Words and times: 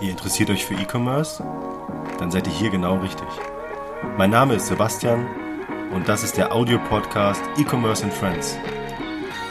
Ihr 0.00 0.10
interessiert 0.10 0.50
euch 0.50 0.64
für 0.64 0.74
E-Commerce? 0.74 1.44
Dann 2.18 2.30
seid 2.30 2.46
ihr 2.46 2.52
hier 2.52 2.70
genau 2.70 2.96
richtig. 2.96 3.28
Mein 4.18 4.30
Name 4.30 4.54
ist 4.54 4.66
Sebastian 4.66 5.26
und 5.94 6.08
das 6.08 6.24
ist 6.24 6.36
der 6.36 6.52
Audio-Podcast 6.52 7.42
E-Commerce 7.56 8.04
and 8.04 8.12
Friends. 8.12 8.56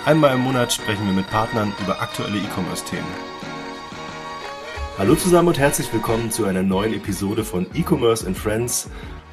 Einmal 0.06 0.36
im 0.36 0.42
Monat 0.42 0.74
sprechen 0.74 1.06
wir 1.06 1.14
mit 1.14 1.30
Partnern 1.30 1.72
über 1.82 2.02
aktuelle 2.02 2.38
E-Commerce-Themen. 2.38 3.08
Hallo 4.98 5.16
zusammen 5.16 5.50
und 5.50 5.60
herzlich 5.60 5.92
willkommen 5.94 6.32
zu 6.32 6.46
einer 6.46 6.64
neuen 6.64 6.94
Episode 6.94 7.46
von 7.46 7.66
E-Commerce 7.74 8.28
and 8.28 8.38
Friends. 8.38 8.90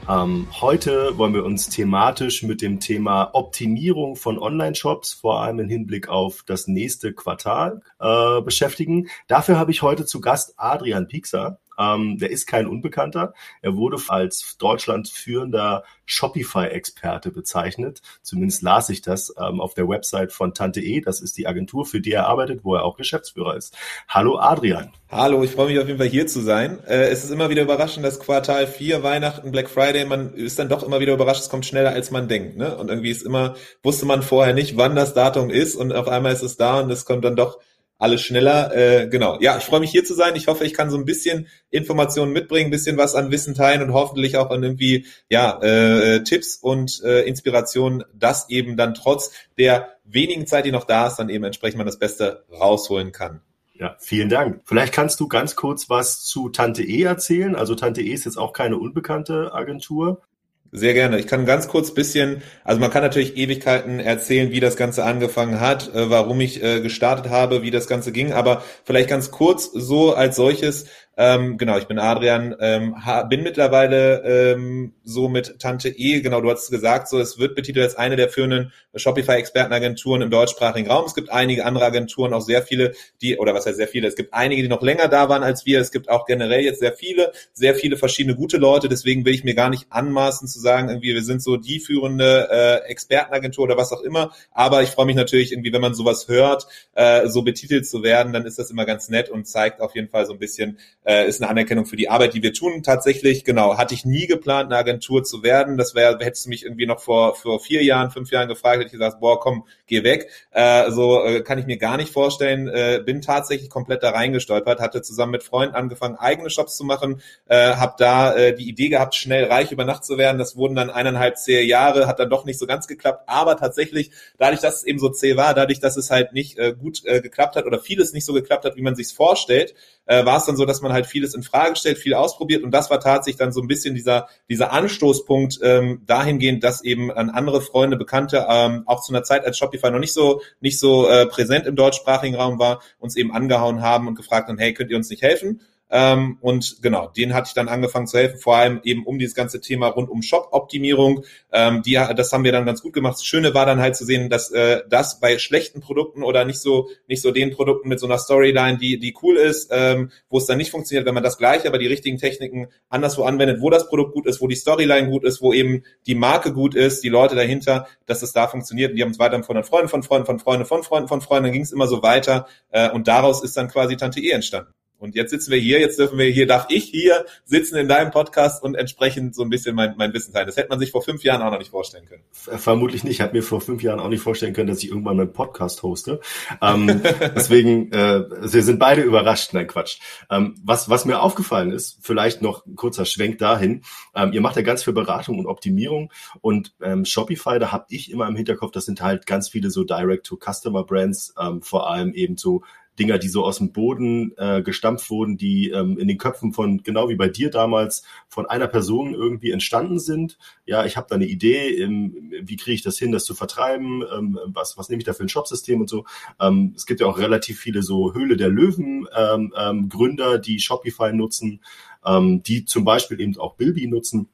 Ähm, 0.08 0.48
heute 0.62 1.18
wollen 1.18 1.34
wir 1.34 1.44
uns 1.44 1.68
thematisch 1.68 2.42
mit 2.42 2.62
dem 2.62 2.80
Thema 2.80 3.30
Optimierung 3.34 4.16
von 4.16 4.38
Online-Shops, 4.38 5.12
vor 5.12 5.42
allem 5.42 5.58
im 5.58 5.68
Hinblick 5.68 6.08
auf 6.08 6.44
das 6.46 6.66
nächste 6.66 7.12
Quartal, 7.12 7.82
äh, 8.00 8.40
beschäftigen. 8.40 9.08
Dafür 9.26 9.58
habe 9.58 9.70
ich 9.70 9.82
heute 9.82 10.06
zu 10.06 10.22
Gast 10.22 10.54
Adrian 10.56 11.08
Piekser. 11.08 11.60
Ähm, 11.78 12.18
der 12.18 12.30
ist 12.30 12.46
kein 12.46 12.66
Unbekannter. 12.66 13.34
Er 13.62 13.76
wurde 13.76 13.98
als 14.08 14.56
Deutschland 14.58 15.08
führender 15.08 15.84
Shopify-Experte 16.06 17.30
bezeichnet. 17.30 18.00
Zumindest 18.22 18.62
las 18.62 18.88
ich 18.88 19.02
das 19.02 19.32
ähm, 19.38 19.60
auf 19.60 19.74
der 19.74 19.88
Website 19.88 20.32
von 20.32 20.54
Tante 20.54 20.80
E. 20.80 21.00
Das 21.00 21.20
ist 21.20 21.36
die 21.36 21.46
Agentur, 21.46 21.84
für 21.84 22.00
die 22.00 22.12
er 22.12 22.26
arbeitet, 22.26 22.64
wo 22.64 22.74
er 22.74 22.84
auch 22.84 22.96
Geschäftsführer 22.96 23.56
ist. 23.56 23.76
Hallo 24.08 24.38
Adrian. 24.38 24.90
Hallo, 25.10 25.42
ich 25.42 25.52
freue 25.52 25.68
mich 25.68 25.78
auf 25.78 25.86
jeden 25.86 25.98
Fall 25.98 26.08
hier 26.08 26.26
zu 26.26 26.40
sein. 26.40 26.84
Äh, 26.84 27.08
es 27.08 27.24
ist 27.24 27.30
immer 27.30 27.48
wieder 27.50 27.62
überraschend, 27.62 28.04
dass 28.04 28.20
Quartal 28.20 28.66
4, 28.66 29.02
Weihnachten, 29.02 29.50
Black 29.52 29.70
Friday, 29.70 30.04
man 30.04 30.34
ist 30.34 30.58
dann 30.58 30.68
doch 30.68 30.82
immer 30.82 31.00
wieder 31.00 31.14
überrascht, 31.14 31.42
es 31.42 31.48
kommt 31.48 31.66
schneller 31.66 31.90
als 31.90 32.10
man 32.10 32.28
denkt. 32.28 32.56
Ne? 32.56 32.76
Und 32.76 32.88
irgendwie 32.88 33.10
ist 33.10 33.22
immer, 33.22 33.54
wusste 33.82 34.06
man 34.06 34.22
vorher 34.22 34.54
nicht, 34.54 34.76
wann 34.76 34.96
das 34.96 35.14
Datum 35.14 35.50
ist 35.50 35.76
und 35.76 35.92
auf 35.92 36.08
einmal 36.08 36.32
ist 36.32 36.42
es 36.42 36.56
da 36.56 36.80
und 36.80 36.90
es 36.90 37.04
kommt 37.04 37.24
dann 37.24 37.36
doch 37.36 37.58
alles 37.98 38.22
schneller. 38.22 38.74
Äh, 38.74 39.08
genau. 39.08 39.38
Ja, 39.40 39.58
ich 39.58 39.64
freue 39.64 39.80
mich 39.80 39.90
hier 39.90 40.04
zu 40.04 40.14
sein. 40.14 40.36
Ich 40.36 40.46
hoffe, 40.46 40.64
ich 40.64 40.72
kann 40.72 40.90
so 40.90 40.96
ein 40.96 41.04
bisschen 41.04 41.48
Informationen 41.70 42.32
mitbringen, 42.32 42.70
bisschen 42.70 42.96
was 42.96 43.14
an 43.14 43.30
Wissen 43.30 43.54
teilen 43.54 43.82
und 43.82 43.92
hoffentlich 43.92 44.36
auch 44.36 44.50
an 44.50 44.62
irgendwie 44.62 45.06
ja 45.28 45.60
äh, 45.60 46.22
Tipps 46.22 46.56
und 46.56 47.02
äh, 47.04 47.22
Inspirationen, 47.22 48.04
dass 48.14 48.48
eben 48.48 48.76
dann 48.76 48.94
trotz 48.94 49.32
der 49.58 49.96
wenigen 50.04 50.46
Zeit, 50.46 50.64
die 50.64 50.72
noch 50.72 50.84
da 50.84 51.08
ist, 51.08 51.16
dann 51.16 51.28
eben 51.28 51.44
entsprechend 51.44 51.78
man 51.78 51.86
das 51.86 51.98
Beste 51.98 52.44
rausholen 52.50 53.12
kann. 53.12 53.42
Ja, 53.74 53.96
vielen 54.00 54.28
Dank. 54.28 54.62
Vielleicht 54.64 54.92
kannst 54.92 55.20
du 55.20 55.28
ganz 55.28 55.54
kurz 55.54 55.88
was 55.88 56.24
zu 56.24 56.48
Tante 56.48 56.82
E 56.82 57.02
erzählen. 57.02 57.54
Also 57.54 57.76
Tante 57.76 58.02
E 58.02 58.12
ist 58.12 58.24
jetzt 58.24 58.36
auch 58.36 58.52
keine 58.52 58.76
unbekannte 58.76 59.52
Agentur. 59.54 60.22
Sehr 60.70 60.92
gerne. 60.92 61.18
Ich 61.18 61.26
kann 61.26 61.46
ganz 61.46 61.66
kurz 61.68 61.94
bisschen, 61.94 62.42
also 62.62 62.78
man 62.78 62.90
kann 62.90 63.02
natürlich 63.02 63.38
Ewigkeiten 63.38 64.00
erzählen, 64.00 64.50
wie 64.50 64.60
das 64.60 64.76
Ganze 64.76 65.02
angefangen 65.02 65.60
hat, 65.60 65.94
äh, 65.94 66.10
warum 66.10 66.40
ich 66.42 66.62
äh, 66.62 66.82
gestartet 66.82 67.30
habe, 67.30 67.62
wie 67.62 67.70
das 67.70 67.86
Ganze 67.86 68.12
ging, 68.12 68.34
aber 68.34 68.62
vielleicht 68.84 69.08
ganz 69.08 69.30
kurz 69.30 69.70
so 69.72 70.12
als 70.14 70.36
solches, 70.36 70.84
ähm, 71.20 71.58
genau, 71.58 71.76
ich 71.78 71.88
bin 71.88 71.98
Adrian, 71.98 72.54
ähm, 72.60 72.94
bin 73.28 73.42
mittlerweile 73.42 74.22
ähm, 74.22 74.92
so 75.02 75.28
mit 75.28 75.58
Tante 75.58 75.88
E, 75.88 76.20
genau, 76.20 76.40
du 76.40 76.48
hast 76.48 76.70
gesagt, 76.70 77.08
so 77.08 77.18
es 77.18 77.40
wird 77.40 77.56
betitelt 77.56 77.84
als 77.84 77.96
eine 77.96 78.14
der 78.14 78.28
führenden 78.28 78.72
Shopify-Expertenagenturen 78.94 80.22
im 80.22 80.30
deutschsprachigen 80.30 80.88
Raum. 80.88 81.06
Es 81.06 81.16
gibt 81.16 81.30
einige 81.30 81.64
andere 81.64 81.86
Agenturen, 81.86 82.32
auch 82.32 82.40
sehr 82.40 82.62
viele, 82.62 82.92
die, 83.20 83.36
oder 83.36 83.52
was 83.52 83.66
heißt 83.66 83.78
sehr 83.78 83.88
viele, 83.88 84.06
es 84.06 84.14
gibt 84.14 84.32
einige, 84.32 84.62
die 84.62 84.68
noch 84.68 84.80
länger 84.80 85.08
da 85.08 85.28
waren 85.28 85.42
als 85.42 85.66
wir. 85.66 85.80
Es 85.80 85.90
gibt 85.90 86.08
auch 86.08 86.24
generell 86.24 86.60
jetzt 86.60 86.78
sehr 86.78 86.92
viele, 86.92 87.32
sehr 87.52 87.74
viele 87.74 87.96
verschiedene 87.96 88.36
gute 88.36 88.56
Leute. 88.56 88.88
Deswegen 88.88 89.24
will 89.24 89.34
ich 89.34 89.42
mir 89.42 89.56
gar 89.56 89.70
nicht 89.70 89.86
anmaßen 89.90 90.46
zu 90.46 90.60
sagen, 90.60 90.88
irgendwie, 90.88 91.14
wir 91.14 91.24
sind 91.24 91.42
so 91.42 91.56
die 91.56 91.80
führende 91.80 92.48
äh, 92.48 92.88
Expertenagentur 92.88 93.64
oder 93.64 93.76
was 93.76 93.92
auch 93.92 94.02
immer. 94.02 94.32
Aber 94.52 94.84
ich 94.84 94.90
freue 94.90 95.06
mich 95.06 95.16
natürlich 95.16 95.50
irgendwie, 95.50 95.72
wenn 95.72 95.80
man 95.80 95.94
sowas 95.94 96.28
hört, 96.28 96.68
äh, 96.94 97.26
so 97.26 97.42
betitelt 97.42 97.88
zu 97.88 98.04
werden, 98.04 98.32
dann 98.32 98.46
ist 98.46 98.60
das 98.60 98.70
immer 98.70 98.86
ganz 98.86 99.08
nett 99.08 99.30
und 99.30 99.48
zeigt 99.48 99.80
auf 99.80 99.96
jeden 99.96 100.08
Fall 100.08 100.24
so 100.24 100.32
ein 100.32 100.38
bisschen, 100.38 100.78
äh, 101.08 101.26
ist 101.26 101.40
eine 101.40 101.50
Anerkennung 101.50 101.86
für 101.86 101.96
die 101.96 102.10
Arbeit, 102.10 102.34
die 102.34 102.42
wir 102.42 102.52
tun. 102.52 102.82
Tatsächlich, 102.82 103.44
genau, 103.44 103.78
hatte 103.78 103.94
ich 103.94 104.04
nie 104.04 104.26
geplant, 104.26 104.66
eine 104.66 104.76
Agentur 104.76 105.24
zu 105.24 105.42
werden. 105.42 105.78
Das 105.78 105.94
wäre, 105.94 106.18
hättest 106.20 106.44
du 106.44 106.50
mich 106.50 106.64
irgendwie 106.64 106.84
noch 106.84 107.00
vor, 107.00 107.34
vor 107.34 107.60
vier 107.60 107.82
Jahren, 107.82 108.10
fünf 108.10 108.30
Jahren 108.30 108.46
gefragt, 108.46 108.76
hätte 108.76 108.86
ich 108.86 108.92
gesagt, 108.92 109.18
boah, 109.18 109.40
komm, 109.40 109.64
geh 109.86 110.04
weg. 110.04 110.28
Äh, 110.50 110.90
so 110.90 111.24
äh, 111.24 111.40
kann 111.40 111.58
ich 111.58 111.64
mir 111.64 111.78
gar 111.78 111.96
nicht 111.96 112.12
vorstellen. 112.12 112.68
Äh, 112.68 113.00
bin 113.04 113.22
tatsächlich 113.22 113.70
komplett 113.70 114.02
da 114.02 114.10
reingestolpert, 114.10 114.80
hatte 114.80 115.00
zusammen 115.00 115.32
mit 115.32 115.42
Freunden 115.42 115.74
angefangen, 115.74 116.16
eigene 116.16 116.50
Shops 116.50 116.76
zu 116.76 116.84
machen, 116.84 117.22
äh, 117.46 117.74
habe 117.74 117.94
da 117.98 118.36
äh, 118.36 118.54
die 118.54 118.68
Idee 118.68 118.90
gehabt, 118.90 119.14
schnell 119.14 119.44
reich 119.44 119.72
über 119.72 119.86
Nacht 119.86 120.04
zu 120.04 120.18
werden. 120.18 120.36
Das 120.36 120.56
wurden 120.56 120.74
dann 120.74 120.90
eineinhalb 120.90 121.38
zähe 121.38 121.62
Jahre, 121.62 122.06
hat 122.06 122.18
dann 122.18 122.28
doch 122.28 122.44
nicht 122.44 122.58
so 122.58 122.66
ganz 122.66 122.86
geklappt, 122.86 123.24
aber 123.26 123.56
tatsächlich, 123.56 124.10
dadurch, 124.36 124.60
dass 124.60 124.76
es 124.76 124.84
eben 124.84 124.98
so 124.98 125.08
zäh 125.08 125.36
war, 125.36 125.54
dadurch, 125.54 125.80
dass 125.80 125.96
es 125.96 126.10
halt 126.10 126.34
nicht 126.34 126.58
äh, 126.58 126.74
gut 126.78 127.02
äh, 127.06 127.22
geklappt 127.22 127.56
hat 127.56 127.64
oder 127.64 127.80
vieles 127.80 128.12
nicht 128.12 128.26
so 128.26 128.34
geklappt 128.34 128.66
hat, 128.66 128.76
wie 128.76 128.82
man 128.82 128.94
sich 128.94 129.08
vorstellt, 129.14 129.74
äh, 130.08 130.24
war 130.24 130.38
es 130.38 130.46
dann 130.46 130.56
so, 130.56 130.64
dass 130.64 130.80
man 130.80 130.92
halt 130.92 131.06
vieles 131.06 131.34
in 131.34 131.42
Frage 131.42 131.76
stellt, 131.76 131.98
viel 131.98 132.14
ausprobiert 132.14 132.64
und 132.64 132.72
das 132.72 132.90
war 132.90 132.98
tatsächlich 132.98 133.38
dann 133.38 133.52
so 133.52 133.60
ein 133.60 133.68
bisschen 133.68 133.94
dieser, 133.94 134.28
dieser 134.48 134.72
Anstoßpunkt 134.72 135.60
ähm, 135.62 136.02
dahingehend, 136.06 136.64
dass 136.64 136.82
eben 136.82 137.12
an 137.12 137.30
andere 137.30 137.60
Freunde, 137.60 137.96
Bekannte, 137.96 138.46
ähm, 138.48 138.82
auch 138.86 139.02
zu 139.02 139.12
einer 139.12 139.22
Zeit, 139.22 139.44
als 139.44 139.58
Shopify 139.58 139.90
noch 139.90 139.98
nicht 140.00 140.14
so, 140.14 140.40
nicht 140.60 140.80
so 140.80 141.08
äh, 141.08 141.26
präsent 141.26 141.66
im 141.66 141.76
deutschsprachigen 141.76 142.34
Raum 142.34 142.58
war, 142.58 142.80
uns 142.98 143.16
eben 143.16 143.32
angehauen 143.32 143.82
haben 143.82 144.08
und 144.08 144.14
gefragt 144.14 144.48
haben, 144.48 144.58
hey, 144.58 144.74
könnt 144.74 144.90
ihr 144.90 144.96
uns 144.96 145.10
nicht 145.10 145.22
helfen? 145.22 145.60
Ähm, 145.90 146.38
und 146.40 146.78
genau, 146.82 147.08
den 147.08 147.34
hatte 147.34 147.48
ich 147.48 147.54
dann 147.54 147.68
angefangen 147.68 148.06
zu 148.06 148.18
helfen, 148.18 148.38
vor 148.38 148.56
allem 148.56 148.80
eben 148.84 149.04
um 149.06 149.18
dieses 149.18 149.34
ganze 149.34 149.60
Thema 149.60 149.88
rund 149.88 150.10
um 150.10 150.22
Shop-Optimierung. 150.22 151.24
Ähm, 151.52 151.82
die, 151.82 151.94
das 151.94 152.32
haben 152.32 152.44
wir 152.44 152.52
dann 152.52 152.66
ganz 152.66 152.82
gut 152.82 152.92
gemacht. 152.92 153.14
Das 153.14 153.24
Schöne 153.24 153.54
war 153.54 153.66
dann 153.66 153.80
halt 153.80 153.96
zu 153.96 154.04
sehen, 154.04 154.28
dass 154.28 154.50
äh, 154.50 154.82
das 154.88 155.20
bei 155.20 155.38
schlechten 155.38 155.80
Produkten 155.80 156.22
oder 156.22 156.44
nicht 156.44 156.60
so 156.60 156.88
nicht 157.06 157.22
so 157.22 157.30
den 157.30 157.50
Produkten 157.50 157.88
mit 157.88 158.00
so 158.00 158.06
einer 158.06 158.18
Storyline, 158.18 158.78
die 158.78 158.98
die 158.98 159.14
cool 159.22 159.36
ist, 159.36 159.70
ähm, 159.72 160.10
wo 160.28 160.38
es 160.38 160.46
dann 160.46 160.58
nicht 160.58 160.70
funktioniert, 160.70 161.06
wenn 161.06 161.14
man 161.14 161.22
das 161.22 161.38
gleiche, 161.38 161.68
aber 161.68 161.78
die 161.78 161.86
richtigen 161.86 162.18
Techniken 162.18 162.68
anderswo 162.88 163.22
anwendet, 163.22 163.60
wo 163.60 163.70
das 163.70 163.88
Produkt 163.88 164.12
gut 164.12 164.26
ist, 164.26 164.40
wo 164.40 164.46
die 164.46 164.56
Storyline 164.56 165.08
gut 165.08 165.24
ist, 165.24 165.40
wo 165.40 165.52
eben 165.52 165.84
die 166.06 166.14
Marke 166.14 166.52
gut 166.52 166.74
ist, 166.74 167.02
die 167.02 167.08
Leute 167.08 167.34
dahinter, 167.34 167.86
dass 168.06 168.22
es 168.22 168.32
da 168.32 168.46
funktioniert. 168.48 168.90
Und 168.90 168.96
die 168.96 169.02
haben 169.02 169.10
es 169.10 169.18
weiter 169.18 169.42
von 169.42 169.62
Freunden, 169.64 169.88
von 169.88 170.02
Freunden, 170.02 170.26
von 170.26 170.38
Freunden, 170.38 170.66
von 170.66 170.82
Freunden, 170.82 171.08
von 171.08 171.20
Freunden. 171.20 171.44
Dann 171.44 171.52
ging 171.52 171.62
es 171.62 171.72
immer 171.72 171.86
so 171.86 172.02
weiter 172.02 172.46
äh, 172.70 172.90
und 172.90 173.08
daraus 173.08 173.42
ist 173.42 173.56
dann 173.56 173.68
quasi 173.68 173.96
Tante 173.96 174.20
E 174.20 174.30
entstanden. 174.30 174.72
Und 174.98 175.14
jetzt 175.14 175.30
sitzen 175.30 175.52
wir 175.52 175.58
hier, 175.58 175.78
jetzt 175.78 175.98
dürfen 175.98 176.18
wir 176.18 176.26
hier, 176.26 176.46
darf 176.46 176.66
ich 176.70 176.84
hier 176.84 177.24
sitzen 177.44 177.76
in 177.76 177.88
deinem 177.88 178.10
Podcast 178.10 178.62
und 178.62 178.74
entsprechend 178.74 179.34
so 179.34 179.42
ein 179.42 179.50
bisschen 179.50 179.76
mein, 179.76 179.94
mein 179.96 180.12
Wissen 180.12 180.32
teilen. 180.32 180.46
Das 180.46 180.56
hätte 180.56 180.70
man 180.70 180.80
sich 180.80 180.90
vor 180.90 181.02
fünf 181.02 181.22
Jahren 181.22 181.40
auch 181.40 181.52
noch 181.52 181.58
nicht 181.58 181.70
vorstellen 181.70 182.06
können. 182.06 182.22
Vermutlich 182.32 183.04
nicht. 183.04 183.14
Ich 183.14 183.20
habe 183.20 183.32
mir 183.32 183.42
vor 183.42 183.60
fünf 183.60 183.82
Jahren 183.82 184.00
auch 184.00 184.08
nicht 184.08 184.22
vorstellen 184.22 184.54
können, 184.54 184.68
dass 184.68 184.82
ich 184.82 184.90
irgendwann 184.90 185.20
einen 185.20 185.32
Podcast 185.32 185.82
hoste. 185.84 186.20
Ähm, 186.60 187.00
deswegen, 187.36 187.92
äh, 187.92 188.24
wir 188.28 188.62
sind 188.62 188.78
beide 188.78 189.02
überrascht. 189.02 189.54
Nein, 189.54 189.68
Quatsch. 189.68 189.98
Ähm, 190.30 190.56
was, 190.64 190.88
was 190.88 191.04
mir 191.04 191.22
aufgefallen 191.22 191.70
ist, 191.70 191.98
vielleicht 192.00 192.42
noch 192.42 192.66
ein 192.66 192.74
kurzer 192.74 193.04
Schwenk 193.04 193.38
dahin. 193.38 193.82
Ähm, 194.14 194.32
ihr 194.32 194.40
macht 194.40 194.56
ja 194.56 194.62
ganz 194.62 194.82
viel 194.82 194.92
Beratung 194.92 195.38
und 195.38 195.46
Optimierung 195.46 196.12
und 196.40 196.74
ähm, 196.82 197.04
Shopify, 197.04 197.58
da 197.58 197.72
habe 197.72 197.86
ich 197.88 198.10
immer 198.10 198.26
im 198.26 198.36
Hinterkopf, 198.36 198.72
das 198.72 198.86
sind 198.86 199.00
halt 199.00 199.26
ganz 199.26 199.48
viele 199.48 199.70
so 199.70 199.84
Direct-to-Customer-Brands, 199.84 201.34
ähm, 201.40 201.62
vor 201.62 201.90
allem 201.90 202.12
eben 202.14 202.36
so 202.36 202.62
Dinger, 202.98 203.18
die 203.18 203.28
so 203.28 203.44
aus 203.44 203.58
dem 203.58 203.72
Boden 203.72 204.32
äh, 204.36 204.62
gestampft 204.62 205.10
wurden, 205.10 205.36
die 205.36 205.70
ähm, 205.70 205.98
in 205.98 206.08
den 206.08 206.18
Köpfen 206.18 206.52
von, 206.52 206.82
genau 206.82 207.08
wie 207.08 207.16
bei 207.16 207.28
dir 207.28 207.50
damals, 207.50 208.02
von 208.28 208.46
einer 208.46 208.66
Person 208.66 209.14
irgendwie 209.14 209.50
entstanden 209.50 209.98
sind. 209.98 210.38
Ja, 210.66 210.84
ich 210.84 210.96
habe 210.96 211.06
da 211.08 211.14
eine 211.14 211.26
Idee, 211.26 211.82
ähm, 211.82 212.32
wie 212.42 212.56
kriege 212.56 212.74
ich 212.74 212.82
das 212.82 212.98
hin, 212.98 213.12
das 213.12 213.24
zu 213.24 213.34
vertreiben, 213.34 214.02
ähm, 214.16 214.38
was, 214.46 214.76
was 214.76 214.88
nehme 214.88 215.00
ich 215.00 215.06
da 215.06 215.12
für 215.12 215.22
ein 215.22 215.28
Shopsystem 215.28 215.80
und 215.80 215.88
so. 215.88 216.04
Ähm, 216.40 216.72
es 216.76 216.86
gibt 216.86 217.00
ja 217.00 217.06
auch 217.06 217.18
relativ 217.18 217.58
viele 217.58 217.82
so 217.82 218.14
Höhle 218.14 218.36
der 218.36 218.48
Löwen 218.48 219.06
ähm, 219.16 219.52
ähm, 219.56 219.88
Gründer, 219.88 220.38
die 220.38 220.60
Shopify 220.60 221.12
nutzen, 221.12 221.60
ähm, 222.04 222.42
die 222.42 222.64
zum 222.64 222.84
Beispiel 222.84 223.20
eben 223.20 223.36
auch 223.38 223.54
Bilby 223.54 223.86
nutzen 223.86 224.28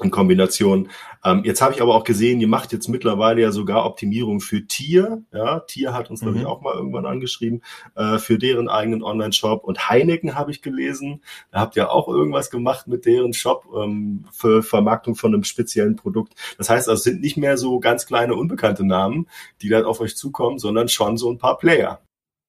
in 0.00 0.10
Kombination. 0.10 0.88
Ähm, 1.24 1.42
jetzt 1.44 1.60
habe 1.60 1.74
ich 1.74 1.82
aber 1.82 1.94
auch 1.94 2.04
gesehen, 2.04 2.40
ihr 2.40 2.48
macht 2.48 2.72
jetzt 2.72 2.88
mittlerweile 2.88 3.42
ja 3.42 3.52
sogar 3.52 3.84
Optimierung 3.84 4.40
für 4.40 4.66
Tier. 4.66 5.22
Ja, 5.32 5.60
Tier 5.60 5.92
hat 5.92 6.10
uns, 6.10 6.20
mhm. 6.20 6.26
glaube 6.26 6.38
ich, 6.38 6.46
auch 6.46 6.60
mal 6.60 6.74
irgendwann 6.74 7.06
angeschrieben, 7.06 7.62
äh, 7.96 8.18
für 8.18 8.38
deren 8.38 8.68
eigenen 8.68 9.02
Online-Shop. 9.02 9.64
Und 9.64 9.88
Heineken 9.88 10.34
habe 10.34 10.50
ich 10.50 10.62
gelesen. 10.62 11.22
Da 11.50 11.60
habt 11.60 11.76
ihr 11.76 11.90
auch 11.90 12.08
irgendwas 12.08 12.50
gemacht 12.50 12.86
mit 12.86 13.06
deren 13.06 13.32
Shop 13.32 13.66
ähm, 13.74 14.24
für 14.32 14.62
Vermarktung 14.62 15.14
von 15.14 15.34
einem 15.34 15.44
speziellen 15.44 15.96
Produkt. 15.96 16.34
Das 16.56 16.70
heißt, 16.70 16.88
also, 16.88 17.02
sind 17.02 17.20
nicht 17.20 17.36
mehr 17.36 17.56
so 17.56 17.80
ganz 17.80 18.06
kleine, 18.06 18.34
unbekannte 18.34 18.86
Namen, 18.86 19.26
die 19.62 19.68
dann 19.68 19.84
auf 19.84 20.00
euch 20.00 20.16
zukommen, 20.16 20.58
sondern 20.58 20.88
schon 20.88 21.16
so 21.16 21.30
ein 21.30 21.38
paar 21.38 21.58
Player. 21.58 22.00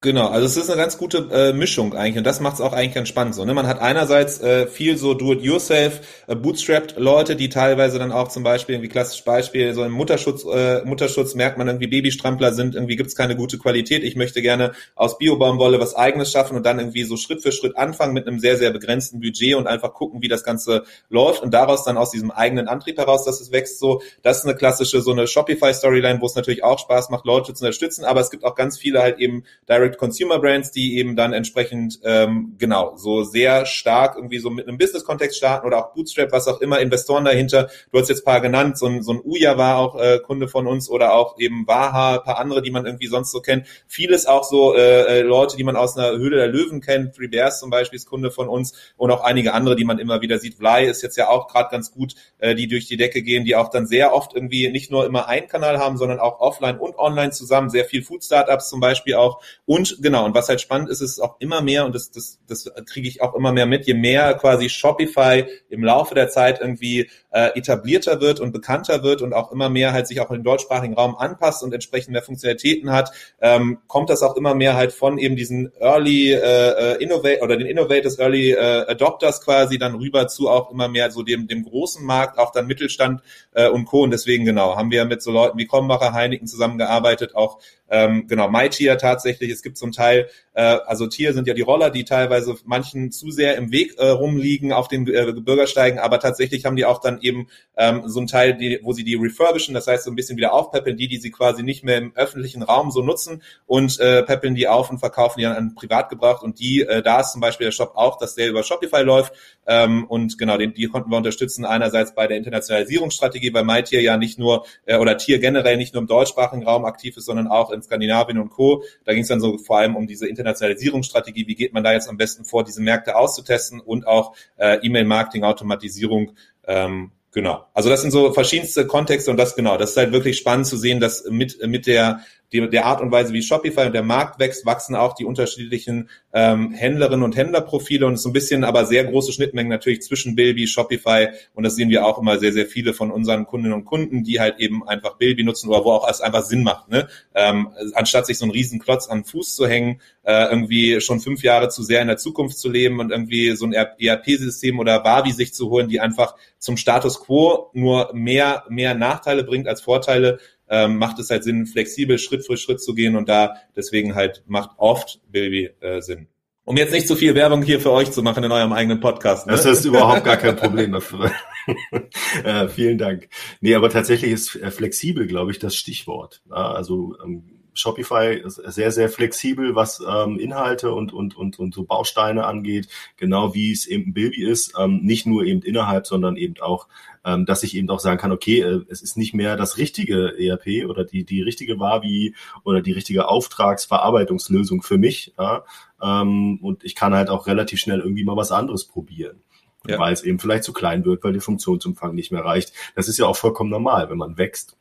Genau, 0.02 0.28
also 0.30 0.46
es 0.46 0.56
ist 0.56 0.70
eine 0.70 0.82
ganz 0.82 0.98
gute 0.98 1.28
äh, 1.30 1.52
Mischung 1.52 1.94
eigentlich 1.94 2.20
und 2.20 2.24
das 2.24 2.40
macht 2.40 2.54
es 2.54 2.62
auch 2.62 2.72
eigentlich 2.72 2.94
ganz 2.94 3.10
spannend 3.10 3.36
so. 3.36 3.44
Ne? 3.44 3.54
Man 3.54 3.68
hat 3.68 3.82
einerseits 3.82 4.40
äh, 4.40 4.66
viel 4.66 4.96
so 4.96 5.14
Do-it-yourself, 5.14 6.24
äh, 6.28 6.36
bootstrapped 6.36 6.98
Leute, 6.98 7.36
die 7.36 7.50
teilweise 7.50 8.00
dann 8.00 8.14
auch 8.14 8.30
zum 8.30 8.44
Beispiel, 8.44 8.76
irgendwie 8.76 8.88
klassisches 8.88 9.26
Beispiel, 9.26 9.74
so 9.74 9.84
im 9.84 9.92
Mutterschutz, 9.92 10.46
äh, 10.46 10.86
Mutterschutz 10.86 11.36
merkt 11.36 11.58
man 11.58 11.68
irgendwie 11.68 11.88
Babystrampler 11.88 12.54
sind, 12.54 12.76
irgendwie 12.76 12.96
gibt's 12.96 13.14
keine 13.14 13.36
gute 13.36 13.58
Qualität. 13.58 14.06
Ich 14.06 14.16
möchte 14.16 14.42
gerne 14.42 14.72
aus 14.96 15.18
Biobaumwolle 15.18 15.82
was 15.82 15.98
eigenes 15.98 16.32
schaffen 16.32 16.56
und 16.56 16.66
dann 16.66 16.80
irgendwie 16.80 17.04
so 17.04 17.18
Schritt 17.18 17.42
für 17.42 17.52
Schritt 17.52 17.76
anfangen 17.76 18.14
mit 18.14 18.26
einem 18.26 18.40
sehr, 18.40 18.56
sehr 18.56 18.72
begrenzten 18.72 19.20
Budget 19.20 19.56
und 19.56 19.68
einfach 19.68 19.94
gucken, 19.94 20.22
wie 20.22 20.30
das 20.30 20.46
Ganze 20.46 20.84
läuft 21.10 21.44
und 21.44 21.54
daraus 21.54 21.84
dann 21.84 21.98
aus 21.98 22.12
diesem 22.12 22.32
eigenen 22.32 22.70
Antrieb 22.70 22.98
heraus, 22.98 23.26
dass 23.26 23.42
es 23.42 23.52
wächst. 23.52 23.80
So, 23.80 24.02
das 24.22 24.38
ist 24.38 24.46
eine 24.46 24.56
klassische, 24.56 25.02
so 25.02 25.12
eine 25.12 25.28
Shopify-Storyline, 25.28 26.22
wo 26.22 26.26
es 26.26 26.36
natürlich 26.36 26.64
auch 26.64 26.80
Spaß 26.80 27.10
macht, 27.10 27.26
Leute 27.26 27.54
zu 27.54 27.66
unterstützen, 27.66 28.06
aber 28.06 28.22
es 28.22 28.32
gibt 28.32 28.46
auch 28.46 28.56
ganz 28.56 28.78
viele 28.78 29.02
halt 29.02 29.20
eben 29.20 29.44
Direct 29.68 29.89
Direct-Consumer-Brands, 29.90 30.72
die 30.72 30.98
eben 30.98 31.16
dann 31.16 31.34
entsprechend 31.34 32.00
ähm, 32.04 32.56
genau 32.58 32.96
so 32.96 33.24
sehr 33.24 33.66
stark 33.66 34.16
irgendwie 34.16 34.40
so 34.40 34.50
mit 34.50 34.68
einem 34.68 34.78
Business-Kontext 34.78 35.38
starten 35.38 35.66
oder 35.66 35.78
auch 35.78 35.94
Bootstrap, 35.94 36.32
was 36.32 36.48
auch 36.48 36.62
immer, 36.62 36.80
Investoren 36.80 37.26
dahinter. 37.26 37.70
Du 37.92 38.00
hast 38.00 38.10
jetzt 38.10 38.26
paar 38.26 38.42
genannt, 38.42 38.78
so 38.78 38.88
ein, 38.88 39.04
so 39.04 39.14
ein 39.14 39.22
Uya 39.24 39.58
war 39.58 39.78
auch 39.78 40.00
äh, 40.00 40.20
Kunde 40.20 40.48
von 40.48 40.68
uns 40.68 40.90
oder 40.90 41.14
auch 41.14 41.40
eben 41.40 41.68
Waha, 41.68 42.20
paar 42.20 42.40
andere, 42.40 42.62
die 42.62 42.72
man 42.72 42.86
irgendwie 42.86 43.08
sonst 43.08 43.32
so 43.32 43.42
kennt. 43.42 43.68
Vieles 43.88 44.26
auch 44.26 44.44
so 44.44 44.76
äh, 44.76 45.20
äh 45.20 45.22
Leute, 45.22 45.58
die 45.58 45.64
man 45.64 45.76
aus 45.76 45.98
einer 45.98 46.12
Höhle 46.18 46.38
der 46.38 46.48
Löwen 46.48 46.82
kennt. 46.82 47.16
Three 47.16 47.28
Bears 47.28 47.60
zum 47.60 47.70
Beispiel 47.70 47.98
ist 47.98 48.06
Kunde 48.06 48.32
von 48.32 48.48
uns 48.48 48.74
und 48.98 49.12
auch 49.12 49.22
einige 49.22 49.54
andere, 49.54 49.76
die 49.76 49.86
man 49.86 50.00
immer 50.00 50.22
wieder 50.22 50.40
sieht. 50.40 50.56
Fly 50.56 50.86
ist 50.86 51.02
jetzt 51.02 51.18
ja 51.18 51.30
auch 51.30 51.48
gerade 51.48 51.70
ganz 51.70 51.92
gut, 51.92 52.16
äh, 52.40 52.56
die 52.56 52.68
durch 52.68 52.88
die 52.88 52.98
Decke 52.98 53.22
gehen, 53.22 53.46
die 53.46 53.56
auch 53.56 53.70
dann 53.70 53.88
sehr 53.88 54.14
oft 54.14 54.34
irgendwie 54.34 54.70
nicht 54.70 54.92
nur 54.92 55.06
immer 55.06 55.28
einen 55.28 55.48
Kanal 55.48 55.80
haben, 55.80 55.98
sondern 55.98 56.20
auch 56.20 56.40
offline 56.40 56.78
und 56.78 56.98
online 56.98 57.32
zusammen. 57.32 57.70
Sehr 57.70 57.86
viel 57.86 58.04
Food 58.04 58.24
Startups 58.24 58.70
zum 58.70 58.80
Beispiel 58.80 59.16
auch. 59.16 59.42
Und 59.66 59.79
genau, 60.02 60.26
und 60.26 60.34
was 60.36 60.50
halt 60.50 60.62
spannend 60.62 60.90
ist, 60.90 61.02
ist 61.02 61.20
auch 61.20 61.40
immer 61.40 61.62
mehr, 61.62 61.86
und 61.86 61.96
das, 61.96 62.12
das, 62.12 62.40
das 62.48 62.72
kriege 62.86 63.08
ich 63.08 63.22
auch 63.22 63.36
immer 63.36 63.52
mehr 63.52 63.66
mit, 63.66 63.86
je 63.88 63.94
mehr 63.94 64.34
quasi 64.36 64.70
Shopify 64.70 65.46
im 65.70 65.84
Laufe 65.84 66.16
der 66.16 66.30
Zeit 66.30 66.60
irgendwie 66.62 67.10
äh, 67.32 67.58
etablierter 67.58 68.22
wird 68.22 68.40
und 68.40 68.52
bekannter 68.52 69.04
wird 69.04 69.22
und 69.22 69.34
auch 69.34 69.52
immer 69.52 69.70
mehr 69.70 69.94
halt 69.94 70.08
sich 70.08 70.20
auch 70.22 70.32
im 70.32 70.44
deutschsprachigen 70.44 70.96
Raum 70.96 71.16
anpasst 71.16 71.64
und 71.64 71.74
entsprechend 71.74 72.14
mehr 72.14 72.24
Funktionalitäten 72.24 72.92
hat, 72.92 73.12
ähm, 73.42 73.80
kommt 73.88 74.10
das 74.10 74.24
auch 74.24 74.36
immer 74.36 74.56
mehr 74.56 74.76
halt 74.76 74.94
von 74.94 75.18
eben 75.18 75.36
diesen 75.36 75.72
Early 75.80 76.32
äh, 76.32 76.94
äh 76.94 77.04
Innovate 77.04 77.42
oder 77.42 77.58
den 77.58 77.68
Innovators, 77.68 78.20
Early 78.20 78.52
äh, 78.52 78.86
Adopters 78.88 79.42
quasi 79.42 79.78
dann 79.78 79.96
rüber 79.96 80.28
zu 80.28 80.50
auch 80.50 80.72
immer 80.72 80.88
mehr 80.88 81.12
so 81.12 81.24
dem, 81.24 81.48
dem 81.48 81.64
großen 81.64 82.04
Markt, 82.06 82.38
auch 82.40 82.52
dann 82.52 82.68
Mittelstand 82.68 83.22
äh, 83.54 83.70
und 83.70 83.86
Co. 83.86 84.04
Und 84.04 84.12
deswegen 84.12 84.46
genau 84.46 84.76
haben 84.76 84.92
wir 84.92 85.06
mit 85.06 85.22
so 85.22 85.32
Leuten 85.32 85.58
wie 85.58 85.66
Kombacher, 85.66 86.14
Heineken 86.14 86.48
zusammengearbeitet, 86.48 87.36
auch 87.36 87.60
ähm, 87.90 88.28
genau, 88.28 88.50
MyTier 88.50 88.98
tatsächlich, 88.98 89.52
es 89.52 89.62
gibt 89.62 89.78
zum 89.78 89.92
Teil, 89.92 90.30
äh, 90.54 90.62
also 90.62 91.08
Tier 91.08 91.34
sind 91.34 91.48
ja 91.48 91.54
die 91.54 91.62
Roller, 91.62 91.90
die 91.90 92.04
teilweise 92.04 92.56
manchen 92.66 93.12
zu 93.12 93.32
sehr 93.32 93.56
im 93.58 93.72
Weg 93.72 93.96
äh, 93.98 94.10
rumliegen 94.10 94.74
auf 94.74 94.88
den 94.88 95.08
äh, 95.08 95.34
Bürgersteigen, 95.34 96.00
aber 96.00 96.20
tatsächlich 96.20 96.66
haben 96.66 96.76
die 96.76 96.86
auch 96.86 97.00
dann 97.00 97.22
eben 97.22 97.48
ähm, 97.78 98.04
so 98.06 98.20
ein 98.20 98.28
Teil, 98.28 98.56
die, 98.56 98.80
wo 98.84 98.94
sie 98.94 99.04
die 99.04 99.16
refurbischen, 99.16 99.74
das 99.74 99.88
heißt 99.88 100.04
so 100.04 100.12
ein 100.12 100.16
bisschen 100.16 100.38
wieder 100.38 100.54
aufpeppeln, 100.54 100.98
die, 100.98 101.08
die 101.08 101.18
sie 101.18 101.32
quasi 101.32 101.64
nicht 101.64 101.84
mehr 101.84 101.98
im 101.98 102.16
öffentlichen 102.16 102.62
Raum 102.64 102.92
so 102.92 103.02
nutzen 103.02 103.42
und 103.66 104.00
äh, 104.00 104.24
peppeln 104.24 104.56
die 104.56 104.68
auf 104.68 104.90
und 104.90 105.00
verkaufen 105.00 105.40
die 105.40 105.44
dann 105.44 105.56
an 105.56 105.76
Privatgebrauch. 105.76 106.42
Und 106.42 106.60
die, 106.60 106.82
äh, 106.82 107.02
da 107.02 107.22
ist 107.22 107.32
zum 107.32 107.42
Beispiel 107.42 107.66
der 107.66 107.72
Shop 107.72 107.94
auch, 107.96 108.18
dass 108.18 108.36
der 108.36 108.50
über 108.50 108.64
Shopify 108.64 109.02
läuft. 109.02 109.34
Ähm, 109.66 110.06
und 110.06 110.38
genau, 110.38 110.58
den, 110.58 110.74
die 110.74 110.88
konnten 110.88 111.10
wir 111.10 111.18
unterstützen, 111.18 111.66
einerseits 111.66 112.16
bei 112.16 112.28
der 112.28 112.38
Internationalisierungsstrategie, 112.38 113.54
weil 113.54 113.64
MyTier 113.64 114.02
ja 114.02 114.18
nicht 114.18 114.40
nur, 114.40 114.66
äh, 114.86 114.98
oder 114.98 115.18
Tier 115.18 115.40
generell 115.40 115.78
nicht 115.78 115.94
nur 115.94 116.02
im 116.02 116.08
deutschsprachigen 116.08 116.64
Raum 116.64 116.86
aktiv 116.86 117.18
ist, 117.18 117.26
sondern 117.26 117.48
auch 117.48 117.72
in 117.80 117.84
Skandinavien 117.84 118.40
und 118.40 118.50
Co. 118.50 118.84
Da 119.06 119.14
ging 119.14 119.24
es 119.24 119.30
dann 119.30 119.42
so 119.42 119.58
vor 119.58 119.80
allem 119.80 119.96
um 119.96 120.08
diese 120.08 120.28
Internationalisierungsstrategie. 120.28 121.48
Wie 121.48 121.56
geht 121.56 121.74
man 121.74 121.84
da 121.84 121.94
jetzt 121.94 122.10
am 122.10 122.18
besten 122.18 122.46
vor, 122.46 122.64
diese 122.64 122.82
Märkte 122.82 123.16
auszutesten 123.16 123.80
und 123.80 124.08
auch 124.08 124.36
äh, 124.58 124.78
E-Mail-Marketing, 124.86 125.44
Automatisierung 125.44 126.32
ähm, 126.68 127.12
Genau. 127.32 127.68
Also 127.76 127.90
das 127.90 128.02
sind 128.02 128.10
so 128.10 128.34
verschiedenste 128.34 128.88
Kontexte 128.88 129.30
und 129.30 129.38
das 129.38 129.56
genau, 129.56 129.78
das 129.78 129.92
ist 129.92 129.98
halt 129.98 130.12
wirklich 130.12 130.38
spannend 130.38 130.66
zu 130.66 130.78
sehen, 130.78 131.00
dass 131.00 131.26
mit 131.30 131.60
mit 131.68 131.86
der 131.86 132.22
die, 132.52 132.70
der 132.70 132.86
Art 132.86 133.02
und 133.02 133.12
Weise, 133.12 133.34
wie 133.34 133.42
Shopify 133.42 133.86
und 133.86 133.94
der 133.94 134.04
Markt 134.04 134.40
wächst, 134.40 134.66
wachsen 134.66 134.96
auch 134.96 135.14
die 135.14 135.26
unterschiedlichen 135.26 136.10
ähm, 136.34 136.72
Händlerinnen 136.72 137.24
und 137.24 137.36
Händlerprofile 137.36 138.06
und 138.06 138.14
es 138.14 138.22
ist 138.22 138.26
ein 138.26 138.34
bisschen 138.34 138.64
aber 138.64 138.86
sehr 138.86 139.06
große 139.06 139.32
Schnittmengen 139.32 139.70
natürlich 139.70 140.02
zwischen 140.02 140.36
Bilby, 140.36 140.68
Shopify 140.68 141.30
und 141.54 141.64
das 141.64 141.76
sehen 141.76 141.90
wir 141.90 142.06
auch 142.06 142.20
immer 142.20 142.40
sehr, 142.40 142.52
sehr 142.52 142.66
viele 142.66 142.94
von 142.94 143.12
unseren 143.12 143.46
Kundinnen 143.46 143.74
und 143.74 143.86
Kunden, 143.86 144.24
die 144.24 144.40
halt 144.40 144.60
eben 144.60 144.88
einfach 144.88 145.18
Bilby 145.18 145.44
nutzen 145.44 145.70
oder 145.70 145.84
wo 145.84 145.92
auch 145.92 146.10
es 146.10 146.22
einfach 146.22 146.44
Sinn 146.44 146.64
macht, 146.64 146.90
ne? 146.90 147.08
Ähm, 147.36 147.70
anstatt 147.94 148.26
sich 148.26 148.38
so 148.38 148.46
einen 148.46 148.52
riesen 148.52 148.80
Klotz 148.80 149.08
am 149.10 149.24
Fuß 149.24 149.56
zu 149.56 149.68
hängen, 149.68 150.02
äh, 150.24 150.46
irgendwie 150.50 151.02
schon 151.02 151.20
fünf 151.20 151.44
Jahre 151.44 151.70
zu 151.70 151.84
sehr 151.84 152.02
in 152.02 152.08
der 152.08 152.18
Zukunft 152.18 152.58
zu 152.58 152.70
leben 152.70 153.00
und 153.00 153.12
irgendwie 153.12 153.56
so 153.56 153.66
ein 153.66 153.74
ERP-System 153.74 154.80
oder 154.80 155.04
Wavi 155.04 155.32
sich 155.32 155.54
zu 155.54 155.70
holen, 155.70 155.90
die 155.90 156.00
einfach 156.00 156.36
zum 156.60 156.78
Status 156.78 157.20
quo 157.22 157.70
nur 157.74 158.12
mehr, 158.14 158.64
mehr 158.70 158.94
Nachteile 158.94 159.44
bringt 159.44 159.68
als 159.68 159.82
Vorteile, 159.82 160.40
ähm, 160.70 160.98
macht 160.98 161.20
es 161.20 161.30
halt 161.30 161.44
Sinn, 161.44 161.66
flexibel 161.66 162.18
Schritt 162.18 162.46
für 162.46 162.58
Schritt 162.58 162.82
zu 162.82 162.94
gehen 162.94 163.16
und 163.16 163.28
da 163.28 163.56
deswegen 163.76 164.16
halt 164.16 164.44
macht 164.48 164.72
oft 164.78 165.20
Bilby 165.32 165.70
äh, 165.82 166.02
Sinn. 166.02 166.28
Um 166.66 166.78
jetzt 166.78 166.94
nicht 166.94 167.08
zu 167.08 167.16
viel 167.16 167.34
Werbung 167.34 167.64
hier 167.64 167.80
für 167.80 167.92
euch 167.92 168.12
zu 168.12 168.22
machen 168.22 168.44
in 168.44 168.52
eurem 168.52 168.74
eigenen 168.74 169.00
Podcast. 169.00 169.48
Ne? 169.48 169.54
Das 169.54 169.66
ist 169.66 169.86
überhaupt 169.86 170.24
gar 170.24 170.38
kein 170.38 170.56
Problem 170.56 170.92
dafür. 170.92 171.32
äh, 172.44 172.68
vielen 172.68 173.00
Dank. 173.00 173.28
Nee, 173.60 173.74
aber 173.74 173.90
tatsächlich 173.90 174.32
ist 174.32 174.56
äh, 174.56 174.70
flexibel, 174.70 175.26
glaube 175.26 175.50
ich, 175.50 175.58
das 175.58 175.76
Stichwort. 175.76 176.44
Ja, 176.48 176.74
also 176.74 177.16
ähm, 177.24 177.60
Shopify 177.74 178.36
ist 178.36 178.56
sehr, 178.56 178.92
sehr 178.92 179.10
flexibel, 179.10 179.76
was 179.76 180.02
ähm, 180.08 180.38
Inhalte 180.38 180.94
und, 180.94 181.14
und, 181.14 181.36
und, 181.36 181.58
und 181.58 181.74
so 181.74 181.86
Bausteine 181.86 182.46
angeht, 182.46 182.88
genau 183.18 183.56
wie 183.56 183.72
es 183.72 183.88
eben 183.88 184.10
ein 184.10 184.14
Bilby 184.14 184.44
ist, 184.44 184.74
ähm, 184.78 185.00
nicht 185.02 185.26
nur 185.26 185.46
eben 185.46 185.62
innerhalb, 185.62 186.06
sondern 186.06 186.36
eben 186.36 186.56
auch 186.62 186.88
ähm, 187.30 187.46
dass 187.46 187.64
ich 187.64 187.76
eben 187.76 187.90
auch 187.90 188.00
sagen 188.00 188.18
kann, 188.18 188.32
okay, 188.32 188.62
äh, 188.62 188.82
es 188.90 189.02
ist 189.02 189.18
nicht 189.18 189.34
mehr 189.34 189.56
das 189.56 189.78
richtige 189.78 190.34
ERP 190.40 190.90
oder 190.90 191.04
die, 191.04 191.24
die 191.24 191.42
richtige 191.42 191.80
Wavi 191.80 192.36
oder 192.64 192.82
die 192.82 192.92
richtige 192.92 193.28
Auftragsverarbeitungslösung 193.28 194.82
für 194.82 194.98
mich. 194.98 195.34
Ja? 195.38 195.64
Ähm, 196.02 196.60
und 196.62 196.84
ich 196.84 196.96
kann 196.96 197.14
halt 197.14 197.30
auch 197.30 197.48
relativ 197.48 197.80
schnell 197.80 198.00
irgendwie 198.00 198.24
mal 198.24 198.38
was 198.38 198.52
anderes 198.52 198.86
probieren. 198.86 199.42
Ja. 199.88 199.98
Weil 199.98 200.12
es 200.12 200.24
eben 200.24 200.40
vielleicht 200.40 200.66
zu 200.66 200.74
klein 200.74 201.06
wird, 201.06 201.24
weil 201.24 201.32
der 201.32 201.42
Funktionsumfang 201.42 202.14
nicht 202.14 202.32
mehr 202.32 202.44
reicht. 202.44 202.74
Das 202.96 203.08
ist 203.08 203.18
ja 203.18 203.26
auch 203.28 203.38
vollkommen 203.38 203.70
normal, 203.70 204.10
wenn 204.10 204.18
man 204.18 204.38
wächst. 204.38 204.76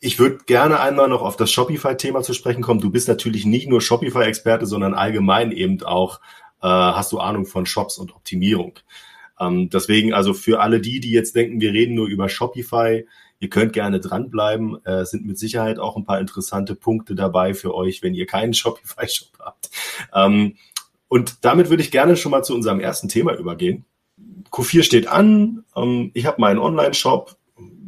Ich 0.00 0.18
würde 0.18 0.38
gerne 0.46 0.80
einmal 0.80 1.08
noch 1.08 1.22
auf 1.22 1.36
das 1.36 1.50
Shopify-Thema 1.52 2.22
zu 2.22 2.34
sprechen 2.34 2.62
kommen. 2.62 2.80
Du 2.80 2.90
bist 2.90 3.08
natürlich 3.08 3.46
nicht 3.46 3.68
nur 3.68 3.80
Shopify-Experte, 3.80 4.66
sondern 4.66 4.94
allgemein 4.94 5.52
eben 5.52 5.82
auch 5.84 6.20
äh, 6.60 6.66
hast 6.68 7.12
du 7.12 7.18
Ahnung 7.18 7.46
von 7.46 7.66
Shops 7.66 7.98
und 7.98 8.14
Optimierung. 8.14 8.78
Ähm, 9.38 9.70
deswegen 9.70 10.12
also 10.12 10.34
für 10.34 10.60
alle 10.60 10.80
die, 10.80 11.00
die 11.00 11.10
jetzt 11.10 11.34
denken, 11.34 11.60
wir 11.60 11.72
reden 11.72 11.94
nur 11.94 12.08
über 12.08 12.28
Shopify, 12.28 13.06
ihr 13.38 13.50
könnt 13.50 13.72
gerne 13.72 14.00
dranbleiben. 14.00 14.84
Äh, 14.84 15.04
sind 15.04 15.26
mit 15.26 15.38
Sicherheit 15.38 15.78
auch 15.78 15.96
ein 15.96 16.04
paar 16.04 16.20
interessante 16.20 16.74
Punkte 16.74 17.14
dabei 17.14 17.54
für 17.54 17.74
euch, 17.74 18.02
wenn 18.02 18.14
ihr 18.14 18.26
keinen 18.26 18.54
Shopify-Shop 18.54 19.38
habt. 19.38 19.70
Ähm, 20.14 20.56
und 21.08 21.44
damit 21.44 21.70
würde 21.70 21.82
ich 21.82 21.90
gerne 21.90 22.16
schon 22.16 22.32
mal 22.32 22.42
zu 22.42 22.54
unserem 22.54 22.80
ersten 22.80 23.08
Thema 23.08 23.34
übergehen. 23.34 23.84
Q4 24.50 24.82
steht 24.82 25.06
an. 25.06 25.64
Ähm, 25.76 26.10
ich 26.14 26.26
habe 26.26 26.40
meinen 26.40 26.58
Online-Shop, 26.58 27.36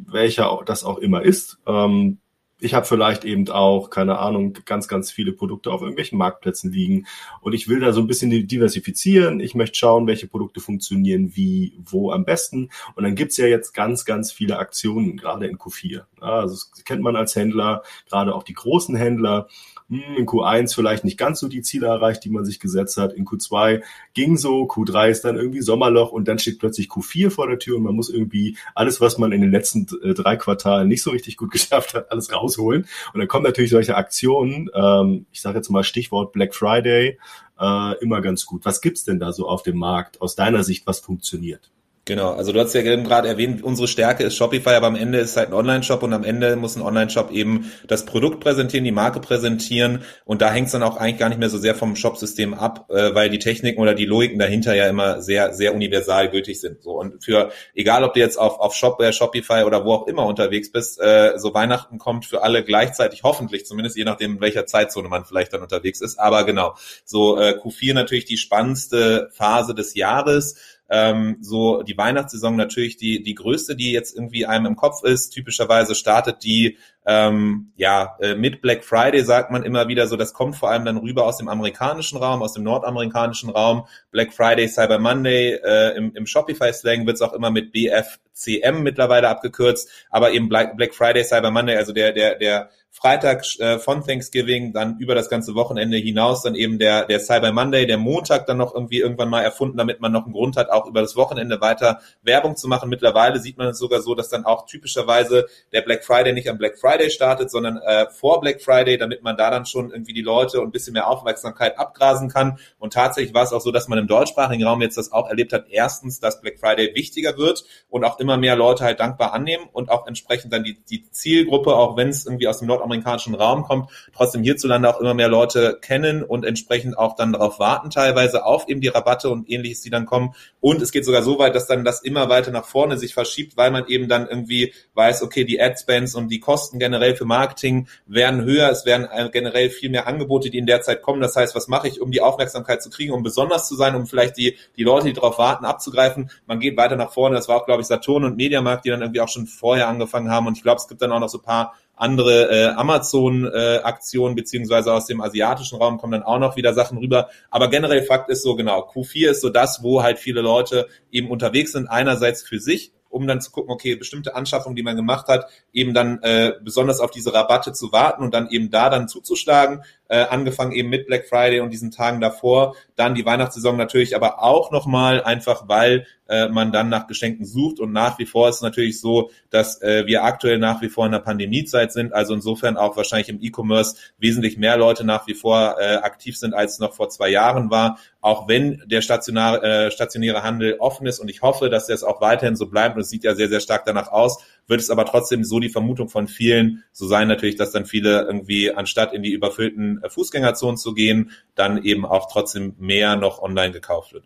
welcher 0.06 0.62
das 0.66 0.84
auch 0.84 0.98
immer 0.98 1.22
ist. 1.22 1.58
Ähm, 1.66 2.18
ich 2.60 2.74
habe 2.74 2.86
vielleicht 2.86 3.24
eben 3.24 3.48
auch, 3.50 3.90
keine 3.90 4.18
Ahnung, 4.18 4.54
ganz, 4.64 4.88
ganz 4.88 5.10
viele 5.10 5.32
Produkte 5.32 5.70
auf 5.70 5.80
irgendwelchen 5.80 6.18
Marktplätzen 6.18 6.72
liegen 6.72 7.06
und 7.40 7.52
ich 7.52 7.68
will 7.68 7.80
da 7.80 7.92
so 7.92 8.00
ein 8.00 8.06
bisschen 8.06 8.30
diversifizieren. 8.30 9.40
Ich 9.40 9.54
möchte 9.54 9.78
schauen, 9.78 10.06
welche 10.06 10.26
Produkte 10.26 10.60
funktionieren 10.60 11.36
wie, 11.36 11.78
wo 11.84 12.10
am 12.10 12.24
besten. 12.24 12.70
Und 12.96 13.04
dann 13.04 13.14
gibt's 13.14 13.36
ja 13.36 13.46
jetzt 13.46 13.72
ganz, 13.74 14.04
ganz 14.04 14.32
viele 14.32 14.58
Aktionen, 14.58 15.16
gerade 15.16 15.46
in 15.46 15.58
Q4. 15.58 16.02
Also 16.20 16.54
das 16.54 16.84
kennt 16.84 17.02
man 17.02 17.16
als 17.16 17.36
Händler, 17.36 17.82
gerade 18.08 18.34
auch 18.34 18.42
die 18.42 18.54
großen 18.54 18.96
Händler 18.96 19.48
hm, 19.88 20.16
in 20.18 20.26
Q1 20.26 20.74
vielleicht 20.74 21.04
nicht 21.04 21.16
ganz 21.16 21.40
so 21.40 21.48
die 21.48 21.62
Ziele 21.62 21.86
erreicht, 21.86 22.24
die 22.24 22.30
man 22.30 22.44
sich 22.44 22.60
gesetzt 22.60 22.98
hat. 22.98 23.14
In 23.14 23.24
Q2 23.24 23.82
ging 24.14 24.36
so, 24.36 24.64
Q3 24.64 25.08
ist 25.08 25.24
dann 25.24 25.36
irgendwie 25.36 25.62
Sommerloch 25.62 26.12
und 26.12 26.28
dann 26.28 26.38
steht 26.38 26.58
plötzlich 26.58 26.88
Q4 26.88 27.30
vor 27.30 27.48
der 27.48 27.58
Tür 27.58 27.76
und 27.76 27.84
man 27.84 27.94
muss 27.94 28.10
irgendwie 28.10 28.56
alles, 28.74 29.00
was 29.00 29.16
man 29.16 29.32
in 29.32 29.40
den 29.40 29.50
letzten 29.50 29.86
äh, 30.02 30.12
drei 30.12 30.36
Quartalen 30.36 30.88
nicht 30.88 31.02
so 31.02 31.10
richtig 31.10 31.36
gut 31.36 31.50
geschafft 31.52 31.94
hat, 31.94 32.10
alles 32.10 32.30
rausholen. 32.48 32.86
Und 33.12 33.20
dann 33.20 33.28
kommen 33.28 33.44
natürlich 33.44 33.70
solche 33.70 33.96
Aktionen, 33.96 34.70
ähm, 34.74 35.26
ich 35.32 35.40
sage 35.40 35.58
jetzt 35.58 35.70
mal 35.70 35.84
Stichwort 35.84 36.32
Black 36.32 36.54
Friday, 36.54 37.18
äh, 37.60 38.02
immer 38.02 38.20
ganz 38.20 38.46
gut. 38.46 38.64
Was 38.64 38.80
gibt's 38.80 39.04
denn 39.04 39.18
da 39.18 39.32
so 39.32 39.48
auf 39.48 39.62
dem 39.62 39.76
Markt 39.76 40.20
aus 40.20 40.34
deiner 40.34 40.64
Sicht, 40.64 40.86
was 40.86 41.00
funktioniert? 41.00 41.70
Genau, 42.08 42.32
also 42.32 42.52
du 42.52 42.60
hast 42.60 42.72
ja 42.72 42.80
eben 42.80 43.04
gerade 43.04 43.28
erwähnt, 43.28 43.62
unsere 43.62 43.86
Stärke 43.86 44.24
ist 44.24 44.34
Shopify, 44.34 44.70
aber 44.70 44.86
am 44.86 44.96
Ende 44.96 45.18
ist 45.18 45.32
es 45.32 45.36
halt 45.36 45.48
ein 45.48 45.52
Online-Shop 45.52 46.02
und 46.02 46.14
am 46.14 46.24
Ende 46.24 46.56
muss 46.56 46.74
ein 46.74 46.80
Online-Shop 46.80 47.30
eben 47.30 47.70
das 47.86 48.06
Produkt 48.06 48.40
präsentieren, 48.40 48.86
die 48.86 48.92
Marke 48.92 49.20
präsentieren 49.20 50.04
und 50.24 50.40
da 50.40 50.50
hängt 50.50 50.68
es 50.68 50.72
dann 50.72 50.82
auch 50.82 50.96
eigentlich 50.96 51.18
gar 51.18 51.28
nicht 51.28 51.36
mehr 51.36 51.50
so 51.50 51.58
sehr 51.58 51.74
vom 51.74 51.96
Shopsystem 51.96 52.54
ab, 52.54 52.86
äh, 52.88 53.14
weil 53.14 53.28
die 53.28 53.38
Techniken 53.38 53.78
oder 53.78 53.92
die 53.92 54.06
Logiken 54.06 54.38
dahinter 54.38 54.74
ja 54.74 54.88
immer 54.88 55.20
sehr, 55.20 55.52
sehr 55.52 55.74
universal 55.74 56.30
gültig 56.30 56.62
sind. 56.62 56.82
So 56.82 56.92
und 56.92 57.22
für 57.22 57.50
egal, 57.74 58.02
ob 58.04 58.14
du 58.14 58.20
jetzt 58.20 58.38
auf, 58.38 58.58
auf 58.58 58.74
Shopware, 58.74 59.12
Shopify 59.12 59.64
oder 59.64 59.84
wo 59.84 59.92
auch 59.92 60.06
immer 60.06 60.24
unterwegs 60.24 60.72
bist, 60.72 60.98
äh, 61.02 61.34
so 61.36 61.52
Weihnachten 61.52 61.98
kommt 61.98 62.24
für 62.24 62.42
alle 62.42 62.64
gleichzeitig, 62.64 63.22
hoffentlich 63.22 63.66
zumindest, 63.66 63.98
je 63.98 64.04
nachdem, 64.04 64.36
in 64.36 64.40
welcher 64.40 64.64
Zeitzone 64.64 65.10
man 65.10 65.26
vielleicht 65.26 65.52
dann 65.52 65.60
unterwegs 65.60 66.00
ist. 66.00 66.18
Aber 66.18 66.44
genau, 66.44 66.74
so 67.04 67.36
äh, 67.36 67.58
Q4 67.62 67.92
natürlich 67.92 68.24
die 68.24 68.38
spannendste 68.38 69.28
Phase 69.34 69.74
des 69.74 69.94
Jahres 69.94 70.77
ähm, 70.90 71.38
so 71.40 71.82
die 71.82 71.96
Weihnachtssaison 71.96 72.56
natürlich 72.56 72.96
die, 72.96 73.22
die 73.22 73.34
größte, 73.34 73.76
die 73.76 73.92
jetzt 73.92 74.16
irgendwie 74.16 74.46
einem 74.46 74.66
im 74.66 74.76
Kopf 74.76 75.02
ist. 75.02 75.30
Typischerweise 75.30 75.94
startet 75.94 76.42
die 76.42 76.78
ähm, 77.06 77.72
ja 77.76 78.16
äh, 78.20 78.34
mit 78.34 78.60
Black 78.60 78.84
Friday, 78.84 79.22
sagt 79.22 79.50
man 79.50 79.62
immer 79.62 79.88
wieder 79.88 80.06
so, 80.06 80.16
das 80.16 80.32
kommt 80.32 80.56
vor 80.56 80.70
allem 80.70 80.84
dann 80.84 80.98
rüber 80.98 81.24
aus 81.24 81.38
dem 81.38 81.48
amerikanischen 81.48 82.18
Raum, 82.18 82.42
aus 82.42 82.52
dem 82.52 82.64
nordamerikanischen 82.64 83.50
Raum. 83.50 83.86
Black 84.10 84.32
Friday, 84.32 84.68
Cyber 84.68 84.98
Monday, 84.98 85.58
äh, 85.62 85.96
im, 85.96 86.14
im 86.14 86.26
Shopify-Slang 86.26 87.06
wird 87.06 87.16
es 87.16 87.22
auch 87.22 87.32
immer 87.32 87.50
mit 87.50 87.72
BFCM 87.72 88.82
mittlerweile 88.82 89.28
abgekürzt, 89.28 89.90
aber 90.10 90.32
eben 90.32 90.48
Black, 90.48 90.94
Friday, 90.94 91.24
Cyber 91.24 91.50
Monday, 91.50 91.76
also 91.76 91.92
der, 91.92 92.12
der, 92.12 92.36
der 92.36 92.70
Freitag 93.00 93.44
äh, 93.60 93.78
von 93.78 94.04
Thanksgiving, 94.04 94.72
dann 94.72 94.98
über 94.98 95.14
das 95.14 95.30
ganze 95.30 95.54
Wochenende 95.54 95.98
hinaus 95.98 96.42
dann 96.42 96.56
eben 96.56 96.80
der, 96.80 97.04
der 97.06 97.20
Cyber 97.20 97.52
Monday, 97.52 97.86
der 97.86 97.96
Montag 97.96 98.46
dann 98.46 98.56
noch 98.56 98.74
irgendwie 98.74 98.98
irgendwann 98.98 99.28
mal 99.28 99.42
erfunden, 99.42 99.78
damit 99.78 100.00
man 100.00 100.10
noch 100.10 100.24
einen 100.24 100.32
Grund 100.32 100.56
hat, 100.56 100.68
auch 100.70 100.84
über 100.84 101.00
das 101.00 101.14
Wochenende 101.14 101.60
weiter 101.60 102.00
Werbung 102.22 102.56
zu 102.56 102.66
machen. 102.66 102.90
Mittlerweile 102.90 103.38
sieht 103.38 103.56
man 103.56 103.68
es 103.68 103.78
sogar 103.78 104.00
so, 104.00 104.16
dass 104.16 104.30
dann 104.30 104.44
auch 104.44 104.66
typischerweise 104.66 105.46
der 105.72 105.82
Black 105.82 106.04
Friday 106.04 106.32
nicht 106.32 106.50
am 106.50 106.58
Black 106.58 106.76
Friday 106.76 107.08
startet, 107.10 107.52
sondern 107.52 107.76
äh, 107.76 108.10
vor 108.10 108.40
Black 108.40 108.60
Friday, 108.60 108.98
damit 108.98 109.22
man 109.22 109.36
da 109.36 109.50
dann 109.50 109.64
schon 109.64 109.92
irgendwie 109.92 110.12
die 110.12 110.22
Leute 110.22 110.60
und 110.60 110.66
ein 110.66 110.72
bisschen 110.72 110.94
mehr 110.94 111.06
Aufmerksamkeit 111.06 111.78
abgrasen 111.78 112.28
kann. 112.28 112.58
Und 112.80 112.94
tatsächlich 112.94 113.32
war 113.32 113.44
es 113.44 113.52
auch 113.52 113.60
so, 113.60 113.70
dass 113.70 113.86
man 113.86 114.00
im 114.00 114.08
deutschsprachigen 114.08 114.64
Raum 114.64 114.82
jetzt 114.82 114.98
das 114.98 115.12
auch 115.12 115.28
erlebt 115.28 115.52
hat. 115.52 115.66
Erstens, 115.70 116.18
dass 116.18 116.40
Black 116.40 116.58
Friday 116.58 116.96
wichtiger 116.96 117.38
wird 117.38 117.62
und 117.88 118.02
auch 118.02 118.18
immer 118.18 118.36
mehr 118.38 118.56
Leute 118.56 118.82
halt 118.82 118.98
dankbar 118.98 119.34
annehmen 119.34 119.68
und 119.72 119.88
auch 119.88 120.08
entsprechend 120.08 120.52
dann 120.52 120.64
die, 120.64 120.82
die 120.90 121.08
Zielgruppe, 121.12 121.76
auch 121.76 121.96
wenn 121.96 122.08
es 122.08 122.26
irgendwie 122.26 122.48
aus 122.48 122.58
dem 122.58 122.66
Nord 122.66 122.87
amerikanischen 122.88 123.34
Raum 123.34 123.62
kommt, 123.62 123.90
trotzdem 124.14 124.42
hierzulande 124.42 124.88
auch 124.88 125.00
immer 125.00 125.14
mehr 125.14 125.28
Leute 125.28 125.78
kennen 125.80 126.22
und 126.22 126.44
entsprechend 126.44 126.98
auch 126.98 127.16
dann 127.16 127.32
darauf 127.32 127.58
warten 127.58 127.90
teilweise 127.90 128.44
auf 128.44 128.68
eben 128.68 128.80
die 128.80 128.88
Rabatte 128.88 129.30
und 129.30 129.48
ähnliches, 129.50 129.82
die 129.82 129.90
dann 129.90 130.06
kommen. 130.06 130.34
Und 130.60 130.82
es 130.82 130.92
geht 130.92 131.04
sogar 131.04 131.22
so 131.22 131.38
weit, 131.38 131.54
dass 131.54 131.66
dann 131.66 131.84
das 131.84 132.02
immer 132.02 132.28
weiter 132.28 132.50
nach 132.50 132.64
vorne 132.64 132.98
sich 132.98 133.14
verschiebt, 133.14 133.56
weil 133.56 133.70
man 133.70 133.86
eben 133.86 134.08
dann 134.08 134.26
irgendwie 134.26 134.72
weiß, 134.94 135.22
okay, 135.22 135.44
die 135.44 135.60
Adspends 135.60 136.14
und 136.14 136.28
die 136.28 136.40
Kosten 136.40 136.78
generell 136.78 137.16
für 137.16 137.24
Marketing 137.24 137.88
werden 138.06 138.44
höher, 138.44 138.70
es 138.70 138.84
werden 138.84 139.08
generell 139.32 139.70
viel 139.70 139.90
mehr 139.90 140.06
Angebote, 140.06 140.50
die 140.50 140.58
in 140.58 140.66
der 140.66 140.82
Zeit 140.82 141.02
kommen. 141.02 141.20
Das 141.20 141.36
heißt, 141.36 141.54
was 141.54 141.68
mache 141.68 141.88
ich, 141.88 142.00
um 142.00 142.10
die 142.10 142.20
Aufmerksamkeit 142.20 142.82
zu 142.82 142.90
kriegen, 142.90 143.12
um 143.12 143.22
besonders 143.22 143.68
zu 143.68 143.76
sein, 143.76 143.94
um 143.94 144.06
vielleicht 144.06 144.36
die, 144.36 144.56
die 144.76 144.84
Leute, 144.84 145.06
die 145.06 145.12
darauf 145.12 145.38
warten, 145.38 145.64
abzugreifen. 145.64 146.30
Man 146.46 146.60
geht 146.60 146.76
weiter 146.76 146.96
nach 146.96 147.12
vorne. 147.12 147.36
Das 147.36 147.48
war 147.48 147.56
auch, 147.56 147.66
glaube 147.66 147.82
ich, 147.82 147.86
Saturn 147.86 148.24
und 148.24 148.36
Mediamarkt, 148.36 148.84
die 148.84 148.90
dann 148.90 149.02
irgendwie 149.02 149.20
auch 149.20 149.28
schon 149.28 149.46
vorher 149.46 149.88
angefangen 149.88 150.30
haben. 150.30 150.46
Und 150.46 150.56
ich 150.56 150.62
glaube, 150.62 150.80
es 150.80 150.88
gibt 150.88 151.02
dann 151.02 151.12
auch 151.12 151.20
noch 151.20 151.28
so 151.28 151.38
ein 151.38 151.44
paar 151.44 151.74
andere 151.98 152.50
äh, 152.50 152.66
Amazon-Aktionen 152.74 154.32
äh, 154.32 154.36
beziehungsweise 154.36 154.92
aus 154.92 155.06
dem 155.06 155.20
asiatischen 155.20 155.78
Raum 155.78 155.98
kommen 155.98 156.12
dann 156.12 156.22
auch 156.22 156.38
noch 156.38 156.56
wieder 156.56 156.74
Sachen 156.74 156.98
rüber. 156.98 157.28
Aber 157.50 157.68
generell 157.68 158.02
Fakt 158.02 158.30
ist 158.30 158.42
so 158.42 158.56
genau, 158.56 158.88
Q4 158.88 159.30
ist 159.30 159.40
so 159.40 159.50
das, 159.50 159.82
wo 159.82 160.02
halt 160.02 160.18
viele 160.18 160.40
Leute 160.40 160.88
eben 161.10 161.30
unterwegs 161.30 161.72
sind, 161.72 161.88
einerseits 161.88 162.42
für 162.42 162.58
sich 162.58 162.92
um 163.10 163.26
dann 163.26 163.40
zu 163.40 163.50
gucken, 163.50 163.70
okay, 163.70 163.96
bestimmte 163.96 164.34
Anschaffungen, 164.34 164.76
die 164.76 164.82
man 164.82 164.96
gemacht 164.96 165.28
hat, 165.28 165.46
eben 165.72 165.94
dann 165.94 166.20
äh, 166.22 166.52
besonders 166.62 167.00
auf 167.00 167.10
diese 167.10 167.32
Rabatte 167.32 167.72
zu 167.72 167.92
warten 167.92 168.22
und 168.22 168.34
dann 168.34 168.50
eben 168.50 168.70
da 168.70 168.90
dann 168.90 169.08
zuzuschlagen, 169.08 169.82
äh, 170.08 170.24
angefangen 170.24 170.72
eben 170.72 170.88
mit 170.88 171.06
Black 171.06 171.26
Friday 171.26 171.60
und 171.60 171.70
diesen 171.70 171.90
Tagen 171.90 172.20
davor, 172.20 172.74
dann 172.96 173.14
die 173.14 173.24
Weihnachtssaison 173.24 173.76
natürlich, 173.76 174.16
aber 174.16 174.42
auch 174.42 174.70
nochmal 174.70 175.22
einfach, 175.22 175.68
weil 175.68 176.06
äh, 176.28 176.48
man 176.48 176.72
dann 176.72 176.88
nach 176.88 177.06
Geschenken 177.06 177.44
sucht. 177.44 177.80
Und 177.80 177.92
nach 177.92 178.18
wie 178.18 178.26
vor 178.26 178.48
ist 178.48 178.56
es 178.56 178.62
natürlich 178.62 179.00
so, 179.00 179.30
dass 179.50 179.80
äh, 179.82 180.06
wir 180.06 180.24
aktuell 180.24 180.58
nach 180.58 180.82
wie 180.82 180.88
vor 180.88 181.06
in 181.06 181.12
der 181.12 181.18
Pandemiezeit 181.20 181.92
sind, 181.92 182.12
also 182.12 182.34
insofern 182.34 182.76
auch 182.76 182.96
wahrscheinlich 182.96 183.28
im 183.28 183.40
E-Commerce 183.40 183.96
wesentlich 184.18 184.58
mehr 184.58 184.76
Leute 184.76 185.04
nach 185.04 185.26
wie 185.26 185.34
vor 185.34 185.76
äh, 185.78 185.96
aktiv 185.96 186.36
sind, 186.36 186.54
als 186.54 186.78
noch 186.78 186.94
vor 186.94 187.08
zwei 187.08 187.28
Jahren 187.28 187.70
war, 187.70 187.98
auch 188.20 188.48
wenn 188.48 188.82
der 188.86 189.00
stationäre, 189.00 189.62
äh, 189.62 189.90
stationäre 189.90 190.42
Handel 190.42 190.76
offen 190.78 191.06
ist. 191.06 191.18
Und 191.18 191.28
ich 191.28 191.42
hoffe, 191.42 191.70
dass 191.70 191.86
das 191.86 192.02
auch 192.02 192.20
weiterhin 192.20 192.56
so 192.56 192.66
bleibt. 192.66 192.96
Und 192.96 193.02
es 193.02 193.10
sieht 193.10 193.24
ja 193.24 193.34
sehr, 193.34 193.48
sehr 193.48 193.60
stark 193.60 193.84
danach 193.84 194.08
aus, 194.08 194.44
wird 194.68 194.80
es 194.80 194.90
aber 194.90 195.04
trotzdem 195.06 195.42
so 195.42 195.58
die 195.58 195.70
Vermutung 195.70 196.08
von 196.08 196.28
vielen 196.28 196.84
so 196.92 197.08
sein 197.08 197.26
natürlich, 197.26 197.56
dass 197.56 197.72
dann 197.72 197.86
viele 197.86 198.22
irgendwie 198.22 198.70
anstatt 198.72 199.12
in 199.12 199.22
die 199.22 199.32
überfüllten 199.32 200.02
äh, 200.02 200.10
Fußgängerzonen 200.10 200.76
zu 200.76 200.94
gehen, 200.94 201.32
dann 201.54 201.82
eben 201.82 202.06
auch 202.06 202.30
trotzdem 202.30 202.74
mehr 202.78 203.16
noch 203.16 203.42
online 203.42 203.72
gekauft 203.72 204.12
wird. 204.12 204.24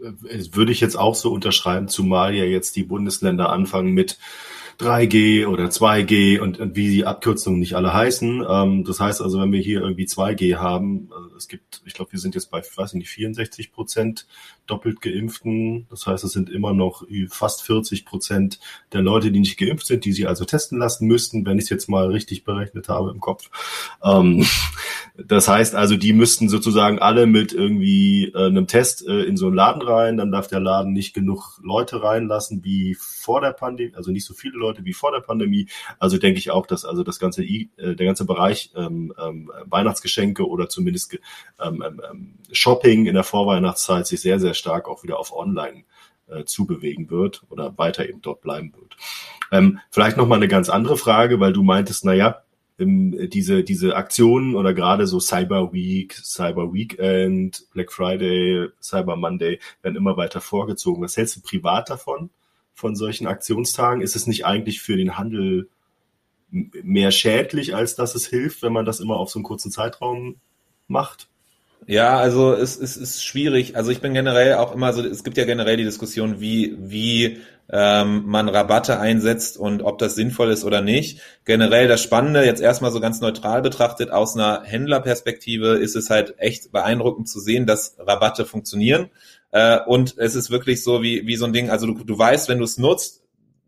Äh, 0.00 0.12
würde 0.52 0.72
ich 0.72 0.80
jetzt 0.80 0.96
auch 0.96 1.14
so 1.14 1.32
unterschreiben, 1.32 1.88
zumal 1.88 2.34
ja 2.34 2.44
jetzt 2.44 2.76
die 2.76 2.84
Bundesländer 2.84 3.50
anfangen 3.50 3.92
mit 3.92 4.18
3G 4.78 5.46
oder 5.46 5.64
2G 5.64 6.38
und, 6.38 6.60
und 6.60 6.76
wie 6.76 6.88
die 6.88 7.04
Abkürzungen 7.04 7.58
nicht 7.58 7.74
alle 7.74 7.92
heißen. 7.92 8.46
Ähm, 8.48 8.84
das 8.84 9.00
heißt 9.00 9.20
also, 9.20 9.40
wenn 9.40 9.50
wir 9.50 9.60
hier 9.60 9.80
irgendwie 9.80 10.06
2G 10.06 10.56
haben, 10.56 11.10
also 11.12 11.36
es 11.36 11.48
gibt, 11.48 11.82
ich 11.84 11.94
glaube, 11.94 12.12
wir 12.12 12.20
sind 12.20 12.36
jetzt 12.36 12.50
bei, 12.50 12.62
weiß 12.62 12.92
ich 12.92 12.98
nicht, 12.98 13.10
64 13.10 13.72
Prozent 13.72 14.28
doppelt 14.68 15.00
geimpften. 15.00 15.88
Das 15.90 16.06
heißt, 16.06 16.22
es 16.22 16.32
sind 16.32 16.48
immer 16.48 16.74
noch 16.74 17.04
fast 17.28 17.62
40 17.62 18.04
Prozent 18.04 18.60
der 18.92 19.02
Leute, 19.02 19.32
die 19.32 19.40
nicht 19.40 19.58
geimpft 19.58 19.86
sind, 19.86 20.04
die 20.04 20.12
sie 20.12 20.26
also 20.26 20.44
testen 20.44 20.78
lassen 20.78 21.08
müssten, 21.08 21.44
wenn 21.44 21.58
ich 21.58 21.64
es 21.64 21.70
jetzt 21.70 21.88
mal 21.88 22.06
richtig 22.06 22.44
berechnet 22.44 22.88
habe 22.88 23.10
im 23.10 23.20
Kopf. 23.20 23.50
Ähm, 24.04 24.46
das 25.26 25.48
heißt 25.48 25.74
also, 25.74 25.96
die 25.96 26.12
müssten 26.12 26.48
sozusagen 26.48 27.00
alle 27.00 27.26
mit 27.26 27.52
irgendwie 27.52 28.30
äh, 28.34 28.46
einem 28.46 28.68
Test 28.68 29.04
äh, 29.04 29.22
in 29.22 29.36
so 29.36 29.46
einen 29.46 29.56
Laden 29.56 29.82
rein. 29.82 30.16
Dann 30.16 30.30
darf 30.30 30.46
der 30.46 30.60
Laden 30.60 30.92
nicht 30.92 31.12
genug 31.12 31.58
Leute 31.60 32.04
reinlassen 32.04 32.62
wie 32.62 32.94
vor 32.94 33.40
der 33.40 33.50
Pandemie, 33.50 33.92
also 33.96 34.12
nicht 34.12 34.24
so 34.24 34.32
viele 34.32 34.56
Leute 34.56 34.84
wie 34.84 34.92
vor 34.92 35.10
der 35.10 35.20
Pandemie. 35.20 35.66
Also 35.98 36.18
denke 36.18 36.38
ich 36.38 36.52
auch, 36.52 36.66
dass 36.66 36.84
also 36.84 37.02
das 37.02 37.18
ganze, 37.18 37.42
äh, 37.42 37.68
der 37.76 38.06
ganze 38.06 38.26
Bereich 38.26 38.70
ähm, 38.76 39.12
ähm, 39.20 39.50
Weihnachtsgeschenke 39.64 40.46
oder 40.46 40.68
zumindest 40.68 41.18
ähm, 41.60 41.82
ähm, 41.84 42.00
ähm, 42.08 42.34
Shopping 42.52 43.06
in 43.06 43.14
der 43.14 43.24
Vorweihnachtszeit 43.24 44.06
sich 44.06 44.20
sehr, 44.20 44.38
sehr 44.38 44.54
stark 44.54 44.88
auch 44.88 45.02
wieder 45.02 45.18
auf 45.18 45.36
Online 45.36 45.82
äh, 46.28 46.44
zubewegen 46.44 47.10
wird 47.10 47.42
oder 47.48 47.76
weiter 47.76 48.08
eben 48.08 48.22
dort 48.22 48.40
bleiben 48.40 48.72
wird. 48.78 48.96
Ähm, 49.50 49.80
vielleicht 49.90 50.16
noch 50.16 50.28
mal 50.28 50.36
eine 50.36 50.48
ganz 50.48 50.68
andere 50.68 50.96
Frage, 50.96 51.40
weil 51.40 51.52
du 51.52 51.64
meintest, 51.64 52.04
na 52.04 52.12
ja, 52.12 52.42
diese, 52.78 53.64
diese 53.64 53.96
Aktionen 53.96 54.54
oder 54.54 54.72
gerade 54.72 55.06
so 55.06 55.18
Cyber 55.18 55.72
Week, 55.72 56.14
Cyber 56.14 56.72
Weekend, 56.72 57.64
Black 57.72 57.92
Friday, 57.92 58.68
Cyber 58.80 59.16
Monday 59.16 59.58
werden 59.82 59.96
immer 59.96 60.16
weiter 60.16 60.40
vorgezogen. 60.40 61.02
Was 61.02 61.16
hältst 61.16 61.36
du 61.36 61.40
privat 61.40 61.90
davon, 61.90 62.30
von 62.74 62.94
solchen 62.94 63.26
Aktionstagen? 63.26 64.00
Ist 64.00 64.14
es 64.14 64.28
nicht 64.28 64.46
eigentlich 64.46 64.80
für 64.80 64.96
den 64.96 65.18
Handel 65.18 65.68
mehr 66.50 67.10
schädlich, 67.10 67.74
als 67.74 67.96
dass 67.96 68.14
es 68.14 68.26
hilft, 68.26 68.62
wenn 68.62 68.72
man 68.72 68.86
das 68.86 69.00
immer 69.00 69.16
auf 69.16 69.30
so 69.30 69.40
einen 69.40 69.44
kurzen 69.44 69.72
Zeitraum 69.72 70.36
macht? 70.86 71.28
Ja, 71.86 72.18
also 72.18 72.52
es, 72.52 72.78
es 72.78 72.96
ist 72.96 73.24
schwierig. 73.24 73.76
Also 73.76 73.90
ich 73.90 74.00
bin 74.00 74.14
generell 74.14 74.54
auch 74.54 74.74
immer 74.74 74.92
so, 74.92 75.02
es 75.04 75.24
gibt 75.24 75.36
ja 75.36 75.44
generell 75.44 75.76
die 75.76 75.84
Diskussion, 75.84 76.40
wie, 76.40 76.76
wie 76.78 77.38
ähm, 77.70 78.24
man 78.26 78.48
Rabatte 78.48 78.98
einsetzt 78.98 79.56
und 79.58 79.82
ob 79.82 79.98
das 79.98 80.14
sinnvoll 80.14 80.50
ist 80.50 80.64
oder 80.64 80.80
nicht. 80.80 81.20
Generell 81.44 81.88
das 81.88 82.02
Spannende, 82.02 82.44
jetzt 82.44 82.62
erstmal 82.62 82.92
so 82.92 83.00
ganz 83.00 83.20
neutral 83.20 83.62
betrachtet, 83.62 84.10
aus 84.10 84.34
einer 84.34 84.62
Händlerperspektive 84.64 85.74
ist 85.74 85.96
es 85.96 86.10
halt 86.10 86.34
echt 86.38 86.72
beeindruckend 86.72 87.28
zu 87.28 87.40
sehen, 87.40 87.66
dass 87.66 87.96
Rabatte 87.98 88.46
funktionieren. 88.46 89.10
Äh, 89.50 89.80
und 89.86 90.16
es 90.18 90.34
ist 90.34 90.50
wirklich 90.50 90.82
so 90.82 91.02
wie, 91.02 91.26
wie 91.26 91.36
so 91.36 91.44
ein 91.44 91.52
Ding, 91.52 91.70
also 91.70 91.86
du, 91.86 92.04
du 92.04 92.18
weißt, 92.18 92.48
wenn 92.48 92.58
du 92.58 92.64
es 92.64 92.78
nutzt, 92.78 93.22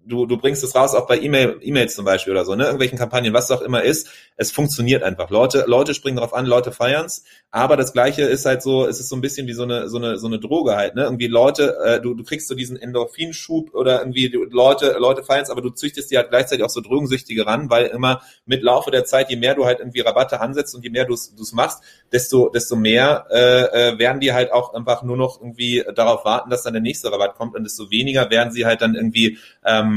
du, 0.07 0.27
du 0.27 0.37
bringst 0.37 0.65
es 0.65 0.75
raus, 0.75 0.95
auch 0.95 1.07
bei 1.07 1.21
E-Mail, 1.21 1.59
E-Mails 1.63 1.95
zum 1.95 2.05
Beispiel 2.05 2.33
oder 2.33 2.45
so, 2.45 2.55
ne, 2.55 2.65
irgendwelchen 2.65 2.99
Kampagnen, 2.99 3.33
was 3.33 3.51
auch 3.51 3.61
immer 3.61 3.83
ist, 3.83 4.09
es 4.37 4.51
funktioniert 4.51 5.03
einfach. 5.03 5.31
Leute, 5.31 5.65
Leute 5.67 5.95
springen 5.95 6.17
drauf 6.17 6.35
an, 6.35 6.47
Leute 6.47 6.73
feiern's, 6.73 7.25
aber 7.51 7.77
das 7.77 7.93
Gleiche 7.93 8.23
ist 8.23 8.47
halt 8.47 8.63
so, 8.63 8.87
es 8.87 9.01
ist 9.01 9.09
so 9.09 9.17
ein 9.17 9.21
bisschen 9.21 9.47
wie 9.47 9.53
so 9.53 9.65
eine, 9.65 9.89
so 9.89 9.99
eine, 9.99 10.17
so 10.17 10.27
eine 10.27 10.39
Droge 10.39 10.77
halt, 10.77 10.95
ne, 10.95 11.05
irgendwie 11.05 11.27
Leute, 11.27 11.77
äh, 11.85 12.01
du, 12.01 12.15
du 12.15 12.25
kriegst 12.25 12.49
so 12.49 12.55
diesen 12.55 12.77
Endorphinschub 12.77 13.75
oder 13.75 14.01
irgendwie 14.01 14.29
Leute, 14.51 14.97
Leute 14.99 15.23
feiern's, 15.23 15.51
aber 15.51 15.63
du 15.63 15.71
züchtest 15.71 16.11
die 16.11 16.17
halt 16.17 16.31
gleichzeitig 16.31 16.65
auch 16.65 16.71
so 16.71 16.81
Drogensüchtige 16.81 17.47
ran, 17.47 17.71
weil 17.71 17.87
immer 17.87 18.23
mit 18.47 18.63
Laufe 18.63 18.91
der 18.91 19.05
Zeit, 19.05 19.31
je 19.31 19.37
mehr 19.37 19.55
du 19.55 19.65
halt 19.65 19.81
irgendwie 19.81 20.01
Rabatte 20.01 20.41
ansetzt 20.41 20.75
und 20.75 20.83
je 20.83 20.91
mehr 20.91 21.05
du 21.05 21.15
es 21.15 21.53
machst, 21.53 21.83
desto, 22.13 22.49
desto 22.49 22.77
mehr 22.77 23.27
äh, 23.31 23.91
äh, 23.91 23.99
werden 23.99 24.21
die 24.21 24.33
halt 24.33 24.53
auch 24.53 24.75
einfach 24.75 25.03
nur 25.03 25.17
noch 25.17 25.41
irgendwie 25.41 25.85
darauf 25.95 26.25
warten, 26.25 26.51
dass 26.51 26.63
dann 26.63 26.73
der 26.73 26.83
nächste 26.83 27.13
Rabatt 27.13 27.37
kommt 27.37 27.55
und 27.55 27.65
desto 27.65 27.91
weniger 27.91 28.31
werden 28.31 28.53
sie 28.53 28.67
halt 28.67 28.81
dann 28.83 28.95
irgendwie 28.95 29.39
ähm, 29.65 29.90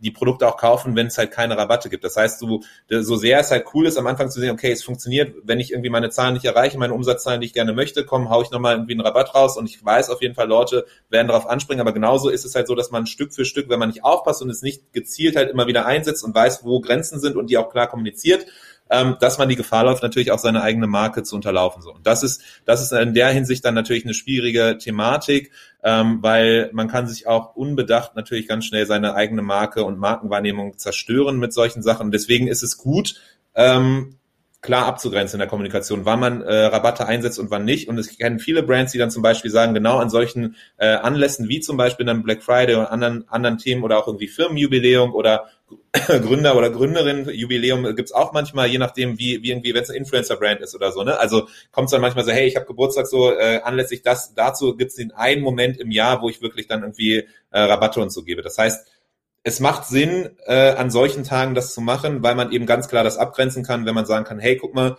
die 0.00 0.10
Produkte 0.10 0.46
auch 0.46 0.56
kaufen, 0.56 0.96
wenn 0.96 1.06
es 1.06 1.18
halt 1.18 1.30
keine 1.30 1.56
Rabatte 1.56 1.88
gibt. 1.88 2.04
Das 2.04 2.16
heißt, 2.16 2.40
du, 2.42 2.62
so 2.88 3.16
sehr 3.16 3.40
es 3.40 3.50
halt 3.50 3.66
cool 3.74 3.86
ist, 3.86 3.96
am 3.96 4.06
Anfang 4.06 4.30
zu 4.30 4.40
sehen, 4.40 4.50
okay, 4.50 4.70
es 4.70 4.84
funktioniert, 4.84 5.34
wenn 5.44 5.60
ich 5.60 5.72
irgendwie 5.72 5.90
meine 5.90 6.10
Zahlen 6.10 6.34
nicht 6.34 6.44
erreiche, 6.44 6.78
meine 6.78 6.94
Umsatzzahlen, 6.94 7.40
die 7.40 7.46
ich 7.46 7.52
gerne 7.52 7.72
möchte, 7.72 8.04
komm, 8.04 8.30
hau 8.30 8.42
ich 8.42 8.50
nochmal 8.50 8.74
irgendwie 8.74 8.92
einen 8.92 9.00
Rabatt 9.00 9.34
raus 9.34 9.56
und 9.56 9.68
ich 9.68 9.84
weiß 9.84 10.10
auf 10.10 10.22
jeden 10.22 10.34
Fall, 10.34 10.48
Leute 10.48 10.86
werden 11.08 11.28
darauf 11.28 11.48
anspringen, 11.48 11.80
aber 11.80 11.92
genauso 11.92 12.28
ist 12.28 12.44
es 12.44 12.54
halt 12.54 12.66
so, 12.66 12.74
dass 12.74 12.90
man 12.90 13.06
Stück 13.06 13.34
für 13.34 13.44
Stück, 13.44 13.68
wenn 13.68 13.78
man 13.78 13.88
nicht 13.88 14.04
aufpasst 14.04 14.42
und 14.42 14.50
es 14.50 14.62
nicht 14.62 14.92
gezielt 14.92 15.36
halt 15.36 15.50
immer 15.50 15.66
wieder 15.66 15.86
einsetzt 15.86 16.24
und 16.24 16.34
weiß, 16.34 16.64
wo 16.64 16.80
Grenzen 16.80 17.20
sind 17.20 17.36
und 17.36 17.50
die 17.50 17.58
auch 17.58 17.70
klar 17.70 17.88
kommuniziert, 17.88 18.46
ähm, 18.90 19.16
dass 19.20 19.38
man 19.38 19.48
die 19.48 19.56
Gefahr 19.56 19.84
läuft, 19.84 20.02
natürlich 20.02 20.32
auch 20.32 20.38
seine 20.38 20.62
eigene 20.62 20.86
Marke 20.86 21.22
zu 21.22 21.34
unterlaufen. 21.34 21.82
So. 21.82 21.92
Und 21.92 22.06
das 22.06 22.22
ist, 22.22 22.42
das 22.64 22.82
ist 22.82 22.92
in 22.92 23.14
der 23.14 23.28
Hinsicht 23.28 23.64
dann 23.64 23.74
natürlich 23.74 24.04
eine 24.04 24.14
schwierige 24.14 24.78
Thematik, 24.78 25.50
ähm, 25.82 26.18
weil 26.22 26.70
man 26.72 26.88
kann 26.88 27.06
sich 27.06 27.26
auch 27.26 27.56
unbedacht 27.56 28.16
natürlich 28.16 28.48
ganz 28.48 28.64
schnell 28.64 28.86
seine 28.86 29.14
eigene 29.14 29.42
Marke 29.42 29.84
und 29.84 29.98
Markenwahrnehmung 29.98 30.78
zerstören 30.78 31.38
mit 31.38 31.52
solchen 31.52 31.82
Sachen. 31.82 32.10
Deswegen 32.10 32.48
ist 32.48 32.62
es 32.62 32.76
gut, 32.78 33.20
ähm, 33.54 34.16
klar 34.62 34.86
abzugrenzen 34.86 35.36
in 35.36 35.40
der 35.40 35.48
Kommunikation, 35.48 36.04
wann 36.04 36.18
man 36.18 36.42
äh, 36.42 36.64
Rabatte 36.66 37.06
einsetzt 37.06 37.38
und 37.38 37.50
wann 37.50 37.64
nicht. 37.64 37.88
Und 37.88 37.98
es 37.98 38.18
kennen 38.18 38.40
viele 38.40 38.62
Brands, 38.62 38.92
die 38.92 38.98
dann 38.98 39.10
zum 39.10 39.22
Beispiel 39.22 39.50
sagen, 39.50 39.74
genau 39.74 39.98
an 39.98 40.10
solchen 40.10 40.56
äh, 40.76 40.88
Anlässen 40.88 41.48
wie 41.48 41.60
zum 41.60 41.76
Beispiel 41.76 42.04
dann 42.04 42.22
Black 42.22 42.42
Friday 42.42 42.74
oder 42.74 42.90
anderen, 42.90 43.28
anderen 43.28 43.58
Themen 43.58 43.84
oder 43.84 43.98
auch 43.98 44.08
irgendwie 44.08 44.28
Firmenjubiläum 44.28 45.14
oder 45.14 45.46
Gründer 46.06 46.56
oder 46.56 46.70
Gründerin 46.70 47.28
Jubiläum 47.28 47.96
gibt's 47.96 48.12
auch 48.12 48.32
manchmal, 48.32 48.68
je 48.68 48.78
nachdem, 48.78 49.18
wie, 49.18 49.42
wie 49.42 49.50
irgendwie, 49.50 49.74
wenn 49.74 49.82
es 49.82 49.90
ein 49.90 49.96
Influencer-Brand 49.96 50.60
ist 50.60 50.74
oder 50.74 50.92
so, 50.92 51.02
ne? 51.02 51.18
Also 51.18 51.48
kommt 51.72 51.92
dann 51.92 52.00
manchmal 52.00 52.24
so, 52.24 52.32
hey, 52.32 52.46
ich 52.46 52.56
habe 52.56 52.66
Geburtstag 52.66 53.06
so, 53.06 53.32
äh, 53.32 53.60
anlässlich 53.62 54.02
das, 54.02 54.34
dazu 54.34 54.76
gibt's 54.76 54.94
den 54.94 55.12
einen 55.12 55.42
Moment 55.42 55.78
im 55.78 55.90
Jahr, 55.90 56.22
wo 56.22 56.28
ich 56.28 56.42
wirklich 56.42 56.68
dann 56.68 56.82
irgendwie 56.82 57.26
äh, 57.50 57.60
Rabatte 57.60 58.00
und 58.00 58.10
so 58.10 58.22
gebe. 58.22 58.42
Das 58.42 58.58
heißt, 58.58 58.86
es 59.42 59.60
macht 59.60 59.86
Sinn, 59.86 60.30
äh, 60.46 60.72
an 60.72 60.90
solchen 60.90 61.24
Tagen 61.24 61.54
das 61.54 61.72
zu 61.72 61.80
machen, 61.80 62.22
weil 62.22 62.34
man 62.34 62.52
eben 62.52 62.66
ganz 62.66 62.88
klar 62.88 63.04
das 63.04 63.16
abgrenzen 63.16 63.64
kann, 63.64 63.86
wenn 63.86 63.94
man 63.94 64.06
sagen 64.06 64.24
kann, 64.24 64.38
hey, 64.38 64.56
guck 64.56 64.74
mal, 64.74 64.96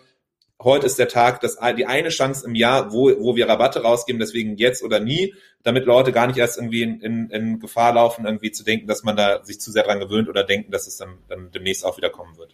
heute 0.62 0.86
ist 0.86 1.00
der 1.00 1.08
Tag, 1.08 1.42
das, 1.42 1.58
die 1.78 1.86
eine 1.86 2.10
Chance 2.10 2.46
im 2.46 2.56
Jahr, 2.56 2.92
wo, 2.92 3.10
wo 3.20 3.36
wir 3.36 3.48
Rabatte 3.48 3.82
rausgeben, 3.82 4.20
deswegen 4.20 4.58
jetzt 4.58 4.84
oder 4.84 5.00
nie, 5.00 5.34
damit 5.64 5.86
Leute 5.86 6.12
gar 6.12 6.28
nicht 6.28 6.38
erst 6.38 6.58
irgendwie 6.58 6.82
in, 6.82 7.02
in, 7.02 7.30
in 7.30 7.60
Gefahr 7.60 7.94
laufen, 7.94 8.26
irgendwie 8.26 8.52
zu 8.52 8.64
denken, 8.64 8.88
dass 8.88 9.04
man 9.04 9.16
da 9.16 9.44
sich 9.44 9.60
zu 9.60 9.72
sehr 9.72 9.84
dran 9.84 10.00
gewöhnt 10.00 10.30
oder 10.30 10.44
denken, 10.44 10.72
dass 10.72 10.88
es 10.88 10.98
dann, 10.98 11.18
dann 11.28 11.52
demnächst 11.52 11.86
auch 11.86 11.98
wieder 11.98 12.10
kommen 12.10 12.38
wird. 12.38 12.54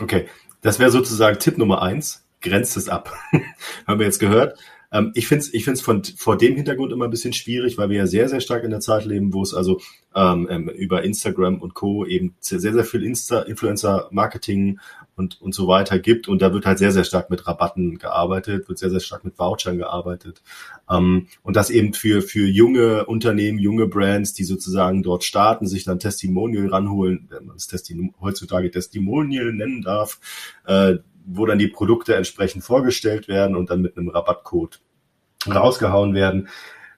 Okay, 0.00 0.28
das 0.60 0.78
wäre 0.78 0.90
sozusagen 0.90 1.38
Tipp 1.38 1.58
Nummer 1.58 1.82
eins, 1.82 2.26
grenzt 2.40 2.76
es 2.76 2.88
ab. 2.88 3.12
Haben 3.86 3.98
wir 3.98 4.06
jetzt 4.06 4.20
gehört. 4.20 4.58
Ähm, 4.92 5.12
ich 5.14 5.26
finde 5.26 5.44
es 5.44 5.54
ich 5.54 5.64
find's 5.64 5.80
von, 5.80 6.04
vor 6.04 6.36
dem 6.36 6.54
Hintergrund 6.54 6.92
immer 6.92 7.06
ein 7.06 7.10
bisschen 7.10 7.32
schwierig, 7.32 7.78
weil 7.78 7.90
wir 7.90 7.98
ja 7.98 8.06
sehr, 8.06 8.28
sehr 8.28 8.40
stark 8.40 8.64
in 8.64 8.70
der 8.70 8.80
Zeit 8.80 9.04
leben, 9.04 9.32
wo 9.32 9.42
es 9.42 9.54
also 9.54 9.80
ähm, 10.14 10.46
ähm 10.50 10.68
über 10.68 11.02
Instagram 11.02 11.60
und 11.60 11.74
Co. 11.74 12.04
eben 12.04 12.34
sehr, 12.40 12.60
sehr 12.60 12.84
viel 12.84 13.02
Insta 13.02 13.40
Influencer-Marketing 13.40 14.78
und, 15.16 15.40
und 15.40 15.54
so 15.54 15.68
weiter 15.68 15.98
gibt. 15.98 16.28
Und 16.28 16.42
da 16.42 16.52
wird 16.52 16.66
halt 16.66 16.78
sehr, 16.78 16.92
sehr 16.92 17.04
stark 17.04 17.30
mit 17.30 17.46
Rabatten 17.46 17.98
gearbeitet, 17.98 18.68
wird 18.68 18.78
sehr, 18.78 18.90
sehr 18.90 19.00
stark 19.00 19.24
mit 19.24 19.38
Vouchern 19.38 19.78
gearbeitet. 19.78 20.42
Ähm, 20.90 21.28
und 21.42 21.56
das 21.56 21.70
eben 21.70 21.94
für, 21.94 22.22
für 22.22 22.46
junge 22.46 23.06
Unternehmen, 23.06 23.58
junge 23.58 23.86
Brands, 23.86 24.34
die 24.34 24.44
sozusagen 24.44 25.02
dort 25.02 25.24
starten, 25.24 25.66
sich 25.66 25.84
dann 25.84 25.98
Testimonial 25.98 26.68
ranholen, 26.68 27.28
wenn 27.30 27.46
man 27.46 27.56
es 27.56 27.66
Testim 27.66 28.14
heutzutage 28.20 28.70
Testimonial 28.70 29.52
nennen 29.52 29.82
darf, 29.82 30.18
äh, 30.66 30.96
wo 31.24 31.46
dann 31.46 31.58
die 31.58 31.68
Produkte 31.68 32.14
entsprechend 32.14 32.64
vorgestellt 32.64 33.28
werden 33.28 33.56
und 33.56 33.70
dann 33.70 33.82
mit 33.82 33.96
einem 33.96 34.08
Rabattcode 34.08 34.80
rausgehauen 35.48 36.14
werden. 36.14 36.48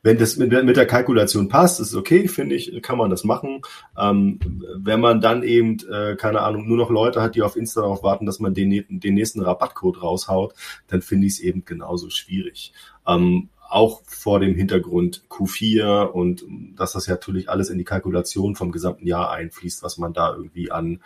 Wenn 0.02 0.18
das 0.18 0.36
mit, 0.36 0.52
mit 0.52 0.76
der 0.76 0.86
Kalkulation 0.86 1.48
passt, 1.48 1.80
ist 1.80 1.94
okay, 1.94 2.28
finde 2.28 2.54
ich, 2.54 2.82
kann 2.82 2.98
man 2.98 3.08
das 3.08 3.24
machen. 3.24 3.62
Ähm, 3.98 4.38
wenn 4.76 5.00
man 5.00 5.22
dann 5.22 5.42
eben, 5.42 5.78
äh, 5.90 6.14
keine 6.16 6.42
Ahnung, 6.42 6.68
nur 6.68 6.76
noch 6.76 6.90
Leute 6.90 7.22
hat, 7.22 7.36
die 7.36 7.42
auf 7.42 7.56
Insta 7.56 7.80
darauf 7.80 8.02
warten, 8.02 8.26
dass 8.26 8.38
man 8.38 8.52
den, 8.52 8.84
den 8.90 9.14
nächsten 9.14 9.40
Rabattcode 9.40 10.02
raushaut, 10.02 10.52
dann 10.88 11.00
finde 11.00 11.26
ich 11.26 11.34
es 11.34 11.40
eben 11.40 11.64
genauso 11.64 12.10
schwierig. 12.10 12.74
Ähm, 13.06 13.48
auch 13.70 14.02
vor 14.04 14.40
dem 14.40 14.54
Hintergrund 14.54 15.24
Q4 15.30 16.04
und 16.04 16.44
dass 16.76 16.92
das 16.92 17.06
ja 17.06 17.14
natürlich 17.14 17.48
alles 17.48 17.70
in 17.70 17.78
die 17.78 17.84
Kalkulation 17.84 18.56
vom 18.56 18.72
gesamten 18.72 19.06
Jahr 19.06 19.30
einfließt, 19.30 19.82
was 19.82 19.96
man 19.96 20.12
da 20.12 20.34
irgendwie 20.36 20.70
an 20.70 21.02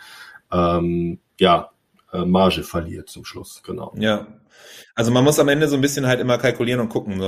ähm, 0.51 1.21
ja, 1.39 1.71
äh, 2.13 2.25
Marge 2.25 2.63
verliert 2.63 3.09
zum 3.09 3.25
Schluss, 3.25 3.63
genau. 3.65 3.95
Ja. 3.99 4.27
Also 4.95 5.13
man 5.13 5.23
muss 5.23 5.39
am 5.39 5.49
Ende 5.49 5.69
so 5.69 5.77
ein 5.77 5.81
bisschen 5.81 6.07
halt 6.07 6.21
immer 6.21 6.39
kalkulieren 6.39 6.81
und 6.81 6.89
gucken. 6.89 7.21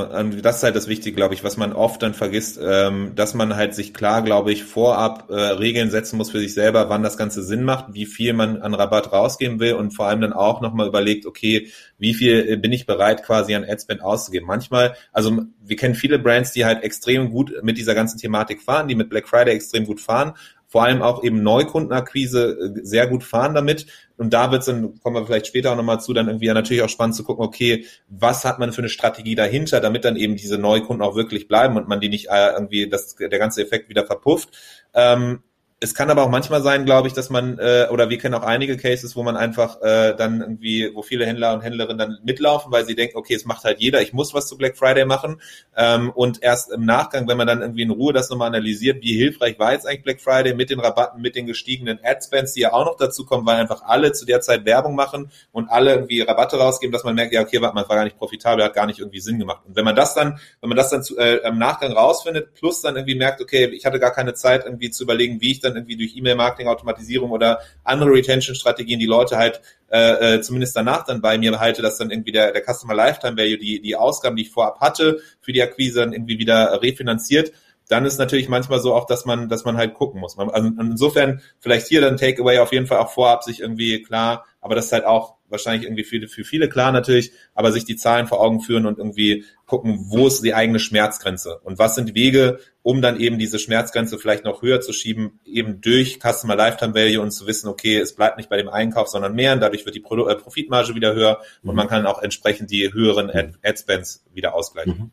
Das 0.43 0.57
ist 0.57 0.63
halt 0.63 0.75
das 0.75 0.89
Wichtige, 0.89 1.15
glaube 1.15 1.35
ich, 1.35 1.45
was 1.45 1.57
man 1.57 1.73
oft 1.73 2.03
dann 2.03 2.15
vergisst, 2.15 2.59
ähm, 2.61 3.13
dass 3.15 3.35
man 3.35 3.55
halt 3.55 3.75
sich 3.75 3.95
klar, 3.95 4.23
glaube 4.23 4.51
ich, 4.51 4.65
vorab 4.65 5.31
äh, 5.31 5.35
Regeln 5.35 5.91
setzen 5.91 6.17
muss 6.17 6.31
für 6.31 6.41
sich 6.41 6.55
selber, 6.55 6.89
wann 6.89 7.05
das 7.05 7.17
Ganze 7.17 7.45
Sinn 7.45 7.63
macht, 7.63 7.95
wie 7.95 8.07
viel 8.07 8.33
man 8.33 8.61
an 8.63 8.75
Rabatt 8.75 9.13
rausgeben 9.13 9.61
will 9.61 9.75
und 9.75 9.93
vor 9.93 10.07
allem 10.07 10.21
dann 10.21 10.33
auch 10.33 10.61
nochmal 10.61 10.89
überlegt, 10.89 11.27
okay, 11.27 11.71
wie 11.99 12.15
viel 12.15 12.49
äh, 12.49 12.57
bin 12.57 12.73
ich 12.73 12.87
bereit 12.87 13.23
quasi 13.23 13.55
an 13.55 13.65
Adspend 13.65 14.03
auszugeben. 14.03 14.49
Manchmal, 14.49 14.97
also 15.13 15.43
wir 15.63 15.77
kennen 15.77 15.95
viele 15.95 16.19
Brands, 16.19 16.53
die 16.53 16.65
halt 16.65 16.83
extrem 16.83 17.31
gut 17.31 17.53
mit 17.63 17.79
dieser 17.79 17.95
ganzen 17.95 18.19
Thematik 18.19 18.63
fahren, 18.63 18.89
die 18.89 18.97
mit 18.97 19.11
Black 19.11 19.29
Friday 19.29 19.55
extrem 19.55 19.85
gut 19.85 20.01
fahren, 20.01 20.35
vor 20.71 20.85
allem 20.85 21.03
auch 21.03 21.25
eben 21.25 21.43
Neukundenakquise 21.43 22.75
äh, 22.77 22.81
sehr 22.85 23.09
gut 23.09 23.25
fahren 23.25 23.55
damit. 23.55 23.87
Und 24.17 24.33
da 24.33 24.53
wird 24.53 24.61
es 24.61 24.67
dann, 24.67 25.01
kommen 25.01 25.17
wir 25.17 25.27
vielleicht 25.27 25.49
später 25.49 25.73
auch 25.73 25.77
nochmal 25.77 26.01
zu, 26.01 26.13
dann 26.13 26.29
irgendwie 26.29 26.47
ja 26.47 26.55
natürlich 26.55 26.83
auch 26.83 26.89
spannend 26.89 27.17
zu 27.17 27.25
gucken, 27.25 27.45
okay, 27.45 27.87
was 28.09 28.45
hat 28.45 28.61
man 28.61 28.73
für 28.73 28.81
eine 28.81 28.89
Strategie 28.89 29.35
dahinter, 29.35 29.81
damit 29.81 30.05
dann 30.05 30.17
eben 30.17 30.37
diese 30.37 30.59
Neukunden 30.59 31.03
auch 31.05 31.17
wirklich 31.17 31.49
bleiben 31.49 31.77
und 31.77 31.89
man 31.89 32.01
die 32.01 32.09
nicht 32.09 32.29
äh, 32.31 32.53
irgendwie, 32.53 32.89
dass 32.89 33.17
der 33.17 33.39
ganze 33.39 33.63
Effekt 33.63 33.89
wieder 33.89 34.07
verpufft. 34.07 34.51
Ähm, 34.95 35.43
es 35.83 35.95
kann 35.95 36.11
aber 36.11 36.23
auch 36.23 36.29
manchmal 36.29 36.63
sein, 36.63 36.85
glaube 36.85 37.09
ich, 37.09 37.15
dass 37.15 37.31
man, 37.31 37.59
äh, 37.59 37.87
oder 37.91 38.11
wir 38.11 38.19
kennen 38.19 38.35
auch 38.35 38.43
einige 38.43 38.77
Cases, 38.77 39.17
wo 39.17 39.23
man 39.23 39.35
einfach 39.35 39.81
äh, 39.81 40.15
dann 40.15 40.43
irgendwie, 40.43 40.91
wo 40.95 41.01
viele 41.01 41.25
Händler 41.25 41.55
und 41.55 41.63
Händlerinnen 41.63 41.97
dann 41.97 42.19
mitlaufen, 42.23 42.71
weil 42.71 42.85
sie 42.85 42.95
denken, 42.95 43.17
okay, 43.17 43.35
es 43.35 43.47
macht 43.47 43.65
halt 43.65 43.81
jeder, 43.81 44.03
ich 44.03 44.13
muss 44.13 44.35
was 44.35 44.47
zu 44.47 44.59
Black 44.59 44.77
Friday 44.77 45.07
machen. 45.07 45.41
Ähm, 45.75 46.11
und 46.11 46.43
erst 46.43 46.71
im 46.71 46.85
Nachgang, 46.85 47.27
wenn 47.29 47.39
man 47.39 47.47
dann 47.47 47.63
irgendwie 47.63 47.81
in 47.81 47.91
Ruhe 47.91 48.13
das 48.13 48.29
nochmal 48.29 48.49
analysiert, 48.49 49.03
wie 49.03 49.17
hilfreich 49.17 49.59
war 49.59 49.73
jetzt 49.73 49.87
eigentlich 49.87 50.03
Black 50.03 50.21
Friday 50.21 50.53
mit 50.53 50.69
den 50.69 50.81
Rabatten, 50.81 51.23
mit 51.23 51.35
den 51.35 51.47
gestiegenen 51.47 51.99
Adspends, 52.05 52.53
die 52.53 52.61
ja 52.61 52.75
auch 52.75 52.85
noch 52.85 52.97
dazu 52.99 53.25
kommen, 53.25 53.47
weil 53.47 53.57
einfach 53.57 53.81
alle 53.83 54.13
zu 54.13 54.27
der 54.27 54.43
Zeit 54.43 54.67
Werbung 54.67 54.95
machen 54.95 55.31
und 55.51 55.71
alle 55.71 55.95
irgendwie 55.95 56.21
Rabatte 56.21 56.59
rausgeben, 56.59 56.93
dass 56.93 57.05
man 57.05 57.15
merkt, 57.15 57.33
ja, 57.33 57.41
okay, 57.41 57.63
warte 57.63 57.75
mal, 57.75 57.89
war 57.89 57.97
gar 57.97 58.05
nicht 58.05 58.19
profitabel, 58.19 58.63
hat 58.63 58.75
gar 58.75 58.85
nicht 58.85 58.99
irgendwie 58.99 59.21
Sinn 59.21 59.39
gemacht. 59.39 59.63
Und 59.67 59.77
wenn 59.77 59.87
man 59.87 59.97
das 59.97 60.13
dann, 60.13 60.39
wenn 60.61 60.69
man 60.69 60.77
das 60.77 60.91
dann 60.91 61.03
zu, 61.03 61.17
äh, 61.17 61.37
im 61.37 61.57
Nachgang 61.57 61.93
rausfindet, 61.93 62.53
plus 62.53 62.83
dann 62.83 62.97
irgendwie 62.97 63.15
merkt, 63.15 63.41
okay, 63.41 63.65
ich 63.69 63.87
hatte 63.87 63.99
gar 63.99 64.13
keine 64.13 64.35
Zeit 64.35 64.67
irgendwie 64.67 64.91
zu 64.91 65.05
überlegen, 65.05 65.41
wie 65.41 65.53
ich 65.53 65.61
dann 65.61 65.70
dann 65.71 65.77
irgendwie 65.77 65.97
durch 65.97 66.17
E-Mail-Marketing, 66.17 66.69
Automatisierung 66.69 67.31
oder 67.31 67.61
andere 67.85 68.11
Retention-Strategien 68.11 69.01
die 69.01 69.07
Leute 69.07 69.37
halt 69.37 69.61
äh, 69.91 70.37
äh, 70.37 70.41
zumindest 70.41 70.77
danach 70.77 71.05
dann 71.05 71.21
bei 71.21 71.39
mir 71.39 71.51
behalte, 71.51 71.83
dass 71.83 71.99
dann 71.99 72.11
irgendwie 72.11 72.33
der, 72.33 72.53
der 72.53 72.63
Customer 72.63 72.95
Lifetime 72.95 73.37
Value, 73.37 73.59
die, 73.59 73.81
die 73.81 73.97
Ausgaben, 73.97 74.37
die 74.37 74.43
ich 74.43 74.51
vorab 74.51 74.81
hatte, 74.81 75.21
für 75.41 75.53
die 75.53 75.63
Akquise 75.63 76.01
dann 76.01 76.13
irgendwie 76.13 76.39
wieder 76.39 76.81
refinanziert 76.83 77.53
dann 77.91 78.05
ist 78.05 78.19
natürlich 78.19 78.49
manchmal 78.49 78.79
so 78.79 78.95
auch, 78.95 79.05
dass 79.05 79.25
man, 79.25 79.49
dass 79.49 79.65
man 79.65 79.77
halt 79.77 79.95
gucken 79.95 80.21
muss. 80.21 80.39
Also 80.39 80.71
insofern 80.79 81.43
vielleicht 81.59 81.89
hier 81.89 82.01
dann 82.01 82.17
Takeaway 82.17 82.59
auf 82.59 82.73
jeden 82.73 82.87
Fall 82.87 82.99
auch 82.99 83.11
vorab 83.11 83.43
sich 83.43 83.61
irgendwie 83.61 84.01
klar, 84.03 84.47
aber 84.61 84.75
das 84.75 84.87
ist 84.87 84.93
halt 84.93 85.05
auch 85.05 85.37
wahrscheinlich 85.49 85.85
irgendwie 85.85 86.05
für, 86.05 86.29
für 86.29 86.45
viele 86.45 86.69
klar 86.69 86.93
natürlich, 86.93 87.33
aber 87.55 87.73
sich 87.73 87.85
die 87.85 87.97
Zahlen 87.97 88.27
vor 88.27 88.41
Augen 88.41 88.61
führen 88.61 88.87
und 88.87 88.99
irgendwie 88.99 89.45
gucken, 89.67 90.07
wo 90.09 90.27
ist 90.27 90.43
die 90.43 90.55
eigene 90.55 90.79
Schmerzgrenze 90.79 91.59
und 91.63 91.79
was 91.79 91.95
sind 91.95 92.15
Wege, 92.15 92.59
um 92.83 93.03
dann 93.03 93.19
eben 93.19 93.39
diese 93.39 93.59
Schmerzgrenze 93.59 94.19
vielleicht 94.19 94.45
noch 94.45 94.63
höher 94.63 94.81
zu 94.81 94.93
schieben, 94.93 95.41
eben 95.45 95.81
durch 95.81 96.19
Customer 96.21 96.57
Lifetime 96.57 96.95
Value 96.95 97.21
und 97.21 97.31
zu 97.31 97.47
wissen, 97.47 97.69
okay, 97.69 97.99
es 97.99 98.15
bleibt 98.15 98.37
nicht 98.37 98.49
bei 98.49 98.57
dem 98.57 98.69
Einkauf, 98.69 99.09
sondern 99.09 99.35
mehr 99.35 99.53
und 99.53 99.61
dadurch 99.61 99.85
wird 99.85 99.95
die 99.95 100.01
Pro 100.01 100.29
äh, 100.29 100.37
Profitmarge 100.37 100.95
wieder 100.95 101.15
höher 101.15 101.41
mhm. 101.63 101.71
und 101.71 101.77
man 101.77 101.89
kann 101.89 102.07
auch 102.07 102.23
entsprechend 102.23 102.71
die 102.71 102.93
höheren 102.93 103.31
Ad, 103.31 103.55
Ad 103.63 103.79
Spends 103.79 104.25
wieder 104.33 104.55
ausgleichen. 104.55 104.99
Mhm. 104.99 105.11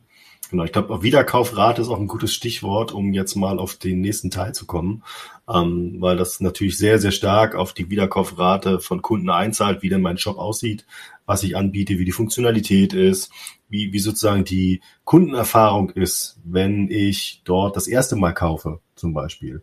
Genau, 0.50 0.64
ich 0.64 0.72
glaube, 0.72 1.02
Wiederkaufrate 1.02 1.82
ist 1.82 1.88
auch 1.88 2.00
ein 2.00 2.06
gutes 2.06 2.32
Stichwort, 2.32 2.92
um 2.92 3.12
jetzt 3.12 3.34
mal 3.34 3.58
auf 3.58 3.76
den 3.76 4.00
nächsten 4.00 4.30
Teil 4.30 4.54
zu 4.54 4.64
kommen, 4.64 5.02
ähm, 5.46 5.96
weil 6.00 6.16
das 6.16 6.40
natürlich 6.40 6.78
sehr, 6.78 6.98
sehr 6.98 7.10
stark 7.10 7.54
auf 7.54 7.74
die 7.74 7.90
Wiederkaufrate 7.90 8.80
von 8.80 9.02
Kunden 9.02 9.28
einzahlt, 9.28 9.82
wie 9.82 9.90
denn 9.90 10.00
mein 10.00 10.16
Shop 10.16 10.38
aussieht, 10.38 10.86
was 11.26 11.42
ich 11.42 11.56
anbiete, 11.56 11.98
wie 11.98 12.06
die 12.06 12.12
Funktionalität 12.12 12.94
ist, 12.94 13.30
wie, 13.68 13.92
wie 13.92 13.98
sozusagen 13.98 14.44
die 14.44 14.80
Kundenerfahrung 15.04 15.90
ist, 15.90 16.38
wenn 16.44 16.90
ich 16.90 17.42
dort 17.44 17.76
das 17.76 17.86
erste 17.86 18.16
Mal 18.16 18.32
kaufe, 18.32 18.80
zum 18.94 19.12
Beispiel. 19.12 19.62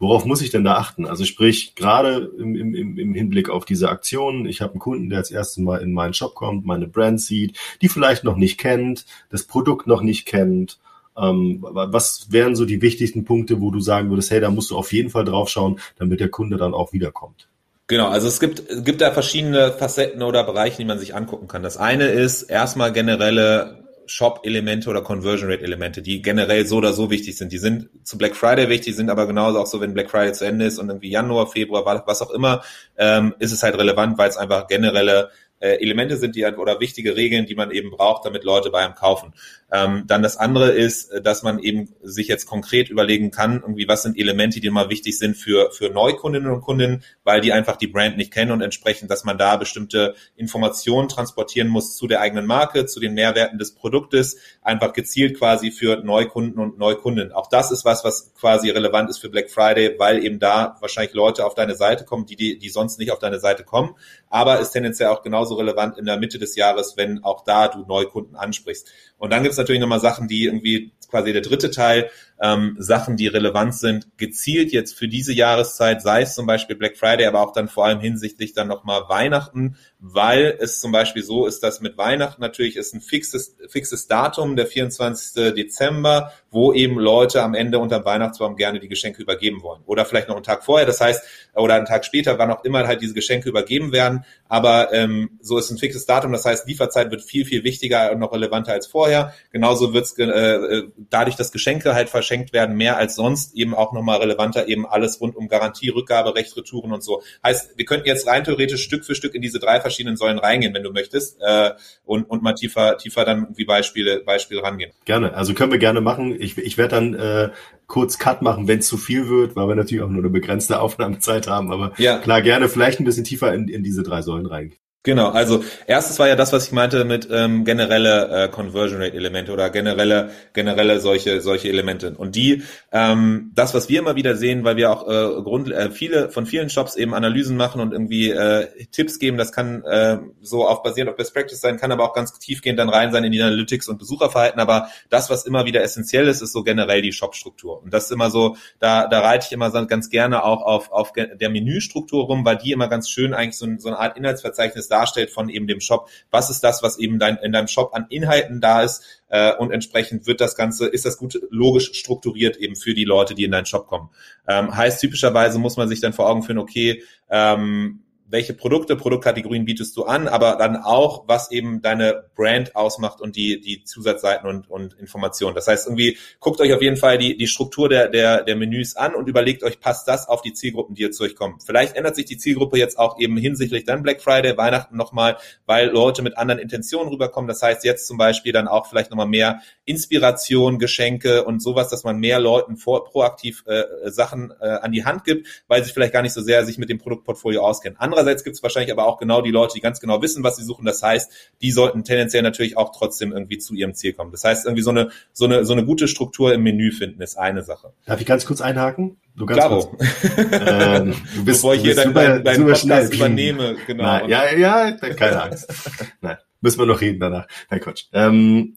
Worauf 0.00 0.24
muss 0.24 0.40
ich 0.40 0.48
denn 0.48 0.64
da 0.64 0.76
achten? 0.76 1.04
Also 1.04 1.26
sprich, 1.26 1.74
gerade 1.74 2.32
im, 2.38 2.56
im, 2.56 2.98
im 2.98 3.14
Hinblick 3.14 3.50
auf 3.50 3.66
diese 3.66 3.90
Aktion, 3.90 4.46
ich 4.46 4.62
habe 4.62 4.72
einen 4.72 4.80
Kunden, 4.80 5.10
der 5.10 5.18
das 5.18 5.30
erste 5.30 5.60
Mal 5.60 5.82
in 5.82 5.92
meinen 5.92 6.14
Shop 6.14 6.34
kommt, 6.34 6.64
meine 6.64 6.88
Brand 6.88 7.20
sieht, 7.20 7.58
die 7.82 7.90
vielleicht 7.90 8.24
noch 8.24 8.36
nicht 8.36 8.58
kennt, 8.58 9.04
das 9.28 9.44
Produkt 9.44 9.86
noch 9.86 10.00
nicht 10.00 10.24
kennt. 10.24 10.78
Ähm, 11.18 11.58
was 11.60 12.28
wären 12.30 12.56
so 12.56 12.64
die 12.64 12.80
wichtigsten 12.80 13.26
Punkte, 13.26 13.60
wo 13.60 13.70
du 13.70 13.80
sagen 13.80 14.08
würdest, 14.08 14.30
hey, 14.30 14.40
da 14.40 14.50
musst 14.50 14.70
du 14.70 14.78
auf 14.78 14.90
jeden 14.90 15.10
Fall 15.10 15.26
drauf 15.26 15.50
schauen, 15.50 15.78
damit 15.98 16.20
der 16.20 16.30
Kunde 16.30 16.56
dann 16.56 16.72
auch 16.72 16.94
wiederkommt? 16.94 17.46
Genau, 17.86 18.08
also 18.08 18.26
es 18.26 18.40
gibt, 18.40 18.62
gibt 18.84 19.02
da 19.02 19.10
verschiedene 19.10 19.72
Facetten 19.72 20.22
oder 20.22 20.44
Bereiche, 20.44 20.78
die 20.78 20.84
man 20.86 20.98
sich 20.98 21.14
angucken 21.14 21.46
kann. 21.46 21.62
Das 21.62 21.76
eine 21.76 22.06
ist 22.06 22.44
erstmal 22.44 22.92
generelle 22.92 23.79
Shop-Elemente 24.10 24.90
oder 24.90 25.02
Conversion-Rate-Elemente, 25.02 26.02
die 26.02 26.20
generell 26.20 26.66
so 26.66 26.78
oder 26.78 26.92
so 26.92 27.10
wichtig 27.10 27.36
sind. 27.36 27.52
Die 27.52 27.58
sind 27.58 27.88
zu 28.02 28.18
Black 28.18 28.34
Friday 28.34 28.68
wichtig, 28.68 28.96
sind 28.96 29.08
aber 29.08 29.26
genauso 29.26 29.60
auch 29.60 29.66
so, 29.66 29.80
wenn 29.80 29.94
Black 29.94 30.10
Friday 30.10 30.32
zu 30.32 30.44
Ende 30.44 30.64
ist 30.66 30.78
und 30.78 30.88
irgendwie 30.88 31.10
Januar, 31.10 31.46
Februar, 31.46 31.84
was 32.06 32.20
auch 32.20 32.30
immer, 32.30 32.62
ähm, 32.98 33.34
ist 33.38 33.52
es 33.52 33.62
halt 33.62 33.78
relevant, 33.78 34.18
weil 34.18 34.28
es 34.28 34.36
einfach 34.36 34.66
generelle 34.66 35.30
äh, 35.60 35.76
Elemente 35.80 36.16
sind, 36.16 36.34
die 36.34 36.44
oder 36.44 36.80
wichtige 36.80 37.16
Regeln, 37.16 37.46
die 37.46 37.54
man 37.54 37.70
eben 37.70 37.90
braucht, 37.90 38.24
damit 38.24 38.44
Leute 38.44 38.70
bei 38.70 38.80
einem 38.84 38.94
kaufen. 38.94 39.32
Ähm, 39.72 40.04
dann 40.06 40.22
das 40.22 40.36
andere 40.36 40.72
ist, 40.72 41.10
äh, 41.12 41.22
dass 41.22 41.42
man 41.42 41.60
eben 41.60 41.94
sich 42.02 42.26
jetzt 42.28 42.46
konkret 42.46 42.88
überlegen 42.88 43.30
kann, 43.30 43.60
irgendwie 43.60 43.86
was 43.86 44.02
sind 44.02 44.18
Elemente, 44.18 44.60
die 44.60 44.70
mal 44.70 44.88
wichtig 44.88 45.18
sind 45.18 45.36
für, 45.36 45.70
für 45.70 45.90
Neukundinnen 45.90 46.50
und 46.50 46.62
Kunden, 46.62 47.04
weil 47.22 47.40
die 47.40 47.52
einfach 47.52 47.76
die 47.76 47.86
Brand 47.86 48.16
nicht 48.16 48.32
kennen 48.32 48.50
und 48.50 48.62
entsprechend, 48.62 49.10
dass 49.10 49.24
man 49.24 49.38
da 49.38 49.56
bestimmte 49.56 50.14
Informationen 50.34 51.08
transportieren 51.08 51.68
muss 51.68 51.96
zu 51.96 52.08
der 52.08 52.20
eigenen 52.20 52.46
Marke, 52.46 52.86
zu 52.86 52.98
den 52.98 53.14
Mehrwerten 53.14 53.58
des 53.58 53.74
Produktes, 53.74 54.38
einfach 54.62 54.92
gezielt 54.92 55.38
quasi 55.38 55.70
für 55.70 55.96
Neukunden 55.96 56.58
und 56.60 56.78
Neukunden. 56.78 57.32
Auch 57.32 57.48
das 57.48 57.70
ist 57.70 57.84
was, 57.84 58.04
was 58.04 58.32
quasi 58.34 58.70
relevant 58.70 59.08
ist 59.10 59.18
für 59.18 59.28
Black 59.28 59.50
Friday, 59.50 59.96
weil 59.98 60.24
eben 60.24 60.40
da 60.40 60.76
wahrscheinlich 60.80 61.14
Leute 61.14 61.44
auf 61.46 61.54
deine 61.54 61.76
Seite 61.76 62.04
kommen, 62.04 62.26
die, 62.26 62.36
die, 62.36 62.58
die 62.58 62.68
sonst 62.70 62.98
nicht 62.98 63.12
auf 63.12 63.18
deine 63.18 63.38
Seite 63.38 63.62
kommen, 63.62 63.94
aber 64.28 64.58
ist 64.58 64.70
tendenziell 64.70 65.10
auch 65.10 65.22
genauso 65.22 65.49
relevant 65.54 65.98
in 65.98 66.04
der 66.04 66.18
Mitte 66.18 66.38
des 66.38 66.56
Jahres, 66.56 66.96
wenn 66.96 67.24
auch 67.24 67.44
da 67.44 67.68
du 67.68 67.80
Neukunden 67.80 68.36
ansprichst. 68.36 68.90
Und 69.18 69.30
dann 69.30 69.42
gibt 69.42 69.52
es 69.52 69.58
natürlich 69.58 69.80
nochmal 69.80 70.00
Sachen, 70.00 70.28
die 70.28 70.44
irgendwie 70.44 70.92
quasi 71.10 71.32
der 71.32 71.42
dritte 71.42 71.70
Teil, 71.70 72.10
ähm, 72.42 72.76
Sachen, 72.78 73.16
die 73.16 73.26
relevant 73.26 73.74
sind, 73.74 74.08
gezielt 74.16 74.72
jetzt 74.72 74.96
für 74.96 75.08
diese 75.08 75.32
Jahreszeit, 75.32 76.00
sei 76.00 76.22
es 76.22 76.34
zum 76.34 76.46
Beispiel 76.46 76.76
Black 76.76 76.96
Friday, 76.96 77.26
aber 77.26 77.40
auch 77.40 77.52
dann 77.52 77.68
vor 77.68 77.84
allem 77.84 78.00
hinsichtlich 78.00 78.54
dann 78.54 78.68
nochmal 78.68 79.02
Weihnachten, 79.08 79.76
weil 79.98 80.56
es 80.58 80.80
zum 80.80 80.92
Beispiel 80.92 81.22
so 81.22 81.46
ist, 81.46 81.62
dass 81.62 81.82
mit 81.82 81.98
Weihnachten 81.98 82.40
natürlich 82.40 82.76
ist 82.76 82.94
ein 82.94 83.02
fixes, 83.02 83.56
fixes 83.68 84.06
Datum, 84.06 84.56
der 84.56 84.66
24. 84.66 85.54
Dezember, 85.54 86.32
wo 86.50 86.72
eben 86.72 86.98
Leute 86.98 87.42
am 87.42 87.54
Ende 87.54 87.78
unter 87.78 88.04
Weihnachtsbaum 88.04 88.56
gerne 88.56 88.80
die 88.80 88.88
Geschenke 88.88 89.20
übergeben 89.20 89.62
wollen. 89.62 89.82
Oder 89.84 90.06
vielleicht 90.06 90.28
noch 90.28 90.36
einen 90.36 90.44
Tag 90.44 90.64
vorher, 90.64 90.86
das 90.86 91.00
heißt, 91.00 91.22
oder 91.54 91.74
einen 91.74 91.86
Tag 91.86 92.06
später, 92.06 92.38
wann 92.38 92.50
auch 92.50 92.64
immer 92.64 92.86
halt 92.86 93.02
diese 93.02 93.12
Geschenke 93.14 93.50
übergeben 93.50 93.92
werden. 93.92 94.24
Aber 94.48 94.92
ähm, 94.94 95.38
so 95.42 95.58
ist 95.58 95.70
ein 95.70 95.78
fixes 95.78 96.06
Datum, 96.06 96.32
das 96.32 96.46
heißt, 96.46 96.66
Lieferzeit 96.66 97.10
wird 97.10 97.22
viel, 97.22 97.44
viel 97.44 97.64
wichtiger 97.64 98.10
und 98.12 98.18
noch 98.18 98.32
relevanter 98.32 98.72
als 98.72 98.86
vorher. 98.86 99.34
Genauso 99.52 99.92
wird 99.92 100.06
es 100.06 100.18
äh, 100.18 100.24
äh, 100.24 100.88
dadurch, 101.10 101.36
dass 101.36 101.52
Geschenke 101.52 101.94
halt 101.94 102.08
werden, 102.52 102.76
mehr 102.76 102.96
als 102.96 103.14
sonst, 103.14 103.54
eben 103.56 103.74
auch 103.74 103.92
nochmal 103.92 104.18
relevanter, 104.18 104.68
eben 104.68 104.86
alles 104.86 105.20
rund 105.20 105.36
um 105.36 105.48
Garantie, 105.48 105.88
Rückgabe, 105.88 106.34
Recht, 106.34 106.56
Retouren 106.56 106.92
und 106.92 107.02
so. 107.02 107.22
Heißt, 107.44 107.76
wir 107.76 107.84
könnten 107.84 108.06
jetzt 108.06 108.26
rein 108.26 108.44
theoretisch 108.44 108.82
Stück 108.82 109.04
für 109.04 109.14
Stück 109.14 109.34
in 109.34 109.42
diese 109.42 109.58
drei 109.58 109.80
verschiedenen 109.80 110.16
Säulen 110.16 110.38
reingehen, 110.38 110.74
wenn 110.74 110.82
du 110.82 110.92
möchtest, 110.92 111.38
äh, 111.40 111.70
und, 112.04 112.24
und 112.24 112.42
mal 112.42 112.54
tiefer, 112.54 112.96
tiefer 112.98 113.24
dann 113.24 113.48
wie 113.54 113.64
Beispiele, 113.64 114.20
Beispiele 114.20 114.62
rangehen. 114.62 114.92
Gerne, 115.04 115.34
also 115.34 115.54
können 115.54 115.72
wir 115.72 115.78
gerne 115.78 116.00
machen. 116.00 116.36
Ich, 116.40 116.56
ich 116.58 116.78
werde 116.78 116.94
dann 116.94 117.14
äh, 117.14 117.50
kurz 117.86 118.18
Cut 118.18 118.42
machen, 118.42 118.68
wenn 118.68 118.78
es 118.78 118.86
zu 118.86 118.96
viel 118.96 119.28
wird, 119.28 119.56
weil 119.56 119.68
wir 119.68 119.74
natürlich 119.74 120.02
auch 120.02 120.08
nur 120.08 120.22
eine 120.22 120.30
begrenzte 120.30 120.80
Aufnahmezeit 120.80 121.48
haben. 121.48 121.72
Aber 121.72 121.92
ja. 121.98 122.18
klar, 122.18 122.42
gerne 122.42 122.68
vielleicht 122.68 123.00
ein 123.00 123.04
bisschen 123.04 123.24
tiefer 123.24 123.52
in, 123.52 123.68
in 123.68 123.82
diese 123.82 124.02
drei 124.02 124.22
Säulen 124.22 124.46
rein. 124.46 124.72
Genau, 125.02 125.30
also 125.30 125.64
erstes 125.86 126.18
war 126.18 126.28
ja 126.28 126.36
das, 126.36 126.52
was 126.52 126.66
ich 126.66 126.72
meinte 126.72 127.06
mit 127.06 127.26
ähm, 127.30 127.64
generelle 127.64 128.44
äh, 128.44 128.48
Conversion 128.48 129.00
Rate 129.00 129.14
Elemente 129.14 129.50
oder 129.50 129.70
generelle 129.70 130.28
generelle 130.52 131.00
solche 131.00 131.40
solche 131.40 131.70
Elemente. 131.70 132.14
Und 132.18 132.36
die 132.36 132.64
ähm, 132.92 133.50
das, 133.54 133.72
was 133.72 133.88
wir 133.88 133.98
immer 133.98 134.14
wieder 134.14 134.36
sehen, 134.36 134.62
weil 134.62 134.76
wir 134.76 134.90
auch 134.90 135.08
äh, 135.08 135.40
Grund 135.40 135.70
äh, 135.70 135.90
viele 135.90 136.28
von 136.28 136.44
vielen 136.44 136.68
Shops 136.68 136.96
eben 136.96 137.14
Analysen 137.14 137.56
machen 137.56 137.80
und 137.80 137.92
irgendwie 137.92 138.28
äh, 138.30 138.66
Tipps 138.92 139.18
geben, 139.18 139.38
das 139.38 139.52
kann 139.52 139.82
äh, 139.84 140.18
so 140.42 140.68
auf 140.68 140.82
basierend 140.82 141.10
auf 141.10 141.16
Best 141.16 141.32
Practice 141.32 141.62
sein, 141.62 141.78
kann 141.78 141.92
aber 141.92 142.04
auch 142.04 142.12
ganz 142.12 142.38
tiefgehend 142.38 142.78
dann 142.78 142.90
rein 142.90 143.10
sein 143.10 143.24
in 143.24 143.32
die 143.32 143.40
Analytics 143.40 143.88
und 143.88 143.96
Besucherverhalten, 143.96 144.60
aber 144.60 144.90
das, 145.08 145.30
was 145.30 145.46
immer 145.46 145.64
wieder 145.64 145.82
essentiell 145.82 146.28
ist, 146.28 146.42
ist 146.42 146.52
so 146.52 146.62
generell 146.62 147.00
die 147.00 147.14
Shop-Struktur. 147.14 147.82
Und 147.82 147.94
das 147.94 148.04
ist 148.04 148.12
immer 148.12 148.30
so, 148.30 148.56
da 148.80 149.06
da 149.08 149.20
reite 149.20 149.46
ich 149.46 149.52
immer 149.52 149.70
ganz 149.86 150.10
gerne 150.10 150.44
auch 150.44 150.60
auf 150.60 150.92
auf 150.92 151.14
der 151.14 151.48
Menüstruktur 151.48 152.26
rum, 152.26 152.44
weil 152.44 152.58
die 152.58 152.72
immer 152.72 152.88
ganz 152.88 153.08
schön 153.08 153.32
eigentlich 153.32 153.56
so, 153.56 153.66
so 153.78 153.88
eine 153.88 153.98
Art 153.98 154.18
Inhaltsverzeichnis 154.18 154.89
darstellt 154.90 155.30
von 155.30 155.48
eben 155.48 155.66
dem 155.66 155.80
Shop. 155.80 156.08
Was 156.30 156.50
ist 156.50 156.60
das, 156.60 156.82
was 156.82 156.98
eben 156.98 157.18
dein, 157.18 157.36
in 157.38 157.52
deinem 157.52 157.68
Shop 157.68 157.94
an 157.94 158.06
Inhalten 158.10 158.60
da 158.60 158.82
ist? 158.82 159.22
Äh, 159.28 159.54
und 159.56 159.70
entsprechend 159.70 160.26
wird 160.26 160.40
das 160.40 160.56
Ganze, 160.56 160.88
ist 160.88 161.04
das 161.04 161.16
gut 161.16 161.40
logisch 161.50 161.92
strukturiert 161.94 162.56
eben 162.56 162.76
für 162.76 162.94
die 162.94 163.04
Leute, 163.04 163.34
die 163.34 163.44
in 163.44 163.52
deinen 163.52 163.66
Shop 163.66 163.86
kommen. 163.86 164.10
Ähm, 164.48 164.76
heißt, 164.76 165.00
typischerweise 165.00 165.58
muss 165.58 165.76
man 165.76 165.88
sich 165.88 166.00
dann 166.00 166.12
vor 166.12 166.28
Augen 166.28 166.42
führen, 166.42 166.58
okay, 166.58 167.02
ähm, 167.30 168.02
welche 168.30 168.54
Produkte, 168.54 168.96
Produktkategorien 168.96 169.64
bietest 169.64 169.96
du 169.96 170.04
an, 170.04 170.28
aber 170.28 170.56
dann 170.56 170.76
auch, 170.76 171.24
was 171.26 171.50
eben 171.50 171.82
deine 171.82 172.24
Brand 172.36 172.76
ausmacht 172.76 173.20
und 173.20 173.36
die, 173.36 173.60
die 173.60 173.84
Zusatzseiten 173.84 174.48
und, 174.48 174.70
und 174.70 174.94
Informationen. 174.94 175.54
Das 175.54 175.66
heißt, 175.66 175.86
irgendwie 175.86 176.16
guckt 176.38 176.60
euch 176.60 176.72
auf 176.72 176.80
jeden 176.80 176.96
Fall 176.96 177.18
die, 177.18 177.36
die 177.36 177.48
Struktur 177.48 177.88
der, 177.88 178.08
der, 178.08 178.44
der 178.44 178.56
Menüs 178.56 178.96
an 178.96 179.14
und 179.14 179.28
überlegt 179.28 179.64
euch, 179.64 179.80
passt 179.80 180.06
das 180.08 180.28
auf 180.28 180.42
die 180.42 180.52
Zielgruppen, 180.52 180.94
die 180.94 181.02
jetzt 181.02 181.16
zu 181.16 181.24
euch 181.24 181.34
kommen. 181.34 181.58
Vielleicht 181.64 181.96
ändert 181.96 182.16
sich 182.16 182.24
die 182.24 182.38
Zielgruppe 182.38 182.78
jetzt 182.78 182.98
auch 182.98 183.18
eben 183.18 183.36
hinsichtlich 183.36 183.84
dann 183.84 184.02
Black 184.02 184.22
Friday, 184.22 184.56
Weihnachten 184.56 184.96
nochmal, 184.96 185.36
weil 185.66 185.88
Leute 185.88 186.22
mit 186.22 186.38
anderen 186.38 186.60
Intentionen 186.60 187.08
rüberkommen. 187.08 187.48
Das 187.48 187.62
heißt, 187.62 187.84
jetzt 187.84 188.06
zum 188.06 188.16
Beispiel 188.16 188.52
dann 188.52 188.68
auch 188.68 188.86
vielleicht 188.86 189.10
nochmal 189.10 189.26
mehr 189.26 189.60
Inspiration, 189.84 190.78
Geschenke 190.78 191.44
und 191.44 191.60
sowas, 191.60 191.88
dass 191.88 192.04
man 192.04 192.18
mehr 192.18 192.38
Leuten 192.38 192.76
vor, 192.76 193.04
proaktiv 193.04 193.64
äh, 193.66 193.84
Sachen 194.10 194.52
äh, 194.60 194.68
an 194.68 194.92
die 194.92 195.04
Hand 195.04 195.24
gibt, 195.24 195.64
weil 195.66 195.82
sie 195.84 195.92
vielleicht 195.92 196.12
gar 196.12 196.22
nicht 196.22 196.32
so 196.32 196.42
sehr 196.42 196.64
sich 196.64 196.78
mit 196.78 196.88
dem 196.88 196.98
Produktportfolio 196.98 197.62
auskennen. 197.62 197.98
Andere 197.98 198.19
Andererseits 198.20 198.44
gibt 198.44 198.56
es 198.56 198.62
wahrscheinlich 198.62 198.92
aber 198.92 199.06
auch 199.06 199.18
genau 199.18 199.40
die 199.42 199.50
Leute, 199.50 199.74
die 199.74 199.80
ganz 199.80 200.00
genau 200.00 200.20
wissen, 200.22 200.44
was 200.44 200.56
sie 200.56 200.64
suchen. 200.64 200.84
Das 200.84 201.02
heißt, 201.02 201.30
die 201.62 201.70
sollten 201.70 202.04
tendenziell 202.04 202.42
natürlich 202.42 202.76
auch 202.76 202.92
trotzdem 202.96 203.32
irgendwie 203.32 203.58
zu 203.58 203.74
ihrem 203.74 203.94
Ziel 203.94 204.12
kommen. 204.12 204.30
Das 204.30 204.44
heißt, 204.44 204.66
irgendwie 204.66 204.82
so 204.82 204.90
eine, 204.90 205.10
so 205.32 205.46
eine, 205.46 205.64
so 205.64 205.72
eine 205.72 205.84
gute 205.84 206.06
Struktur 206.08 206.52
im 206.52 206.62
Menü 206.62 206.92
finden 206.92 207.22
ist 207.22 207.36
eine 207.38 207.62
Sache. 207.62 207.92
Darf 208.06 208.20
ich 208.20 208.26
ganz 208.26 208.44
kurz 208.46 208.60
einhaken? 208.60 209.16
Du 209.36 209.46
ganz 209.46 209.58
Klaro. 209.58 209.96
ähm, 210.36 211.14
du 211.36 211.44
bist, 211.44 211.60
Bevor 211.62 211.74
ich 211.74 211.82
hier 211.82 211.94
dein, 211.94 212.12
dein, 212.12 212.44
dein 212.44 212.60
Podcast 212.62 212.82
schnell. 212.82 213.14
übernehme. 213.14 213.76
Genau. 213.86 214.02
Nein, 214.04 214.28
ja, 214.28 214.52
ja, 214.54 214.90
keine 214.92 215.42
Angst. 215.42 215.72
Nein, 216.20 216.36
müssen 216.60 216.78
wir 216.78 216.86
noch 216.86 217.00
reden 217.00 217.20
danach. 217.20 217.46
Nein, 217.70 217.80
Quatsch. 217.80 218.04
Ähm, 218.12 218.76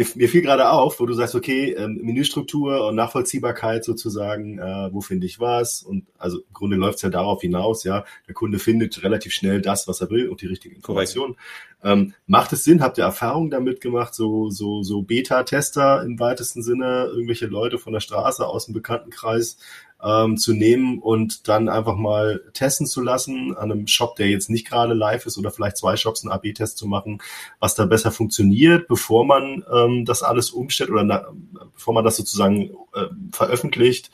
mir, 0.00 0.06
mir 0.14 0.28
fiel 0.28 0.42
gerade 0.42 0.70
auf, 0.70 0.98
wo 1.00 1.06
du 1.06 1.12
sagst, 1.12 1.34
okay, 1.34 1.72
ähm, 1.72 2.00
Menüstruktur 2.02 2.86
und 2.86 2.94
Nachvollziehbarkeit 2.94 3.84
sozusagen, 3.84 4.58
äh, 4.58 4.88
wo 4.92 5.00
finde 5.00 5.26
ich 5.26 5.40
was? 5.40 5.82
Und 5.82 6.06
also 6.18 6.38
im 6.38 6.52
Grunde 6.52 6.76
läuft 6.76 6.96
es 6.96 7.02
ja 7.02 7.10
darauf 7.10 7.42
hinaus, 7.42 7.84
ja, 7.84 8.04
der 8.26 8.34
Kunde 8.34 8.58
findet 8.58 9.02
relativ 9.02 9.32
schnell 9.32 9.60
das, 9.60 9.86
was 9.88 10.00
er 10.00 10.10
will 10.10 10.28
und 10.28 10.40
die 10.40 10.46
richtige 10.46 10.74
Information. 10.74 11.36
Ähm, 11.82 12.14
macht 12.26 12.52
es 12.52 12.64
Sinn? 12.64 12.82
Habt 12.82 12.98
ihr 12.98 13.04
Erfahrungen 13.04 13.50
damit 13.50 13.80
gemacht, 13.80 14.14
so, 14.14 14.50
so, 14.50 14.82
so 14.82 15.02
Beta-Tester 15.02 16.02
im 16.02 16.18
weitesten 16.18 16.62
Sinne, 16.62 17.08
irgendwelche 17.12 17.46
Leute 17.46 17.78
von 17.78 17.92
der 17.92 18.00
Straße 18.00 18.46
aus 18.46 18.66
dem 18.66 18.74
Bekanntenkreis 18.74 19.58
ähm, 20.02 20.36
zu 20.36 20.54
nehmen 20.54 20.98
und 20.98 21.48
dann 21.48 21.68
einfach 21.68 21.96
mal 21.96 22.42
testen 22.52 22.86
zu 22.86 23.00
lassen 23.02 23.54
an 23.56 23.70
einem 23.70 23.86
Shop, 23.86 24.16
der 24.16 24.28
jetzt 24.28 24.50
nicht 24.50 24.68
gerade 24.68 24.94
live 24.94 25.26
ist 25.26 25.38
oder 25.38 25.50
vielleicht 25.50 25.76
zwei 25.76 25.96
Shops 25.96 26.24
einen 26.24 26.32
AB-Test 26.32 26.78
zu 26.78 26.86
machen, 26.86 27.20
was 27.58 27.74
da 27.74 27.86
besser 27.86 28.10
funktioniert, 28.10 28.88
bevor 28.88 29.24
man 29.24 29.64
ähm, 29.72 30.04
das 30.04 30.22
alles 30.22 30.50
umstellt 30.50 30.90
oder 30.90 31.04
na, 31.04 31.28
bevor 31.74 31.94
man 31.94 32.04
das 32.04 32.16
sozusagen 32.16 32.70
äh, 32.94 33.06
veröffentlicht? 33.32 34.10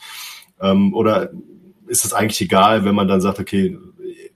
Ähm, 0.60 0.94
oder 0.94 1.30
ist 1.86 2.04
es 2.04 2.12
eigentlich 2.12 2.40
egal, 2.40 2.84
wenn 2.84 2.94
man 2.94 3.08
dann 3.08 3.20
sagt, 3.20 3.38
okay, 3.38 3.78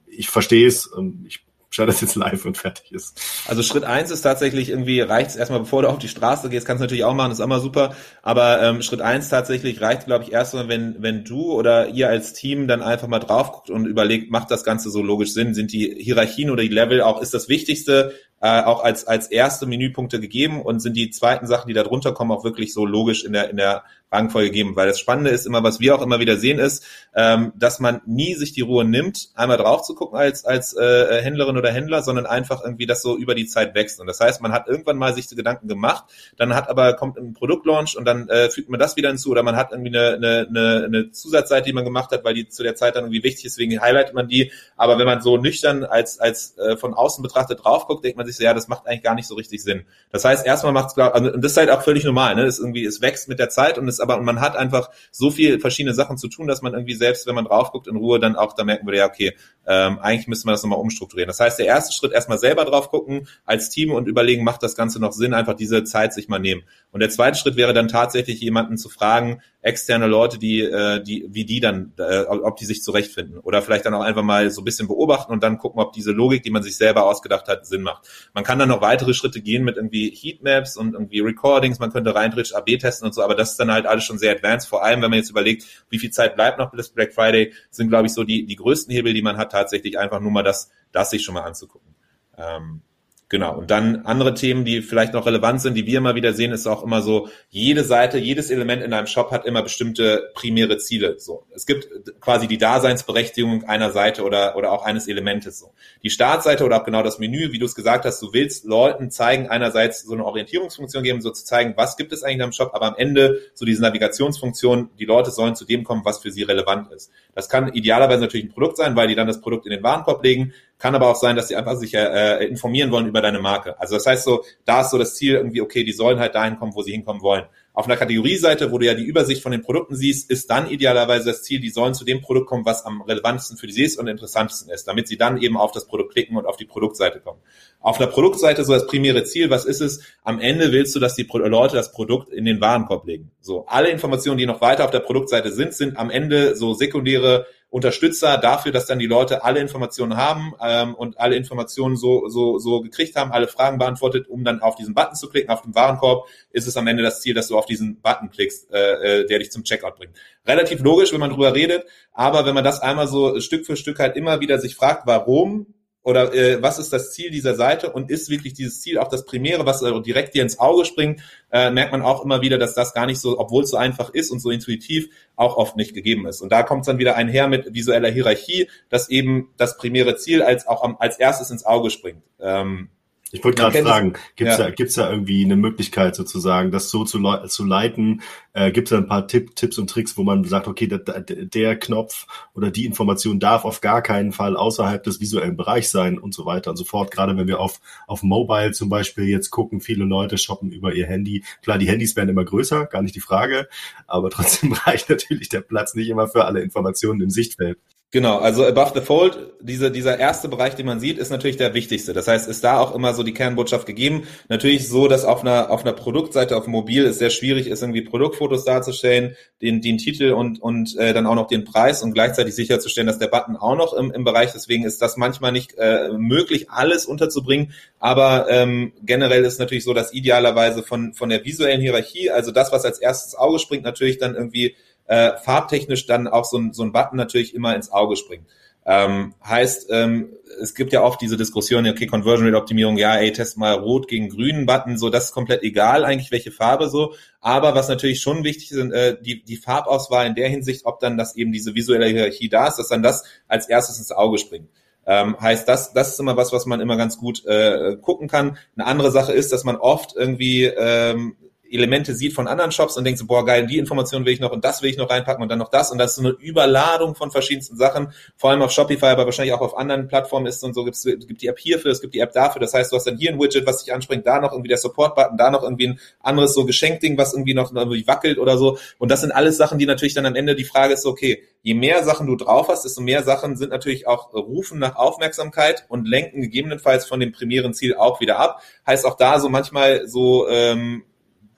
ich 0.07 0.29
verstehe 0.29 0.67
es, 0.67 0.91
ähm, 0.97 1.25
ich 1.27 1.45
statt 1.71 1.89
das 1.89 2.01
jetzt 2.01 2.17
live 2.17 2.45
und 2.45 2.59
fertig 2.59 2.93
ist. 2.93 3.21
Also 3.47 3.63
Schritt 3.63 3.85
eins 3.85 4.11
ist 4.11 4.23
tatsächlich 4.23 4.71
irgendwie, 4.71 5.01
reicht 5.01 5.31
es 5.31 5.37
erstmal, 5.37 5.61
bevor 5.61 5.83
du 5.83 5.89
auf 5.89 5.99
die 5.99 6.09
Straße 6.09 6.49
gehst, 6.51 6.67
kannst 6.67 6.81
du 6.81 6.85
natürlich 6.85 7.05
auch 7.05 7.15
machen, 7.15 7.33
ist 7.33 7.41
auch 7.41 7.47
mal 7.47 7.61
super, 7.61 7.95
aber 8.23 8.61
ähm, 8.63 8.83
Schritt 8.83 9.01
eins 9.01 9.29
tatsächlich 9.29 9.81
reicht, 9.81 10.07
glaube 10.07 10.25
ich, 10.25 10.33
erstmal, 10.33 10.69
wenn, 10.69 10.97
wenn 10.99 11.25
du 11.25 11.53
oder 11.53 11.89
ihr 11.89 12.09
als 12.09 12.33
Team 12.33 12.67
dann 12.67 12.83
einfach 12.83 13.09
mal 13.09 13.21
drauf 13.21 13.53
guckt 13.53 13.71
und 13.71 13.87
überlegt, 13.87 14.31
macht 14.31 14.51
das 14.51 14.65
Ganze 14.65 14.91
so 14.91 15.03
logisch 15.03 15.33
Sinn? 15.33 15.55
Sind 15.55 15.73
die 15.73 15.95
Hierarchien 15.99 16.51
oder 16.51 16.63
die 16.63 16.69
Level 16.69 17.03
auch, 17.03 17.23
ist 17.23 17.35
das 17.35 17.49
Wichtigste 17.49 18.15
äh, 18.41 18.63
auch 18.63 18.83
als, 18.83 19.07
als 19.07 19.27
erste 19.27 19.67
Menüpunkte 19.67 20.21
gegeben 20.21 20.63
und 20.63 20.81
sind 20.81 20.97
die 20.97 21.11
zweiten 21.11 21.47
Sachen, 21.47 21.69
die 21.69 21.75
da 21.75 21.83
drunter 21.83 22.13
kommen, 22.13 22.33
auch 22.33 22.45
wirklich 22.45 22.73
so 22.73 22.87
logisch 22.87 23.25
in 23.25 23.33
der, 23.33 23.51
in 23.51 23.57
der 23.57 23.85
Rangfolge 24.13 24.51
geben. 24.51 24.77
Weil 24.77 24.89
das 24.89 24.99
Spannende 24.99 25.31
ist 25.31 25.47
immer, 25.47 25.63
was 25.63 25.81
wir 25.81 25.95
auch 25.95 26.03
immer 26.03 26.21
wieder 26.21 26.37
sehen, 26.37 26.59
ist, 26.59 26.85
ähm, 27.15 27.53
dass 27.57 27.81
man 27.81 28.01
nie 28.07 28.35
sich 28.35 28.53
die 28.53 28.61
Ruhe 28.63 28.85
nimmt, 28.85 29.31
einmal 29.35 29.57
drauf 29.57 29.83
zu 29.83 29.95
gucken 29.95 30.19
als, 30.19 30.45
als 30.45 30.77
äh, 30.77 31.23
Händlerin 31.23 31.57
oder 31.57 31.71
Händler, 31.71 32.03
sondern 32.03 32.27
einfach 32.27 32.63
irgendwie 32.65 32.87
das 32.87 33.03
so 33.03 33.17
über 33.17 33.35
die 33.35 33.47
Zeit 33.47 33.75
wächst. 33.75 34.01
Und 34.01 34.07
das 34.07 34.21
heißt, 34.21 34.41
man 34.41 34.53
hat 34.53 34.67
irgendwann 34.67 34.97
mal 34.97 35.15
sich 35.15 35.27
die 35.27 35.37
Gedanken 35.37 35.69
gemacht, 35.69 36.05
dann 36.37 36.55
hat 36.55 36.69
aber, 36.69 36.95
kommt 36.95 37.19
ein 37.19 37.35
Produktlaunch 37.35 37.97
und 37.97 38.05
dann 38.05 38.29
äh, 38.29 38.51
fügt 38.51 38.69
man 38.69 38.81
das 38.81 38.97
wieder 38.97 39.09
hinzu 39.09 39.31
oder 39.31 39.43
man 39.43 39.57
hat 39.57 39.71
irgendwie 39.71 39.97
eine, 39.97 40.15
eine, 40.15 40.47
eine, 40.49 40.85
eine 40.87 41.11
Zusatzseite, 41.13 41.67
die 41.67 41.73
man 41.73 41.85
gemacht 41.85 42.11
hat, 42.11 42.25
weil 42.25 42.35
die 42.35 42.49
zu 42.49 42.63
der 42.63 42.75
Zeit 42.75 42.97
dann 42.97 43.05
irgendwie 43.05 43.23
wichtig 43.23 43.45
ist, 43.45 43.57
deswegen 43.57 43.81
highlightet 43.81 44.15
man 44.15 44.29
die. 44.29 44.51
Aber 44.77 44.99
wenn 44.99 45.07
man 45.07 45.21
so 45.21 45.37
nüchtern 45.37 45.85
als, 45.85 46.19
als 46.19 46.59
äh, 46.59 46.77
von 46.77 46.95
außen 46.95 47.23
betrachtet 47.23 47.65
drauf 47.65 47.87
guckt, 47.87 48.05
denkt 48.05 48.17
man 48.17 48.27
sich 48.31 48.39
so, 48.39 48.45
ja, 48.45 48.55
das 48.55 48.69
macht 48.69 48.87
eigentlich 48.87 49.03
gar 49.03 49.15
nicht 49.15 49.27
so 49.27 49.35
richtig 49.35 49.63
Sinn. 49.63 49.85
Das 50.11 50.25
heißt, 50.25 50.47
erstmal 50.47 50.73
macht 50.73 50.91
es, 50.91 50.99
also, 50.99 51.33
und 51.33 51.45
das 51.45 51.53
ist 51.53 51.59
halt 51.59 51.71
auch 51.71 51.83
völlig 51.83 52.05
normal, 52.05 52.35
ne? 52.35 52.45
Das 52.45 52.59
irgendwie, 52.59 52.85
es 52.85 53.01
wächst 53.01 53.29
mit 53.29 53.39
der 53.39 53.49
Zeit 53.49 53.79
und 53.79 53.89
es 53.89 54.01
aber, 54.01 54.19
und 54.19 54.25
man 54.25 54.41
hat 54.41 54.57
einfach 54.57 54.91
so 55.11 55.31
viel 55.31 55.61
verschiedene 55.61 55.95
Sachen 55.95 56.19
zu 56.19 56.29
tun, 56.29 56.47
dass 56.47 56.63
man 56.63 56.73
irgendwie 56.75 56.95
selbst, 56.95 57.27
wenn 57.27 57.35
man 57.35 57.45
drauf 57.45 57.73
guckt, 57.73 57.87
in 57.87 57.97
Ruhe 57.97 58.19
dann 58.19 58.37
auch 58.37 58.55
da 58.55 58.65
merken 58.65 58.87
würde, 58.87 58.99
ja, 58.99 59.07
okay, 59.07 59.35
ähm, 59.67 59.99
eigentlich 59.99 60.27
müsste 60.27 60.47
man 60.47 60.55
das 60.55 60.63
nochmal 60.63 60.81
umstrukturieren. 60.81 61.29
Das 61.29 61.41
heißt, 61.41 61.59
der 61.59 61.67
erste 61.67 61.93
Schritt 61.93 62.13
erstmal 62.13 62.39
selber 62.39 62.65
drauf 62.65 62.91
gucken 62.91 63.29
als 63.45 63.69
Team 63.69 63.93
und 63.93 64.09
überlegen, 64.09 64.43
macht 64.43 64.63
das 64.63 64.75
Ganze 64.75 65.01
noch 65.01 65.13
Sinn, 65.13 65.35
einfach 65.35 65.55
diese 65.55 65.85
Zeit 65.85 66.13
sich 66.13 66.29
mal 66.29 66.39
nehmen. 66.39 66.63
Und 66.93 67.01
der 67.01 67.11
zweite 67.11 67.39
Schritt 67.39 67.57
wäre 67.57 67.73
dann 67.73 67.89
tatsächlich 67.89 68.41
jemanden 68.41 68.77
zu 68.77 68.89
fragen, 68.89 69.43
externe 69.63 70.07
Leute, 70.07 70.39
die, 70.39 70.61
äh, 70.61 71.03
die, 71.03 71.27
wie 71.29 71.45
die 71.45 71.61
dann, 71.61 71.93
äh, 71.99 72.23
ob 72.23 72.57
die 72.57 72.65
sich 72.65 72.83
zurechtfinden. 72.83 73.39
Oder 73.39 73.61
vielleicht 73.61 73.85
dann 73.85 73.95
auch 73.95 74.01
einfach 74.01 74.23
mal 74.23 74.51
so 74.51 74.63
ein 74.63 74.65
bisschen 74.65 74.89
beobachten 74.89 75.33
und 75.33 75.43
dann 75.43 75.59
gucken, 75.59 75.81
ob 75.81 75.93
diese 75.93 76.13
Logik, 76.13 76.43
die 76.43 76.51
man 76.51 76.63
sich 76.63 76.77
selber 76.77 77.05
ausgedacht 77.05 77.47
hat, 77.49 77.67
Sinn 77.67 77.83
macht. 77.83 78.09
Man 78.33 78.43
kann 78.43 78.59
dann 78.59 78.71
noch 78.71 78.81
weitere 78.81 79.13
Schritte 79.13 79.43
gehen 79.43 79.65
mit 79.65 79.77
irgendwie 79.77 80.11
Heatmaps 80.11 80.77
und 80.77 80.95
irgendwie 80.95 81.21
Recordings, 81.21 81.79
man 81.79 81.93
könnte 81.93 82.15
rein 82.15 82.31
AB 82.31 82.79
testen 82.79 83.07
und 83.07 83.13
so, 83.13 83.23
aber 83.23 83.35
das 83.35 83.51
ist 83.53 83.61
dann 83.61 83.73
halt 83.73 83.87
alles 83.87 84.05
schon 84.05 84.19
sehr 84.19 84.33
advanced. 84.33 84.69
Vor 84.69 84.85
allem, 84.85 85.03
wenn 85.03 85.11
man 85.11 85.19
jetzt 85.19 85.31
überlegt, 85.31 85.67
wie 85.91 85.99
viel 85.99 86.11
Zeit 86.11 86.37
bleibt 86.37 86.59
noch 86.59 86.71
bis 86.71 86.91
Black 86.91 87.13
Friday, 87.13 87.53
sind, 87.71 87.89
glaube 87.89 88.07
ich, 88.07 88.15
so 88.15 88.25
die, 88.25 88.47
die 88.47 88.57
größten 88.57 88.95
Hebel, 88.95 89.13
die 89.13 89.23
man 89.23 89.37
hat, 89.37 89.53
tatsächlich 89.53 89.99
einfach 89.99 90.21
nur 90.21 90.31
mal 90.31 90.43
das, 90.43 90.71
das 90.93 91.11
sich 91.11 91.23
schon 91.23 91.35
mal 91.35 91.43
anzugucken. 91.43 91.95
Ähm, 92.39 92.83
Genau. 93.31 93.57
Und 93.57 93.71
dann 93.71 94.05
andere 94.07 94.35
Themen, 94.35 94.65
die 94.65 94.83
vielleicht 94.83 95.13
noch 95.13 95.25
relevant 95.25 95.63
sind, 95.63 95.75
die 95.75 95.87
wir 95.87 95.99
immer 95.99 96.17
wieder 96.17 96.33
sehen, 96.33 96.51
ist 96.51 96.67
auch 96.67 96.83
immer 96.83 97.01
so, 97.01 97.29
jede 97.49 97.85
Seite, 97.85 98.19
jedes 98.19 98.51
Element 98.51 98.83
in 98.83 98.93
einem 98.93 99.07
Shop 99.07 99.31
hat 99.31 99.47
immer 99.47 99.63
bestimmte 99.63 100.33
primäre 100.35 100.79
Ziele. 100.79 101.15
So. 101.21 101.47
Es 101.55 101.65
gibt 101.65 101.89
quasi 102.21 102.49
die 102.49 102.59
Daseinsberechtigung 102.59 103.63
einer 103.63 103.93
Seite 103.93 104.25
oder, 104.25 104.57
oder 104.57 104.73
auch 104.73 104.85
eines 104.85 105.07
Elementes. 105.07 105.61
So. 105.61 105.73
Die 106.03 106.11
Startseite 106.11 106.65
oder 106.65 106.81
auch 106.81 106.85
genau 106.85 107.05
das 107.05 107.21
Menü, 107.21 107.53
wie 107.53 107.61
du 107.61 107.67
es 107.67 107.77
gesagt 107.77 108.05
hast, 108.05 108.21
du 108.21 108.33
willst 108.33 108.65
Leuten 108.65 109.13
zeigen, 109.13 109.47
einerseits 109.49 110.03
so 110.03 110.13
eine 110.13 110.25
Orientierungsfunktion 110.25 111.05
geben, 111.05 111.21
so 111.21 111.31
zu 111.31 111.45
zeigen, 111.45 111.75
was 111.77 111.97
gibt 111.97 112.13
es 112.13 112.25
eigentlich 112.25 112.39
in 112.39 112.43
einem 112.43 112.53
Shop, 112.53 112.71
aber 112.75 112.87
am 112.87 112.97
Ende 112.97 113.43
so 113.55 113.65
diese 113.65 113.83
Navigationsfunktion, 113.83 114.91
die 114.99 115.05
Leute 115.05 115.31
sollen 115.31 115.55
zu 115.55 115.65
dem 115.65 115.85
kommen, 115.85 116.05
was 116.05 116.19
für 116.19 116.33
sie 116.33 116.43
relevant 116.43 116.91
ist. 116.93 117.13
Das 117.37 117.49
kann 117.49 117.73
idealerweise 117.73 118.23
natürlich 118.23 118.47
ein 118.47 118.53
Produkt 118.53 118.77
sein, 118.77 118.97
weil 118.97 119.07
die 119.07 119.15
dann 119.15 119.29
das 119.29 119.41
Produkt 119.41 119.67
in 119.67 119.71
den 119.71 119.85
Warenkorb 119.85 120.25
legen. 120.25 120.53
Kann 120.81 120.95
aber 120.95 121.09
auch 121.09 121.17
sein, 121.17 121.37
dass 121.37 121.49
sie 121.49 121.57
einfach 121.57 121.77
sich 121.77 121.93
äh, 121.95 122.45
informieren 122.47 122.91
wollen 122.91 123.07
über 123.07 123.21
deine 123.21 123.39
Marke. 123.39 123.79
Also 123.79 123.97
das 123.97 124.07
heißt 124.07 124.25
so, 124.25 124.45
da 124.65 124.81
ist 124.81 124.91
so 124.91 124.99
das 124.99 125.15
Ziel 125.15 125.35
irgendwie, 125.35 125.61
okay, 125.61 125.85
die 125.85 125.93
sollen 125.93 126.19
halt 126.19 126.35
dahin 126.35 126.59
kommen, 126.59 126.75
wo 126.75 126.83
sie 126.83 126.93
hinkommen 126.93 127.21
wollen. 127.21 127.45
Auf 127.75 127.87
einer 127.87 127.99
Kategorieseite, 127.99 128.73
wo 128.73 128.79
du 128.79 128.87
ja 128.87 128.95
die 128.95 129.05
Übersicht 129.05 129.43
von 129.43 129.53
den 129.53 129.63
Produkten 129.63 129.95
siehst, 129.95 130.31
ist 130.31 130.51
dann 130.51 130.69
idealerweise 130.69 131.27
das 131.27 131.43
Ziel, 131.43 131.61
die 131.61 131.69
sollen 131.69 131.95
zu 131.95 132.05
dem 132.05 132.23
Produkt 132.23 132.49
kommen, 132.49 132.65
was 132.65 132.85
am 132.85 133.03
relevantesten 133.03 133.59
für 133.59 133.71
sie 133.71 133.85
ist 133.85 133.99
und 133.99 134.09
interessantesten 134.09 134.73
ist, 134.73 134.89
damit 134.89 135.07
sie 135.07 135.19
dann 135.19 135.41
eben 135.41 135.57
auf 135.57 135.71
das 135.71 135.87
Produkt 135.87 136.15
klicken 136.15 136.37
und 136.37 136.47
auf 136.47 136.57
die 136.57 136.65
Produktseite 136.65 137.21
kommen. 137.21 137.41
Auf 137.81 137.99
der 137.99 138.07
Produktseite 138.07 138.65
so 138.65 138.73
das 138.73 138.87
primäre 138.87 139.25
Ziel, 139.25 139.51
was 139.51 139.67
ist 139.67 139.81
es? 139.81 140.03
Am 140.25 140.41
Ende 140.41 140.73
willst 140.73 140.97
du, 140.97 141.01
dass 141.01 141.15
die 141.15 141.29
Leute 141.31 141.77
das 141.77 141.93
Produkt 141.93 142.33
in 142.33 142.45
den 142.45 142.61
Warenkorb 142.61 143.07
legen. 143.07 143.31
So, 143.41 143.67
alle 143.67 143.91
Informationen, 143.91 144.39
die 144.39 144.47
noch 144.47 144.61
weiter 144.61 144.85
auf 144.85 144.91
der 144.91 145.01
Produktseite 145.01 145.53
sind, 145.53 145.75
sind 145.75 145.97
am 145.97 146.11
Ende 146.11 146.57
so 146.57 146.73
sekundäre 146.73 147.47
Unterstützer 147.71 148.37
dafür, 148.37 148.73
dass 148.73 148.87
dann 148.87 148.99
die 148.99 149.07
Leute 149.07 149.45
alle 149.45 149.61
Informationen 149.61 150.17
haben 150.17 150.55
ähm, 150.61 150.95
und 150.95 151.21
alle 151.21 151.37
Informationen 151.37 151.97
so, 151.97 152.29
so, 152.29 152.59
so 152.59 152.81
gekriegt 152.81 153.15
haben, 153.15 153.31
alle 153.31 153.47
Fragen 153.47 153.79
beantwortet, 153.79 154.29
um 154.29 154.43
dann 154.43 154.61
auf 154.61 154.75
diesen 154.75 154.93
Button 154.93 155.15
zu 155.15 155.29
klicken, 155.29 155.51
auf 155.51 155.63
den 155.63 155.75
Warenkorb, 155.75 156.29
ist 156.51 156.67
es 156.67 156.77
am 156.77 156.89
Ende 156.89 157.05
das 157.05 157.21
Ziel, 157.21 157.33
dass 157.33 157.47
du 157.47 157.57
auf 157.57 157.67
diesen 157.67 158.01
Button 158.01 158.31
klickst, 158.31 158.73
äh, 158.73 159.21
äh 159.21 159.27
der 159.27 159.39
dich 159.39 159.53
zum 159.53 159.63
Checkout 159.63 159.97
bringt. 159.97 160.17
Relativ 160.47 160.81
logisch, 160.81 161.13
wenn 161.13 161.21
man 161.21 161.31
drüber 161.31 161.55
redet, 161.55 161.85
aber 162.13 162.45
wenn 162.45 162.55
man 162.55 162.65
das 162.65 162.81
einmal 162.81 163.07
so 163.07 163.39
Stück 163.41 163.65
für 163.65 163.77
Stück 163.77 164.01
halt 164.01 164.17
immer 164.17 164.41
wieder 164.41 164.59
sich 164.59 164.75
fragt, 164.75 165.07
warum 165.07 165.67
oder 166.03 166.33
äh, 166.35 166.63
was 166.63 166.79
ist 166.79 166.93
das 166.93 167.13
Ziel 167.13 167.31
dieser 167.31 167.55
Seite 167.55 167.93
und 167.93 168.11
ist 168.11 168.31
wirklich 168.31 168.55
dieses 168.55 168.81
Ziel 168.81 168.99
auch 168.99 169.09
das 169.09 169.25
Primäre, 169.25 169.67
was 169.67 169.83
äh, 169.83 170.01
direkt 170.01 170.35
dir 170.35 170.43
ins 170.43 170.59
Auge 170.59 170.85
springt, 170.85 171.21
äh, 171.53 171.71
merkt 171.71 171.93
man 171.93 172.03
auch 172.03 172.25
immer 172.25 172.41
wieder, 172.41 172.59
dass 172.59 172.75
das 172.75 172.95
gar 172.95 173.07
nicht 173.07 173.21
so, 173.21 173.39
obwohl 173.39 173.65
es 173.65 173.71
so 173.71 173.77
einfach 173.77 174.11
ist 174.11 174.31
und 174.31 174.41
so 174.41 174.51
intuitiv, 174.51 175.09
auch 175.37 175.57
oft 175.57 175.77
nicht 175.77 175.95
gegeben 175.95 176.27
ist. 176.27 176.41
Und 176.41 176.51
da 176.53 176.63
kommt 176.63 176.83
es 176.83 176.87
dann 176.87 176.99
wieder 176.99 177.17
einher 177.17 177.49
mit 177.49 177.75
visueller 177.75 178.11
Hierarchie, 178.11 178.69
dass 178.89 179.11
eben 179.11 179.51
das 179.59 179.77
primäre 179.77 180.17
Ziel 180.17 180.43
als 180.43 180.67
auch 180.67 180.83
am, 180.83 180.97
als 180.99 181.19
erstes 181.19 181.51
ins 181.51 181.67
Auge 181.67 181.91
springt. 181.91 182.23
Ähm, 182.41 182.89
ich 183.33 183.45
wollte 183.45 183.63
gerade 183.63 183.83
fragen, 183.83 184.15
gibt 184.35 184.51
es 184.51 184.59
ja. 184.59 184.65
da, 184.65 184.71
gibt's 184.71 184.95
da 184.95 185.11
irgendwie 185.11 185.45
eine 185.45 185.57
Möglichkeit 185.57 186.17
sozusagen, 186.17 186.73
das 186.73 186.91
so 186.91 187.05
zu, 187.05 187.21
zu 187.47 187.65
leiten? 187.65 188.23
Äh, 188.53 188.73
gibt 188.73 188.91
es 188.91 188.99
ein 188.99 189.07
paar 189.07 189.29
Tipp, 189.29 189.55
Tipps 189.55 189.79
und 189.79 189.89
Tricks, 189.89 190.17
wo 190.17 190.23
man 190.23 190.45
sagt, 190.45 190.67
okay, 190.67 190.89
der, 190.89 190.99
der 190.99 191.79
Knopf 191.79 192.27
oder 192.55 192.71
die 192.71 192.85
Information 192.85 193.39
darf 193.39 193.65
auf 193.65 193.81
gar 193.81 194.03
keinen 194.03 194.33
Fall 194.33 194.57
außerhalb 194.57 195.03
des 195.03 195.21
visuellen 195.21 195.57
Bereichs 195.57 195.93
sein 195.93 196.19
und 196.19 196.35
so 196.35 196.47
weiter 196.47 196.71
und 196.71 196.77
so 196.77 196.85
fort. 196.85 197.11
Gerade 197.11 197.37
wenn 197.37 197.47
wir 197.47 197.61
auf, 197.61 197.81
auf 198.07 198.23
Mobile 198.23 198.73
zum 198.73 198.89
Beispiel 198.89 199.25
jetzt 199.25 199.51
gucken, 199.51 199.81
viele 199.81 200.05
Leute 200.05 200.37
shoppen 200.37 200.73
über 200.73 200.93
ihr 200.95 201.07
Handy. 201.07 201.45
Klar, 201.63 201.79
die 201.79 201.89
Handys 201.89 202.17
werden 202.17 202.31
immer 202.31 202.45
größer, 202.45 202.87
gar 202.87 203.03
nicht 203.03 203.15
die 203.15 203.21
Frage, 203.21 203.69
aber 204.07 204.31
trotzdem 204.31 204.73
reicht 204.85 205.09
natürlich 205.09 205.49
der 205.49 205.61
Platz 205.61 205.95
nicht 205.95 206.09
immer 206.09 206.27
für 206.27 206.45
alle 206.45 206.61
Informationen 206.61 207.21
im 207.21 207.31
Sichtfeld. 207.31 207.79
Genau, 208.13 208.39
also 208.39 208.67
above 208.67 208.91
the 208.93 209.07
fold, 209.07 209.39
diese, 209.61 209.93
dieser 209.93 210.19
erste 210.19 210.49
Bereich, 210.49 210.75
den 210.75 210.85
man 210.85 210.99
sieht, 210.99 211.17
ist 211.17 211.31
natürlich 211.31 211.59
der 211.59 211.75
wichtigste. 211.75 212.13
Das 212.13 212.27
heißt, 212.27 212.49
ist 212.49 212.65
da 212.65 212.81
auch 212.81 212.93
immer 212.93 213.15
so 213.15 213.23
die 213.23 213.33
Kernbotschaft 213.33 213.87
gegeben. 213.87 214.25
Natürlich 214.49 214.89
so, 214.89 215.07
dass 215.07 215.25
auf 215.25 215.43
einer, 215.43 215.71
auf 215.71 215.85
einer 215.85 215.93
Produktseite 215.93 216.57
auf 216.57 216.67
Mobil 216.67 217.07
es 217.07 217.21
sehr 217.21 217.31
schwierig 217.31 217.69
ist, 217.69 217.83
irgendwie 217.83 218.01
Produktfotos 218.41 218.65
darzustellen, 218.65 219.37
den, 219.61 219.81
den 219.81 219.99
Titel 219.99 220.33
und, 220.33 220.61
und 220.61 220.97
äh, 220.97 221.13
dann 221.13 221.27
auch 221.27 221.35
noch 221.35 221.47
den 221.47 221.65
Preis 221.65 222.03
und 222.03 222.13
gleichzeitig 222.13 222.55
sicherzustellen, 222.55 223.07
dass 223.07 223.19
der 223.19 223.29
Button 223.29 223.57
auch 223.57 223.77
noch 223.77 223.93
im, 223.93 224.11
im 224.11 224.25
Bereich, 224.25 224.53
deswegen 224.53 224.85
ist 224.85 225.03
das 225.03 225.17
manchmal 225.17 225.53
nicht 225.53 225.75
äh, 225.79 226.09
möglich, 226.17 226.71
alles 226.71 227.05
unterzubringen. 227.05 227.73
Aber 227.99 228.47
ähm, 228.49 228.93
generell 229.03 229.45
ist 229.45 229.61
natürlich 229.61 229.85
so, 229.85 229.93
dass 229.93 230.15
idealerweise 230.15 230.83
von, 230.83 231.13
von 231.13 231.29
der 231.29 231.45
visuellen 231.45 231.81
Hierarchie, 231.81 232.31
also 232.31 232.51
das, 232.51 232.73
was 232.73 232.85
als 232.85 232.99
erstes 232.99 233.35
Auge 233.35 233.59
springt, 233.59 233.85
natürlich 233.85 234.19
dann 234.19 234.35
irgendwie 234.35 234.75
äh, 235.07 235.33
farbtechnisch 235.37 236.07
dann 236.07 236.27
auch 236.27 236.45
so 236.45 236.59
ein, 236.59 236.73
so 236.73 236.83
ein 236.83 236.93
Button 236.93 237.17
natürlich 237.17 237.55
immer 237.55 237.75
ins 237.77 237.93
Auge 237.93 238.17
springt. 238.17 238.47
Ähm, 238.87 239.35
heißt, 239.45 239.89
ähm, 239.91 240.31
es 240.61 240.75
gibt 240.75 240.93
ja 240.93 241.03
oft 241.03 241.21
diese 241.21 241.37
Diskussion, 241.37 241.87
okay, 241.87 242.07
Conversion 242.07 242.47
Rate 242.47 242.57
Optimierung, 242.57 242.97
ja, 242.97 243.17
ey, 243.17 243.33
test 243.33 243.59
mal 243.59 243.75
rot 243.75 244.09
gegen 244.09 244.29
grünen 244.29 244.67
Button, 244.67 244.97
so, 244.99 245.11
das 245.11 245.27
ist 245.27 245.33
komplett 245.33 245.63
egal 245.63 246.05
eigentlich, 246.05 246.33
welche 246.33 246.51
Farbe 246.51 246.89
so. 246.89 247.15
Aber 247.41 247.75
was 247.75 247.89
natürlich 247.89 248.21
schon 248.21 248.43
wichtig 248.43 248.73
ist, 248.73 248.79
äh, 248.79 249.17
die, 249.21 249.45
die 249.45 249.57
Farbauswahl 249.57 250.27
in 250.27 250.35
der 250.35 250.49
Hinsicht, 250.49 250.87
ob 250.87 250.99
dann 251.01 251.19
das 251.19 251.37
eben 251.37 251.53
diese 251.53 251.75
visuelle 251.75 252.07
Hierarchie 252.07 252.49
da 252.49 252.69
ist, 252.69 252.77
dass 252.77 252.89
dann 252.89 253.03
das 253.03 253.25
als 253.49 253.69
erstes 253.69 253.99
ins 253.99 254.13
Auge 254.13 254.39
springt. 254.39 254.69
Ähm, 255.07 255.41
heißt, 255.41 255.69
das, 255.69 255.93
das 255.93 256.11
ist 256.11 256.21
immer 256.21 256.37
was, 256.37 256.53
was 256.53 256.67
man 256.67 256.81
immer 256.81 256.97
ganz 256.97 257.17
gut 257.19 257.45
äh, 257.47 257.97
gucken 258.01 258.29
kann. 258.29 258.59
Eine 258.77 258.87
andere 258.87 259.11
Sache 259.11 259.33
ist, 259.33 259.53
dass 259.53 259.65
man 259.65 259.77
oft 259.77 260.15
irgendwie 260.15 260.65
ähm, 260.65 261.37
Elemente 261.73 262.15
sieht 262.15 262.33
von 262.33 262.49
anderen 262.49 262.73
Shops 262.73 262.97
und 262.97 263.05
denkt 263.05 263.19
so, 263.19 263.27
boah, 263.27 263.45
geil, 263.45 263.67
die 263.67 263.79
Information 263.79 264.25
will 264.25 264.33
ich 264.33 264.41
noch 264.41 264.53
und 264.53 264.65
das 264.65 264.83
will 264.83 264.91
ich 264.91 264.97
noch 264.97 265.11
reinpacken 265.11 265.43
und 265.43 265.49
dann 265.49 265.59
noch 265.59 265.71
das. 265.71 265.91
Und 265.91 265.99
das 265.99 266.11
ist 266.11 266.17
so 266.17 266.23
eine 266.23 266.31
Überladung 266.31 267.15
von 267.15 267.31
verschiedensten 267.31 267.77
Sachen, 267.77 268.13
vor 268.37 268.51
allem 268.51 268.63
auf 268.63 268.71
Shopify, 268.71 269.07
aber 269.07 269.25
wahrscheinlich 269.25 269.55
auch 269.55 269.61
auf 269.61 269.77
anderen 269.77 270.09
Plattformen 270.09 270.47
ist 270.47 270.63
und 270.65 270.75
so, 270.75 270.85
gibt 270.85 270.97
es 270.97 271.05
gibt 271.05 271.43
die 271.43 271.47
App 271.47 271.59
hierfür, 271.59 271.91
es 271.91 272.01
gibt 272.01 272.15
die 272.15 272.21
App 272.21 272.33
dafür, 272.33 272.61
das 272.61 272.75
heißt, 272.75 272.93
du 272.93 272.97
hast 272.97 273.07
dann 273.07 273.17
hier 273.17 273.31
ein 273.31 273.41
Widget, 273.41 273.67
was 273.67 273.85
dich 273.85 273.93
anspringt, 273.93 274.27
da 274.27 274.41
noch 274.41 274.53
irgendwie 274.53 274.69
der 274.69 274.79
Support-Button, 274.79 275.37
da 275.37 275.51
noch 275.51 275.63
irgendwie 275.63 275.89
ein 275.89 276.01
anderes 276.21 276.55
so 276.55 276.65
Geschenkding, 276.65 277.17
was 277.17 277.33
irgendwie 277.33 277.55
noch 277.55 277.73
irgendwie 277.73 278.07
wackelt 278.07 278.39
oder 278.39 278.59
so. 278.59 278.79
Und 278.99 279.11
das 279.11 279.21
sind 279.21 279.33
alles 279.33 279.57
Sachen, 279.57 279.79
die 279.79 279.87
natürlich 279.87 280.15
dann 280.15 280.27
am 280.27 280.35
Ende 280.35 280.55
die 280.55 280.65
Frage 280.65 280.95
ist, 280.95 281.07
okay, 281.07 281.43
je 281.63 281.75
mehr 281.75 282.03
Sachen 282.05 282.27
du 282.27 282.37
drauf 282.37 282.69
hast, 282.69 282.85
desto 282.85 283.01
mehr 283.01 283.23
Sachen 283.23 283.57
sind 283.57 283.71
natürlich 283.71 284.07
auch 284.07 284.33
rufen 284.33 284.79
nach 284.79 284.97
Aufmerksamkeit 284.97 285.85
und 285.89 286.09
lenken 286.09 286.41
gegebenenfalls 286.41 287.07
von 287.07 287.21
dem 287.21 287.33
primären 287.33 287.75
Ziel 287.75 287.95
auch 287.95 288.21
wieder 288.21 288.39
ab. 288.39 288.63
Heißt 288.87 289.05
auch 289.05 289.17
da 289.17 289.39
so 289.41 289.49
manchmal 289.49 290.09
so 290.09 290.49
ähm, 290.49 291.05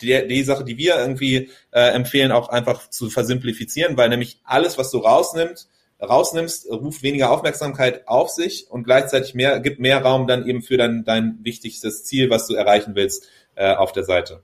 die, 0.02 0.26
die 0.28 0.42
Sache, 0.42 0.64
die 0.64 0.76
wir 0.76 0.96
irgendwie 0.96 1.50
äh, 1.70 1.90
empfehlen, 1.90 2.32
auch 2.32 2.48
einfach 2.48 2.90
zu 2.90 3.10
versimplifizieren, 3.10 3.96
weil 3.96 4.08
nämlich 4.08 4.40
alles, 4.44 4.78
was 4.78 4.90
du 4.90 4.98
rausnimmst, 4.98 5.68
rausnimmst, 6.02 6.68
ruft 6.70 7.02
weniger 7.02 7.30
Aufmerksamkeit 7.30 8.08
auf 8.08 8.30
sich 8.30 8.66
und 8.68 8.84
gleichzeitig 8.84 9.34
mehr, 9.34 9.60
gibt 9.60 9.78
mehr 9.78 10.02
Raum 10.02 10.26
dann 10.26 10.46
eben 10.46 10.62
für 10.62 10.76
dein, 10.76 11.04
dein 11.04 11.38
wichtigstes 11.42 12.04
Ziel, 12.04 12.28
was 12.28 12.46
du 12.46 12.54
erreichen 12.54 12.94
willst, 12.94 13.28
äh, 13.54 13.74
auf 13.74 13.92
der 13.92 14.04
Seite. 14.04 14.42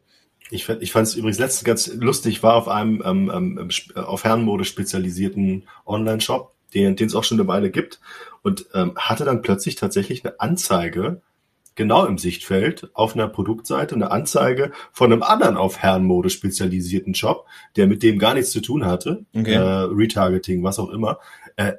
Ich, 0.50 0.68
ich 0.68 0.92
fand 0.92 1.06
es 1.06 1.14
übrigens 1.14 1.38
letztens 1.38 1.64
ganz 1.64 1.86
lustig, 1.94 2.42
war 2.42 2.54
auf 2.54 2.68
einem 2.68 3.02
ähm, 3.04 3.58
ähm, 3.58 3.68
auf 3.94 4.24
Herrenmode 4.24 4.64
spezialisierten 4.64 5.68
Online-Shop, 5.84 6.54
den 6.74 6.94
es 6.94 7.14
auch 7.14 7.24
schon 7.24 7.38
eine 7.38 7.48
Weile 7.48 7.70
gibt, 7.70 8.00
und 8.42 8.66
ähm, 8.74 8.92
hatte 8.96 9.24
dann 9.24 9.42
plötzlich 9.42 9.74
tatsächlich 9.74 10.24
eine 10.24 10.40
Anzeige 10.40 11.20
genau 11.78 12.04
im 12.06 12.18
Sichtfeld 12.18 12.90
auf 12.92 13.14
einer 13.14 13.28
Produktseite 13.28 13.94
eine 13.94 14.10
Anzeige 14.10 14.72
von 14.92 15.12
einem 15.12 15.22
anderen 15.22 15.56
auf 15.56 15.78
Herrenmode 15.78 16.28
spezialisierten 16.28 17.14
Shop, 17.14 17.46
der 17.76 17.86
mit 17.86 18.02
dem 18.02 18.18
gar 18.18 18.34
nichts 18.34 18.50
zu 18.50 18.60
tun 18.60 18.84
hatte, 18.84 19.24
okay. 19.32 19.54
äh, 19.54 19.58
Retargeting, 19.58 20.64
was 20.64 20.80
auch 20.80 20.90
immer. 20.90 21.20
Äh, 21.54 21.74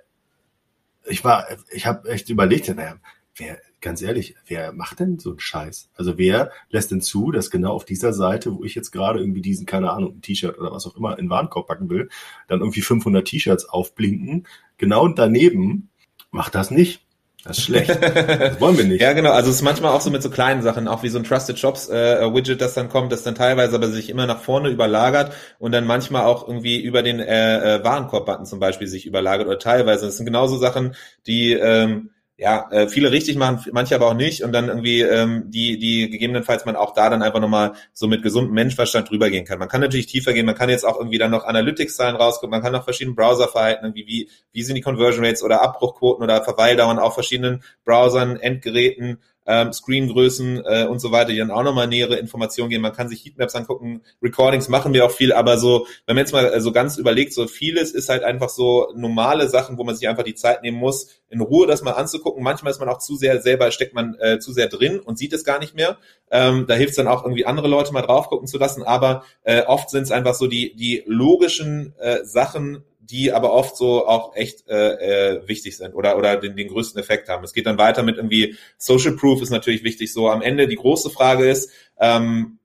ich 1.06 1.26
war, 1.26 1.48
ich 1.70 1.86
habe 1.86 2.10
echt 2.10 2.30
überlegt, 2.30 2.74
naja, 2.74 2.96
wer, 3.36 3.58
ganz 3.82 4.02
ehrlich, 4.02 4.36
wer 4.48 4.72
macht 4.72 5.02
denn 5.02 5.20
so 5.20 5.32
einen 5.32 5.40
Scheiß? 5.40 5.90
Also 5.96 6.18
wer 6.18 6.52
lässt 6.70 6.92
denn 6.92 7.02
zu, 7.02 7.32
dass 7.32 7.52
genau 7.52 7.74
auf 7.74 7.84
dieser 7.84 8.14
Seite, 8.14 8.56
wo 8.56 8.64
ich 8.64 8.76
jetzt 8.76 8.92
gerade 8.92 9.20
irgendwie 9.20 9.42
diesen, 9.42 9.66
keine 9.66 9.92
Ahnung, 9.92 10.16
ein 10.16 10.22
T-Shirt 10.22 10.58
oder 10.58 10.72
was 10.72 10.88
auch 10.88 10.96
immer 10.96 11.20
in 11.20 11.26
den 11.26 11.30
Warenkorb 11.30 11.68
packen 11.68 11.90
will, 11.90 12.08
dann 12.48 12.62
irgendwie 12.62 12.82
500 12.82 13.28
T-Shirts 13.28 13.66
aufblinken, 13.66 14.48
genau 14.78 15.10
daneben 15.10 15.90
macht 16.32 16.56
das 16.56 16.72
nicht. 16.72 17.06
Das 17.44 17.58
ist 17.58 17.64
schlecht. 17.66 17.90
Das 18.02 18.60
wollen 18.60 18.78
wir 18.78 18.86
nicht. 18.86 19.02
ja, 19.02 19.14
genau. 19.14 19.32
Also 19.32 19.50
es 19.50 19.58
ist 19.58 19.62
manchmal 19.62 19.92
auch 19.94 20.02
so 20.02 20.10
mit 20.10 20.22
so 20.22 20.30
kleinen 20.30 20.62
Sachen, 20.62 20.88
auch 20.88 21.04
wie 21.04 21.10
so 21.10 21.18
ein 21.18 21.24
Trusted 21.24 21.58
Shops 21.58 21.90
äh, 21.90 22.22
Widget, 22.34 22.62
das 22.62 22.74
dann 22.74 22.90
kommt, 22.90 23.12
das 23.12 23.24
dann 23.24 23.36
teilweise 23.36 23.76
aber 23.76 23.90
sich 23.90 24.10
immer 24.10 24.26
nach 24.26 24.42
vorne 24.42 24.70
überlagert 24.70 25.34
und 25.58 25.72
dann 25.72 25.86
manchmal 25.86 26.26
auch 26.26 26.48
irgendwie 26.48 26.82
über 26.82 27.02
den 27.02 27.20
äh, 27.20 27.76
äh, 27.78 27.84
Warenkorb-Button 27.84 28.46
zum 28.46 28.60
Beispiel 28.60 28.88
sich 28.88 29.06
überlagert 29.06 29.48
oder 29.48 29.60
teilweise. 29.60 30.06
Das 30.06 30.18
sind 30.18 30.26
genauso 30.26 30.58
Sachen, 30.58 30.96
die 31.28 31.54
ähm, 31.54 32.10
ja, 32.40 32.70
äh, 32.72 32.88
viele 32.88 33.12
richtig 33.12 33.36
machen, 33.36 33.70
manche 33.74 33.96
aber 33.96 34.08
auch 34.08 34.14
nicht 34.14 34.44
und 34.46 34.54
dann 34.54 34.70
irgendwie 34.70 35.02
ähm, 35.02 35.52
die, 35.52 35.78
die 35.78 36.10
gegebenenfalls 36.10 36.64
man 36.64 36.78
auch 36.78 36.94
da 36.94 37.10
dann 37.10 37.22
einfach 37.22 37.42
nochmal 37.42 37.74
so 37.92 38.08
mit 38.08 38.24
gesundem 38.24 38.54
Menschverstand 38.54 39.10
drüber 39.10 39.30
gehen 39.30 39.44
kann. 39.44 39.60
Man 39.60 39.68
kann 39.68 39.82
natürlich 39.82 40.06
tiefer 40.06 40.32
gehen, 40.32 40.46
man 40.46 40.56
kann 40.56 40.70
jetzt 40.70 40.86
auch 40.86 40.98
irgendwie 40.98 41.18
dann 41.18 41.32
noch 41.32 41.44
Analytics-Zahlen 41.44 42.16
rausgucken, 42.16 42.52
man 42.52 42.62
kann 42.62 42.72
noch 42.72 42.86
verschiedene 42.86 43.14
Browserverhalten, 43.14 43.84
irgendwie 43.84 44.08
wie, 44.08 44.30
wie 44.54 44.64
sind 44.64 44.76
die 44.76 44.82
Conversion 44.82 45.26
Rates 45.26 45.44
oder 45.44 45.62
Abbruchquoten 45.62 46.24
oder 46.24 46.42
Verweildauern 46.42 46.98
auf 46.98 47.14
verschiedenen 47.14 47.62
Browsern, 47.84 48.38
Endgeräten 48.38 49.18
ähm, 49.46 49.74
Screengrößen 49.74 50.64
äh, 50.66 50.86
und 50.86 51.00
so 51.00 51.12
weiter, 51.12 51.32
die 51.32 51.38
dann 51.38 51.52
auch 51.52 51.64
nochmal 51.64 51.88
nähere 51.88 52.18
Informationen 52.18 52.70
geben. 52.70 52.84
Man 52.84 52.94
kann 52.94 53.10
sich 53.10 53.26
Heatmaps 53.26 53.56
angucken, 53.56 54.02
Recordings 54.22 54.70
machen 54.70 54.94
wir 54.94 55.06
auch 55.06 55.12
viel, 55.12 55.34
aber 55.34 55.58
so, 55.58 55.88
wenn 56.06 56.16
man 56.16 56.24
jetzt 56.24 56.34
mal 56.34 56.60
so 56.62 56.72
ganz 56.72 56.98
überlegt, 56.98 57.34
so 57.34 57.48
vieles 57.48 57.92
ist 57.92 58.10
halt 58.10 58.24
einfach 58.24 58.50
so 58.50 58.92
normale 58.96 59.50
Sachen, 59.50 59.78
wo 59.78 59.84
man 59.84 59.96
sich 59.96 60.08
einfach 60.08 60.24
die 60.24 60.36
Zeit 60.36 60.62
nehmen 60.62 60.78
muss, 60.78 61.22
in 61.30 61.42
Ruhe 61.42 61.68
das 61.68 61.82
mal 61.82 61.92
anzugucken. 61.92 62.44
Manchmal 62.44 62.72
ist 62.72 62.80
man 62.80 62.90
auch 62.90 63.00
zu 63.00 63.16
sehr 63.16 63.42
selber, 63.42 63.72
steckt 63.72 63.94
man 63.94 64.16
äh, 64.20 64.40
zu 64.40 64.54
sehr 64.54 64.68
drin 64.68 65.00
und 65.00 65.18
sieht 65.18 65.34
es 65.34 65.44
gar 65.44 65.60
nicht 65.60 65.76
mehr. 65.76 65.98
Ähm, 66.32 66.66
da 66.68 66.76
hilft 66.76 66.92
es 66.92 66.98
dann 66.98 67.08
auch 67.08 67.24
irgendwie 67.24 67.46
andere 67.46 67.68
Leute 67.68 67.94
mal 67.94 68.02
drauf 68.02 68.30
gucken 68.30 68.48
zu 68.48 68.58
lassen, 68.58 68.84
aber 68.84 69.24
äh, 69.44 69.64
oft 69.64 69.90
sind 69.90 70.04
es 70.04 70.12
einfach 70.12 70.36
so 70.36 70.48
die, 70.48 70.76
die 70.76 71.04
logischen 71.08 71.94
äh, 72.00 72.24
Sachen, 72.24 72.84
die 73.10 73.32
aber 73.32 73.54
oft 73.54 73.76
so 73.76 74.08
auch 74.08 74.36
echt 74.36 74.68
äh, 74.68 75.36
äh, 75.36 75.48
wichtig 75.48 75.78
sind 75.78 75.94
oder 75.94 76.18
oder 76.18 76.38
den, 76.38 76.56
den 76.56 76.68
größten 76.68 77.00
Effekt 77.02 77.30
haben. 77.30 77.44
Es 77.44 77.54
geht 77.54 77.66
dann 77.66 77.78
weiter 77.78 78.04
mit 78.04 78.18
irgendwie 78.18 78.56
Social 78.78 79.14
Proof 79.14 79.42
ist 79.42 79.50
natürlich 79.50 79.84
wichtig. 79.84 80.14
So 80.14 80.30
am 80.30 80.42
Ende 80.42 80.68
die 80.68 80.76
große 80.76 81.10
Frage 81.10 81.50
ist, 81.50 81.72
ähm, 82.00 82.60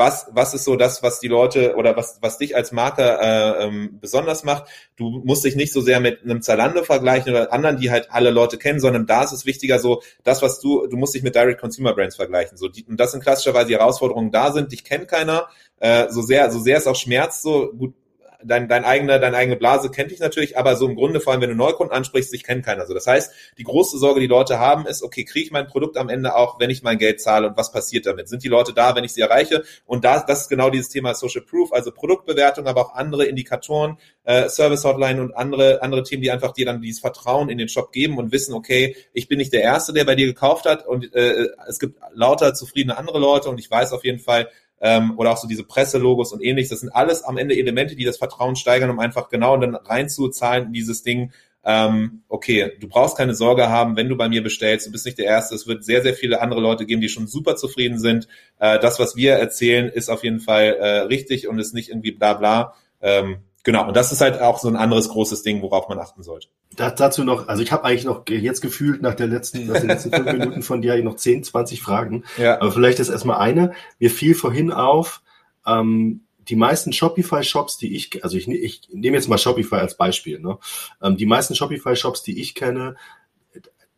was, 0.00 0.28
was 0.32 0.54
ist 0.54 0.64
so 0.64 0.76
das, 0.76 1.02
was 1.02 1.20
die 1.20 1.28
Leute 1.28 1.76
oder 1.76 1.94
was, 1.94 2.18
was 2.22 2.38
dich 2.38 2.56
als 2.56 2.72
Marke 2.72 3.02
äh, 3.02 3.64
ähm, 3.64 3.98
besonders 4.00 4.44
macht. 4.44 4.64
Du 4.96 5.22
musst 5.24 5.44
dich 5.44 5.56
nicht 5.56 5.74
so 5.74 5.82
sehr 5.82 6.00
mit 6.00 6.22
einem 6.22 6.40
Zalando 6.40 6.82
vergleichen 6.84 7.32
oder 7.32 7.52
anderen, 7.52 7.76
die 7.76 7.90
halt 7.90 8.10
alle 8.10 8.30
Leute 8.30 8.56
kennen, 8.56 8.80
sondern 8.80 9.06
da 9.06 9.22
ist 9.24 9.32
es 9.32 9.44
wichtiger 9.44 9.78
so, 9.78 10.02
das, 10.24 10.40
was 10.40 10.58
du, 10.58 10.86
du 10.86 10.96
musst 10.96 11.14
dich 11.14 11.22
mit 11.22 11.34
Direct 11.34 11.60
Consumer 11.60 11.94
Brands 11.94 12.16
vergleichen. 12.16 12.56
So, 12.56 12.68
die, 12.68 12.84
und 12.84 12.98
das 12.98 13.12
sind 13.12 13.22
klassischerweise 13.22 13.68
die 13.68 13.76
Herausforderungen 13.76 14.32
da 14.32 14.52
sind, 14.52 14.72
dich 14.72 14.84
kennt 14.84 15.06
keiner, 15.06 15.48
äh, 15.80 16.08
so 16.08 16.22
sehr, 16.22 16.50
so 16.50 16.60
sehr 16.60 16.78
es 16.78 16.86
auch 16.86 16.96
schmerzt, 16.96 17.42
so 17.42 17.70
gut, 17.70 17.94
dein, 18.44 18.68
dein 18.68 18.84
eigene, 18.84 19.20
deine 19.20 19.36
eigene 19.36 19.56
Blase 19.56 19.90
kennt 19.90 20.10
dich 20.10 20.20
natürlich, 20.20 20.56
aber 20.56 20.76
so 20.76 20.88
im 20.88 20.94
Grunde, 20.94 21.20
vor 21.20 21.32
allem 21.32 21.42
wenn 21.42 21.50
du 21.50 21.56
Neukunden 21.56 21.94
ansprichst, 21.94 22.30
sich 22.30 22.44
kennt 22.44 22.64
keiner. 22.64 22.86
So, 22.86 22.94
das 22.94 23.06
heißt, 23.06 23.32
die 23.58 23.64
große 23.64 23.98
Sorge, 23.98 24.20
die 24.20 24.26
Leute 24.26 24.58
haben, 24.58 24.86
ist, 24.86 25.02
okay, 25.02 25.24
kriege 25.24 25.46
ich 25.46 25.50
mein 25.52 25.66
Produkt 25.66 25.96
am 25.96 26.08
Ende 26.08 26.34
auch, 26.34 26.60
wenn 26.60 26.70
ich 26.70 26.82
mein 26.82 26.98
Geld 26.98 27.20
zahle 27.20 27.48
und 27.48 27.56
was 27.56 27.72
passiert 27.72 28.06
damit? 28.06 28.28
Sind 28.28 28.44
die 28.44 28.48
Leute 28.48 28.72
da, 28.72 28.94
wenn 28.94 29.04
ich 29.04 29.12
sie 29.12 29.20
erreiche? 29.20 29.64
Und 29.86 30.04
da, 30.04 30.20
das 30.20 30.42
ist 30.42 30.48
genau 30.48 30.70
dieses 30.70 30.88
Thema 30.88 31.14
Social 31.14 31.42
Proof, 31.42 31.72
also 31.72 31.92
Produktbewertung, 31.92 32.66
aber 32.66 32.80
auch 32.80 32.94
andere 32.94 33.26
Indikatoren, 33.26 33.98
äh, 34.24 34.48
Service 34.48 34.84
Hotline 34.84 35.20
und 35.20 35.36
andere, 35.36 35.82
andere 35.82 36.02
Themen, 36.02 36.22
die 36.22 36.30
einfach 36.30 36.52
dir 36.52 36.66
dann 36.66 36.80
dieses 36.80 37.00
Vertrauen 37.00 37.48
in 37.48 37.58
den 37.58 37.68
Shop 37.68 37.92
geben 37.92 38.18
und 38.18 38.32
wissen, 38.32 38.54
okay, 38.54 38.96
ich 39.12 39.28
bin 39.28 39.38
nicht 39.38 39.52
der 39.52 39.62
Erste, 39.62 39.92
der 39.92 40.04
bei 40.04 40.14
dir 40.14 40.26
gekauft 40.26 40.66
hat 40.66 40.86
und 40.86 41.14
äh, 41.14 41.48
es 41.68 41.78
gibt 41.78 42.00
lauter 42.12 42.54
zufriedene 42.54 42.96
andere 42.96 43.18
Leute 43.18 43.48
und 43.48 43.58
ich 43.58 43.70
weiß 43.70 43.92
auf 43.92 44.04
jeden 44.04 44.20
Fall, 44.20 44.48
ähm, 44.80 45.18
oder 45.18 45.32
auch 45.32 45.36
so 45.36 45.46
diese 45.46 45.64
Presselogos 45.64 46.32
und 46.32 46.42
ähnliches. 46.42 46.70
Das 46.70 46.80
sind 46.80 46.90
alles 46.90 47.22
am 47.22 47.36
Ende 47.36 47.56
Elemente, 47.56 47.96
die 47.96 48.04
das 48.04 48.18
Vertrauen 48.18 48.56
steigern, 48.56 48.90
um 48.90 48.98
einfach 48.98 49.28
genau 49.28 49.56
dann 49.56 49.74
reinzuzahlen 49.74 50.66
in 50.66 50.72
dieses 50.72 51.02
Ding. 51.02 51.32
Ähm, 51.62 52.22
okay, 52.28 52.72
du 52.80 52.88
brauchst 52.88 53.18
keine 53.18 53.34
Sorge 53.34 53.68
haben, 53.68 53.96
wenn 53.96 54.08
du 54.08 54.16
bei 54.16 54.30
mir 54.30 54.42
bestellst, 54.42 54.86
du 54.86 54.92
bist 54.92 55.04
nicht 55.04 55.18
der 55.18 55.26
Erste. 55.26 55.54
Es 55.54 55.66
wird 55.66 55.84
sehr, 55.84 56.02
sehr 56.02 56.14
viele 56.14 56.40
andere 56.40 56.60
Leute 56.60 56.86
geben, 56.86 57.02
die 57.02 57.10
schon 57.10 57.26
super 57.26 57.56
zufrieden 57.56 57.98
sind. 57.98 58.28
Äh, 58.58 58.78
das, 58.78 58.98
was 58.98 59.14
wir 59.14 59.34
erzählen, 59.34 59.88
ist 59.88 60.08
auf 60.08 60.24
jeden 60.24 60.40
Fall 60.40 60.76
äh, 60.80 60.88
richtig 61.00 61.48
und 61.48 61.58
ist 61.58 61.74
nicht 61.74 61.90
irgendwie 61.90 62.12
bla 62.12 62.34
bla. 62.34 62.74
Ähm, 63.02 63.38
genau, 63.64 63.88
und 63.88 63.96
das 63.96 64.12
ist 64.12 64.20
halt 64.20 64.40
auch 64.40 64.58
so 64.58 64.68
ein 64.68 64.76
anderes 64.76 65.08
großes 65.08 65.42
Ding, 65.42 65.62
worauf 65.62 65.88
man 65.88 65.98
achten 65.98 66.22
sollte. 66.22 66.48
Da, 66.76 66.90
dazu 66.90 67.24
noch, 67.24 67.48
also 67.48 67.62
ich 67.62 67.72
habe 67.72 67.84
eigentlich 67.84 68.04
noch 68.04 68.22
jetzt 68.28 68.60
gefühlt 68.60 69.02
nach 69.02 69.14
der 69.14 69.26
letzten, 69.26 69.66
nach 69.66 69.80
den 69.80 69.88
letzten 69.88 70.10
fünf 70.10 70.32
Minuten 70.32 70.62
von 70.62 70.82
dir 70.82 71.02
noch 71.02 71.16
10, 71.16 71.44
20 71.44 71.82
Fragen. 71.82 72.24
Ja. 72.36 72.60
Aber 72.60 72.72
vielleicht 72.72 73.00
ist 73.00 73.08
erstmal 73.08 73.38
eine. 73.38 73.72
Mir 73.98 74.10
fiel 74.10 74.34
vorhin 74.34 74.72
auf, 74.72 75.22
ähm, 75.66 76.22
die 76.48 76.56
meisten 76.56 76.92
Shopify-Shops, 76.92 77.78
die 77.78 77.94
ich, 77.94 78.24
also 78.24 78.36
ich, 78.36 78.48
ich 78.48 78.82
nehme 78.92 79.16
jetzt 79.16 79.28
mal 79.28 79.38
Shopify 79.38 79.76
als 79.76 79.96
Beispiel, 79.96 80.40
ne? 80.40 80.58
Ähm, 81.02 81.16
die 81.16 81.26
meisten 81.26 81.54
Shopify-Shops, 81.54 82.22
die 82.22 82.40
ich 82.40 82.54
kenne, 82.54 82.96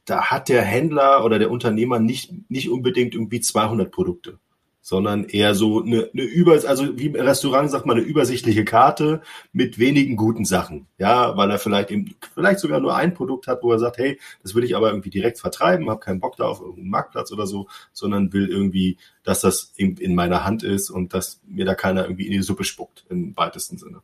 da 0.05 0.25
hat 0.27 0.49
der 0.49 0.63
Händler 0.63 1.25
oder 1.25 1.39
der 1.39 1.51
Unternehmer 1.51 1.99
nicht, 1.99 2.33
nicht 2.51 2.69
unbedingt 2.69 3.15
irgendwie 3.15 3.41
200 3.41 3.91
Produkte 3.91 4.39
sondern 4.83 5.25
eher 5.25 5.55
so 5.55 5.83
eine, 5.83 6.11
eine 6.13 6.23
über, 6.23 6.53
also 6.67 6.99
wie 6.99 7.07
im 7.07 7.15
Restaurant 7.15 7.71
sagt 7.71 7.87
man 7.87 7.97
eine 7.97 8.05
übersichtliche 8.05 8.65
Karte 8.65 9.23
mit 9.53 9.79
wenigen 9.79 10.17
guten 10.17 10.45
Sachen, 10.45 10.89
ja, 10.99 11.37
weil 11.37 11.51
er 11.51 11.61
vielleicht 11.61 11.93
eben 11.93 12.15
vielleicht 12.35 12.59
sogar 12.59 12.81
nur 12.81 12.97
ein 12.97 13.15
Produkt 13.15 13.47
hat, 13.47 13.63
wo 13.63 13.73
er 13.73 13.79
sagt, 13.79 13.99
hey, 13.99 14.19
das 14.43 14.55
will 14.55 14.65
ich 14.65 14.77
aber 14.77 14.89
irgendwie 14.89 15.11
direkt 15.11 15.39
vertreiben, 15.39 15.89
habe 15.89 16.01
keinen 16.01 16.21
Bock 16.21 16.37
da 16.37 16.45
auf 16.45 16.61
irgendeinen 16.61 16.91
Marktplatz 16.91 17.33
oder 17.33 17.47
so, 17.47 17.69
sondern 17.93 18.33
will 18.33 18.49
irgendwie, 18.49 18.99
dass 19.23 19.41
das 19.41 19.73
in, 19.77 19.97
in 19.97 20.17
meiner 20.17 20.45
Hand 20.45 20.65
ist 20.65 20.91
und 20.91 21.15
dass 21.15 21.41
mir 21.47 21.65
da 21.65 21.77
keiner 21.77 22.03
irgendwie 22.03 22.27
in 22.27 22.33
die 22.33 22.43
Suppe 22.43 22.65
spuckt 22.65 23.07
im 23.09 23.37
weitesten 23.37 23.79
Sinne. 23.79 24.03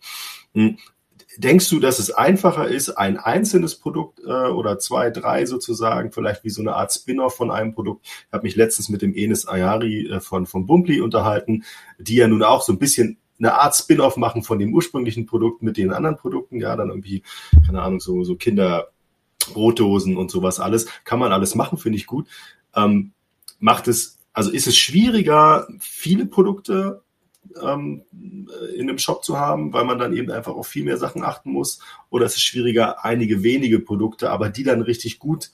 Denkst 1.39 1.71
du, 1.71 1.79
dass 1.79 2.01
es 2.01 2.11
einfacher 2.11 2.67
ist, 2.67 2.91
ein 2.91 3.17
einzelnes 3.17 3.77
Produkt 3.77 4.19
äh, 4.27 4.49
oder 4.49 4.81
zwei, 4.81 5.11
drei 5.11 5.47
sozusagen, 5.47 6.11
vielleicht 6.11 6.43
wie 6.43 6.51
so 6.51 6.63
eine 6.63 6.75
Art 6.75 6.93
Spin-off 6.93 7.37
von 7.37 7.53
einem 7.53 7.75
Produkt? 7.75 8.07
Ich 8.07 8.33
habe 8.33 8.43
mich 8.43 8.57
letztens 8.57 8.89
mit 8.89 9.03
dem 9.03 9.15
Enes 9.15 9.47
Ayari 9.47 10.09
äh, 10.09 10.21
von, 10.21 10.47
von 10.47 10.67
Bumpli 10.67 11.01
unterhalten, 11.01 11.63
die 12.01 12.17
ja 12.17 12.27
nun 12.27 12.43
auch 12.43 12.63
so 12.63 12.73
ein 12.73 12.81
bisschen 12.81 13.19
eine 13.39 13.55
Art 13.55 13.77
Spin-off 13.77 14.17
machen 14.17 14.43
von 14.43 14.59
dem 14.59 14.75
ursprünglichen 14.75 15.27
Produkt 15.27 15.63
mit 15.63 15.77
den 15.77 15.93
anderen 15.93 16.17
Produkten, 16.17 16.59
ja, 16.59 16.75
dann 16.75 16.89
irgendwie, 16.89 17.23
keine 17.65 17.83
Ahnung, 17.83 18.01
so, 18.01 18.25
so 18.25 18.35
Kinder, 18.35 18.89
Brotdosen 19.53 20.17
und 20.17 20.33
sowas 20.33 20.59
alles. 20.59 20.89
Kann 21.05 21.21
man 21.21 21.33
alles 21.33 21.55
machen, 21.55 21.79
finde 21.79 21.99
ich 21.99 22.09
gut. 22.09 22.27
Ähm, 22.75 23.13
macht 23.61 23.87
es, 23.87 24.19
also 24.33 24.51
ist 24.51 24.67
es 24.67 24.77
schwieriger, 24.77 25.69
viele 25.79 26.27
Produkte 26.27 27.03
ähm, 27.63 28.03
in 28.75 28.89
einem 28.89 28.99
Shop 28.99 29.25
zu 29.25 29.39
haben, 29.39 29.73
weil 29.73 29.85
man 29.85 29.99
dann 29.99 30.17
eben 30.17 30.31
einfach 30.31 30.55
auf 30.55 30.67
viel 30.67 30.85
mehr 30.85 30.97
Sachen 30.97 31.23
achten 31.23 31.53
muss. 31.53 31.81
Oder 32.11 32.27
es 32.27 32.35
ist 32.35 32.43
schwieriger, 32.43 33.05
einige 33.05 33.43
wenige 33.43 33.81
Produkte, 33.81 34.31
aber 34.31 34.49
die 34.49 34.65
dann 34.65 34.83
richtig 34.83 35.19
gut 35.19 35.51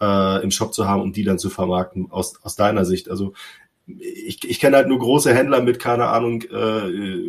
äh, 0.00 0.42
im 0.42 0.50
Shop 0.50 0.74
zu 0.74 0.88
haben, 0.88 1.02
um 1.02 1.12
die 1.12 1.24
dann 1.24 1.38
zu 1.38 1.50
vermarkten, 1.50 2.10
aus, 2.10 2.42
aus 2.42 2.56
deiner 2.56 2.84
Sicht. 2.84 3.10
Also 3.10 3.34
ich, 3.86 4.48
ich 4.48 4.60
kenne 4.60 4.76
halt 4.76 4.88
nur 4.88 4.98
große 4.98 5.34
Händler 5.34 5.62
mit, 5.62 5.78
keine 5.78 6.08
Ahnung, 6.08 6.42
äh, 6.42 7.20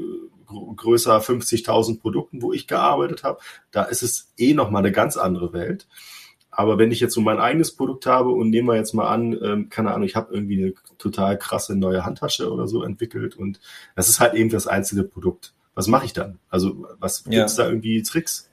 größer 0.47 1.17
50.000 1.19 1.99
Produkten, 1.99 2.41
wo 2.41 2.53
ich 2.53 2.67
gearbeitet 2.67 3.23
habe. 3.23 3.39
Da 3.71 3.83
ist 3.83 4.01
es 4.01 4.33
eh 4.37 4.53
nochmal 4.53 4.81
eine 4.81 4.91
ganz 4.91 5.17
andere 5.17 5.53
Welt. 5.53 5.87
Aber 6.57 6.79
wenn 6.79 6.91
ich 6.91 6.99
jetzt 6.99 7.13
so 7.13 7.21
mein 7.21 7.37
eigenes 7.37 7.71
Produkt 7.75 8.07
habe 8.07 8.31
und 8.31 8.49
nehmen 8.49 8.67
wir 8.67 8.75
jetzt 8.75 8.95
mal 8.95 9.07
an, 9.07 9.37
ähm, 9.43 9.69
keine 9.69 9.91
Ahnung, 9.91 10.07
ich 10.07 10.15
habe 10.15 10.33
irgendwie 10.33 10.57
eine 10.57 10.73
total 10.97 11.37
krasse 11.37 11.75
neue 11.75 12.03
Handtasche 12.03 12.51
oder 12.51 12.67
so 12.67 12.81
entwickelt 12.81 13.35
und 13.35 13.59
das 13.95 14.09
ist 14.09 14.19
halt 14.19 14.33
eben 14.33 14.49
das 14.49 14.65
einzelne 14.65 15.03
Produkt. 15.03 15.53
Was 15.75 15.85
mache 15.85 16.05
ich 16.05 16.13
dann? 16.13 16.39
Also 16.49 16.87
was 16.99 17.25
gibt's 17.25 17.57
ja. 17.57 17.63
da 17.63 17.69
irgendwie 17.69 18.01
Tricks? 18.01 18.49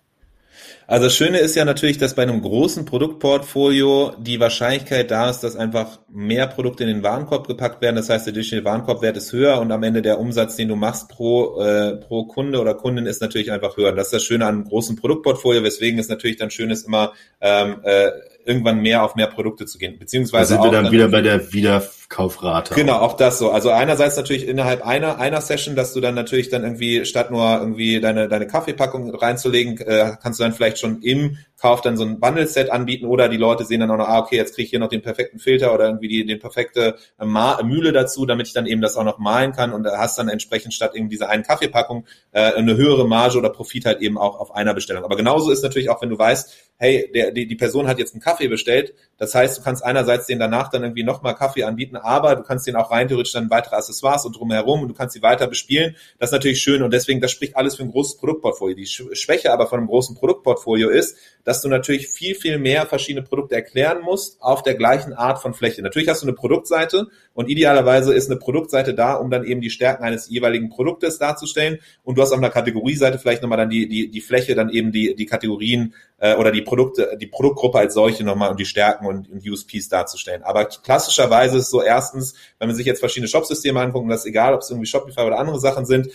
Also 0.87 1.05
das 1.07 1.17
Schöne 1.17 1.39
ist 1.39 1.57
ja 1.57 1.65
natürlich, 1.65 1.99
dass 1.99 2.15
bei 2.15 2.23
einem 2.23 2.43
großen 2.43 2.85
Produktportfolio 2.85 4.15
die 4.19 4.39
Wahrscheinlichkeit 4.39 5.11
da 5.11 5.31
ist, 5.31 5.41
dass 5.41 5.57
einfach 5.57 6.01
mehr 6.13 6.47
Produkte 6.47 6.85
in 6.85 6.91
den 6.91 7.03
Warenkorb 7.03 7.47
gepackt 7.47 7.81
werden. 7.81 7.97
Das 7.97 8.11
heißt, 8.11 8.27
der 8.27 8.35
durchschnittliche 8.35 8.65
Warenkorbwert 8.65 9.17
ist 9.17 9.33
höher 9.33 9.61
und 9.61 9.73
am 9.73 9.83
Ende 9.83 10.03
der 10.03 10.19
Umsatz, 10.21 10.57
den 10.57 10.69
du 10.69 10.77
machst 10.77 11.09
pro, 11.09 11.61
äh, 11.61 11.97
pro 11.97 12.27
Kunde 12.27 12.61
oder 12.61 12.75
Kundin, 12.75 13.07
ist 13.07 13.23
natürlich 13.23 13.51
einfach 13.51 13.77
höher. 13.77 13.93
Das 13.93 14.09
ist 14.09 14.13
das 14.13 14.23
Schöne 14.25 14.47
an 14.47 14.57
einem 14.57 14.65
großen 14.65 14.97
Produktportfolio, 14.97 15.63
weswegen 15.63 15.99
es 15.99 16.09
natürlich 16.09 16.37
dann 16.37 16.51
schön 16.51 16.71
ist, 16.71 16.87
immer 16.87 17.13
ähm, 17.41 17.77
äh, 17.83 18.11
irgendwann 18.47 18.81
mehr 18.81 19.03
auf 19.03 19.15
mehr 19.15 19.27
Produkte 19.27 19.67
zu 19.67 19.79
gehen. 19.79 19.99
Beziehungsweise 19.99 20.55
da 20.55 20.63
sind 20.63 20.71
wir 20.71 20.73
dann, 20.73 20.85
dann 20.85 20.93
wieder 20.93 21.09
bei 21.09 21.23
der 21.23 21.53
Wiederkaufrate. 21.53 22.75
Genau, 22.75 22.99
auch 22.99 23.17
das 23.17 23.39
so. 23.39 23.51
Also 23.51 23.71
einerseits 23.71 24.17
natürlich 24.17 24.47
innerhalb 24.47 24.87
einer, 24.87 25.19
einer 25.19 25.41
Session, 25.41 25.77
dass 25.77 25.93
du 25.93 26.01
dann 26.01 26.15
natürlich 26.15 26.49
dann 26.49 26.63
irgendwie 26.63 27.05
statt 27.05 27.31
nur 27.31 27.59
irgendwie 27.59 28.01
deine, 28.01 28.29
deine 28.29 28.47
Kaffeepackung 28.47 29.15
reinzulegen, 29.15 29.79
äh, 29.79 30.17
kannst 30.23 30.41
du 30.41 30.45
dann 30.45 30.53
vielleicht 30.53 30.79
schon 30.79 31.03
im 31.03 31.39
Kauf 31.65 31.81
dann 31.81 31.97
so 31.97 32.05
ein 32.05 32.21
Bundle-Set 32.21 32.69
anbieten 32.71 33.07
oder 33.07 33.31
die 33.31 33.39
Leute 33.39 33.65
sehen 33.65 33.81
dann 33.81 33.91
auch 33.91 33.97
noch, 33.97 34.07
ah, 34.07 34.19
okay, 34.19 34.37
jetzt 34.37 34.55
kriege 34.55 34.65
ich 34.65 34.71
hier 34.71 34.81
noch 34.81 34.91
den 34.91 35.01
perfekten 35.01 35.39
Filter 35.39 35.73
oder 35.73 35.87
irgendwie 35.87 36.09
die, 36.09 36.27
den 36.27 36.39
perfekte 36.39 36.97
äh, 37.19 37.25
Ma 37.25 37.59
Mühle 37.63 37.91
dazu, 37.91 38.27
damit 38.27 38.49
ich 38.49 38.53
dann 38.53 38.67
eben 38.67 38.83
das 38.83 38.99
auch 38.99 39.05
noch 39.05 39.17
malen 39.17 39.53
kann 39.53 39.73
und 39.73 39.87
hast 39.87 40.19
dann 40.19 40.29
entsprechend 40.29 40.75
statt 40.75 40.95
eben 40.95 41.09
dieser 41.09 41.31
einen 41.31 41.43
Kaffeepackung 41.43 42.05
äh, 42.33 42.53
eine 42.53 42.77
höhere 42.77 43.09
Marge 43.09 43.39
oder 43.39 43.49
Profit 43.49 43.87
halt 43.87 44.03
eben 44.03 44.19
auch 44.19 44.39
auf 44.39 44.55
einer 44.55 44.75
Bestellung. 44.75 45.05
Aber 45.05 45.17
genauso 45.17 45.51
ist 45.51 45.63
natürlich 45.63 45.89
auch, 45.89 46.03
wenn 46.03 46.11
du 46.11 46.19
weißt, 46.19 46.55
hey, 46.77 47.11
der, 47.15 47.31
die, 47.31 47.47
die 47.47 47.57
Person 47.57 47.89
hat 47.89 47.99
jetzt 47.99 48.13
einen 48.13 48.21
Kaffee 48.21 48.49
bestellt, 48.49 48.93
das 49.19 49.35
heißt, 49.35 49.59
du 49.59 49.63
kannst 49.63 49.85
einerseits 49.85 50.27
den 50.27 50.39
danach 50.39 50.69
dann 50.69 50.83
irgendwie 50.83 51.05
nochmal 51.05 51.35
Kaffee 51.35 51.65
anbieten, 51.65 51.97
aber 51.97 52.35
du 52.35 52.43
kannst 52.43 52.67
den 52.67 52.77
auch 52.77 52.91
rein 52.91 53.09
theoretisch 53.09 53.33
dann 53.33 53.51
weitere 53.51 53.77
Accessoires 53.77 54.25
und 54.27 54.37
drumherum 54.37 54.83
und 54.83 54.89
du 54.89 54.95
kannst 54.95 55.15
sie 55.15 55.23
weiter 55.23 55.47
bespielen. 55.47 55.97
Das 56.19 56.31
ist 56.31 56.33
natürlich 56.33 56.61
schön 56.61 56.83
und 56.83 56.93
deswegen, 56.93 57.21
das 57.21 57.31
spricht 57.31 57.57
alles 57.57 57.77
für 57.77 57.85
ein 57.85 57.91
großes 57.91 58.17
Produktportfolio. 58.17 58.77
Die 58.77 58.87
Schwäche 58.87 59.53
aber 59.53 59.67
von 59.67 59.79
einem 59.79 59.89
großen 59.89 60.17
Produktportfolio 60.17 60.89
ist, 60.89 61.17
dass 61.45 61.63
du 61.63 61.69
natürlich 61.69 62.09
viel, 62.09 62.35
viel 62.35 62.59
mehr 62.59 62.87
verschiedene 62.87 63.25
Produkte 63.25 63.55
erklären 63.55 64.03
musst 64.03 64.41
auf 64.43 64.63
der 64.63 64.75
gleichen 64.75 65.13
Art 65.13 65.41
von 65.41 65.55
Fläche. 65.55 65.83
Natürlich 65.83 66.09
hast 66.09 66.23
du 66.23 66.27
eine 66.27 66.35
Produktseite 66.35 67.09
und 67.35 67.49
idealerweise 67.49 68.15
ist 68.15 68.31
eine 68.31 68.39
Produktseite 68.39 68.95
da, 68.95 69.15
um 69.15 69.31
dann 69.31 69.45
eben 69.45 69.61
die 69.61 69.71
Stärken 69.71 70.05
eines 70.05 70.29
jeweiligen 70.29 70.71
Produktes 70.71 71.19
darzustellen 71.19 71.79
und 72.03 72.19
du 72.19 72.23
hast 72.23 72.33
auf 72.33 72.39
einer 72.39 72.51
Kategorieseite 72.51 73.19
vielleicht 73.19 73.43
nochmal 73.43 73.59
dann 73.59 73.71
die, 73.71 73.89
die, 73.89 74.11
die 74.11 74.21
Fläche, 74.21 74.55
dann 74.55 74.71
eben 74.71 74.91
die, 74.91 75.15
die 75.15 75.27
Kategorien 75.27 75.95
äh, 76.19 76.35
oder 76.37 76.51
die 76.51 76.63
Produkte, 76.63 77.17
die 77.21 77.27
Produktgruppe 77.27 77.79
als 77.79 77.95
solche 77.95 78.25
nochmal 78.25 78.51
um 78.51 78.57
die 78.57 78.65
Stärken 78.65 79.04
und, 79.07 79.31
und 79.31 79.49
USPs 79.49 79.89
darzustellen. 79.89 80.43
Aber 80.43 80.67
klassischerweise 80.67 81.59
ist 81.59 81.71
so 81.71 81.83
erstens, 81.83 82.35
wenn 82.59 82.69
man 82.69 82.77
sich 82.77 82.87
jetzt 82.87 83.01
verschiedene 83.01 83.29
Shopsysteme 83.29 83.81
anguckt, 83.81 84.11
das 84.11 84.21
ist 84.21 84.27
egal, 84.27 84.55
ob 84.55 84.61
es 84.61 84.71
irgendwie 84.71 84.87
Shopify 84.87 85.21
oder 85.21 85.39
andere 85.39 85.61
Sachen 85.61 85.87
sind, 85.87 86.09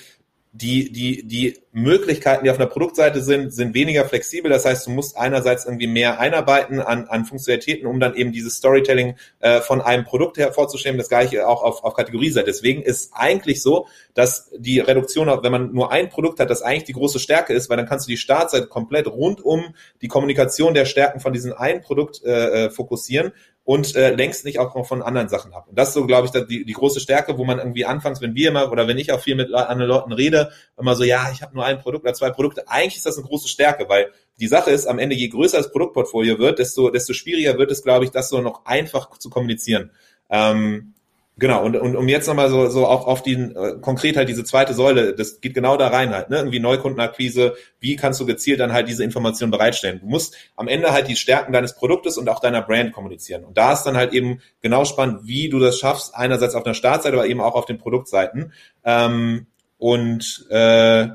die, 0.51 0.91
die, 0.91 1.27
die 1.27 1.59
Möglichkeiten, 1.71 2.43
die 2.43 2.49
auf 2.49 2.57
einer 2.57 2.65
Produktseite 2.65 3.21
sind, 3.21 3.53
sind 3.53 3.75
weniger 3.75 4.05
flexibel. 4.05 4.49
Das 4.49 4.65
heißt, 4.65 4.88
du 4.88 4.91
musst 4.91 5.15
einerseits 5.15 5.65
irgendwie 5.65 5.85
mehr 5.85 6.19
einarbeiten 6.19 6.79
an, 6.79 7.05
an 7.07 7.25
Funktionalitäten, 7.25 7.85
um 7.85 7.99
dann 7.99 8.15
eben 8.15 8.31
dieses 8.31 8.55
Storytelling 8.55 9.15
äh, 9.39 9.62
von 9.62 9.79
einem 9.79 10.05
Produkt 10.05 10.38
hervorzustellen. 10.38 10.97
Das 10.97 11.09
gleiche 11.09 11.47
auch 11.47 11.62
auf, 11.62 11.83
auf 11.83 11.93
Kategorieseite. 11.93 12.47
Deswegen 12.47 12.81
ist 12.81 13.12
eigentlich 13.13 13.62
so, 13.62 13.88
dass 14.15 14.49
die 14.57 14.79
Reduktion, 14.79 15.27
wenn 15.27 15.51
man 15.51 15.71
nur 15.71 15.91
ein 15.91 16.09
Produkt 16.09 16.39
hat, 16.39 16.49
das 16.49 16.63
eigentlich 16.63 16.85
die 16.85 16.93
große 16.93 17.19
Stärke 17.19 17.53
ist, 17.53 17.69
weil 17.69 17.77
dann 17.77 17.88
kannst 17.88 18.07
du 18.07 18.12
die 18.12 18.17
Startseite 18.17 18.67
komplett 18.67 19.07
rund 19.07 19.45
um 19.45 19.75
die 20.01 20.07
Kommunikation 20.07 20.73
der 20.73 20.85
Stärken 20.85 21.19
von 21.19 21.31
diesem 21.31 21.53
einen 21.53 21.81
Produkt 21.81 22.23
äh, 22.23 22.65
äh 22.65 22.69
fokussieren 22.71 23.33
und 23.63 23.96
äh, 23.96 24.15
lenkst 24.15 24.46
nicht 24.46 24.58
auch 24.58 24.73
noch 24.75 24.88
von 24.88 25.02
anderen 25.02 25.29
Sachen 25.29 25.54
ab. 25.54 25.67
Und 25.67 25.77
das 25.77 25.90
ist 25.90 25.94
so, 25.94 26.08
glaube 26.08 26.27
ich, 26.27 26.46
die, 26.48 26.65
die 26.65 26.73
große 26.73 27.00
Stärke, 27.00 27.38
wo 27.38 27.46
man 27.46 27.60
irgendwie 27.60 27.86
anfangs, 27.86 28.19
wenn 28.21 28.33
wir 28.33 28.50
immer 28.50 28.71
oder 28.71 28.88
wenn 28.88 28.98
ich 28.98 29.12
auch 29.12 29.19
viel 29.19 29.36
mit 29.36 29.54
anderen 29.54 29.88
Leuten 29.90 30.12
rede, 30.12 30.52
immer 30.77 30.96
so, 30.96 31.04
ja, 31.04 31.29
ich 31.31 31.42
habe 31.42 31.54
nur 31.54 31.65
ein 31.65 31.79
Produkt 31.79 32.06
oder 32.06 32.13
zwei 32.13 32.31
Produkte. 32.31 32.67
Eigentlich 32.67 32.98
ist 32.98 33.06
das 33.06 33.17
eine 33.17 33.27
große 33.27 33.48
Stärke, 33.48 33.88
weil 33.88 34.12
die 34.40 34.48
Sache 34.48 34.71
ist, 34.71 34.88
am 34.88 34.98
Ende, 34.98 35.15
je 35.15 35.27
größer 35.27 35.58
das 35.58 35.71
Produktportfolio 35.71 36.40
wird, 36.40 36.60
desto, 36.60 36.90
desto 36.90 37.13
schwieriger 37.13 37.58
wird 37.58 37.71
es, 37.71 37.83
glaube 37.83 38.06
ich, 38.06 38.12
das 38.12 38.29
so 38.29 38.42
noch 38.42 38.65
einfach 38.65 39.17
zu 39.17 39.29
kommunizieren. 39.29 39.92
Ähm, 40.29 40.96
Genau, 41.40 41.63
und, 41.63 41.77
und 41.77 41.96
um 41.96 42.10
jetzt 42.10 42.27
nochmal 42.27 42.50
so, 42.50 42.67
so 42.67 42.85
auch 42.85 43.08
auf 43.08 43.23
die 43.23 43.33
äh, 43.33 43.79
konkret 43.79 44.17
halt 44.17 44.27
diese 44.27 44.44
zweite 44.44 44.73
Säule, 44.73 45.13
das 45.13 45.40
geht 45.40 45.54
genau 45.54 45.77
da 45.77 45.87
rein 45.87 46.13
halt, 46.13 46.29
ne? 46.29 46.37
Irgendwie 46.37 46.60
Neukundenakquise, 46.60 47.56
wie 47.79 47.96
kannst 47.96 48.19
du 48.19 48.25
gezielt 48.25 48.60
dann 48.60 48.73
halt 48.73 48.90
diese 48.90 49.06
Information 49.06 49.50
bereitstellen? 49.50 50.02
Du 50.02 50.08
musst 50.08 50.35
am 50.58 50.67
Ende 50.67 50.92
halt 50.92 51.08
die 51.08 51.15
Stärken 51.15 51.54
deines 51.54 51.75
Produktes 51.75 52.17
und 52.17 52.27
auch 52.27 52.42
deiner 52.42 52.62
Brand 52.62 52.92
kommunizieren. 52.92 53.46
Und 53.46 53.58
da 53.58 53.71
ist 53.71 53.83
dann 53.83 53.96
halt 53.96 54.12
eben 54.12 54.42
genau 54.62 54.83
spannend, 54.83 55.21
wie 55.23 55.48
du 55.48 55.60
das 55.60 55.79
schaffst, 55.79 56.13
einerseits 56.13 56.56
auf 56.56 56.63
der 56.63 56.73
Startseite, 56.73 57.15
aber 57.15 57.27
eben 57.27 57.40
auch 57.40 57.56
auf 57.56 57.65
den 57.65 57.77
Produktseiten. 57.77 58.52
Ähm, 58.83 59.48
und 59.77 60.46
äh, 60.50 61.08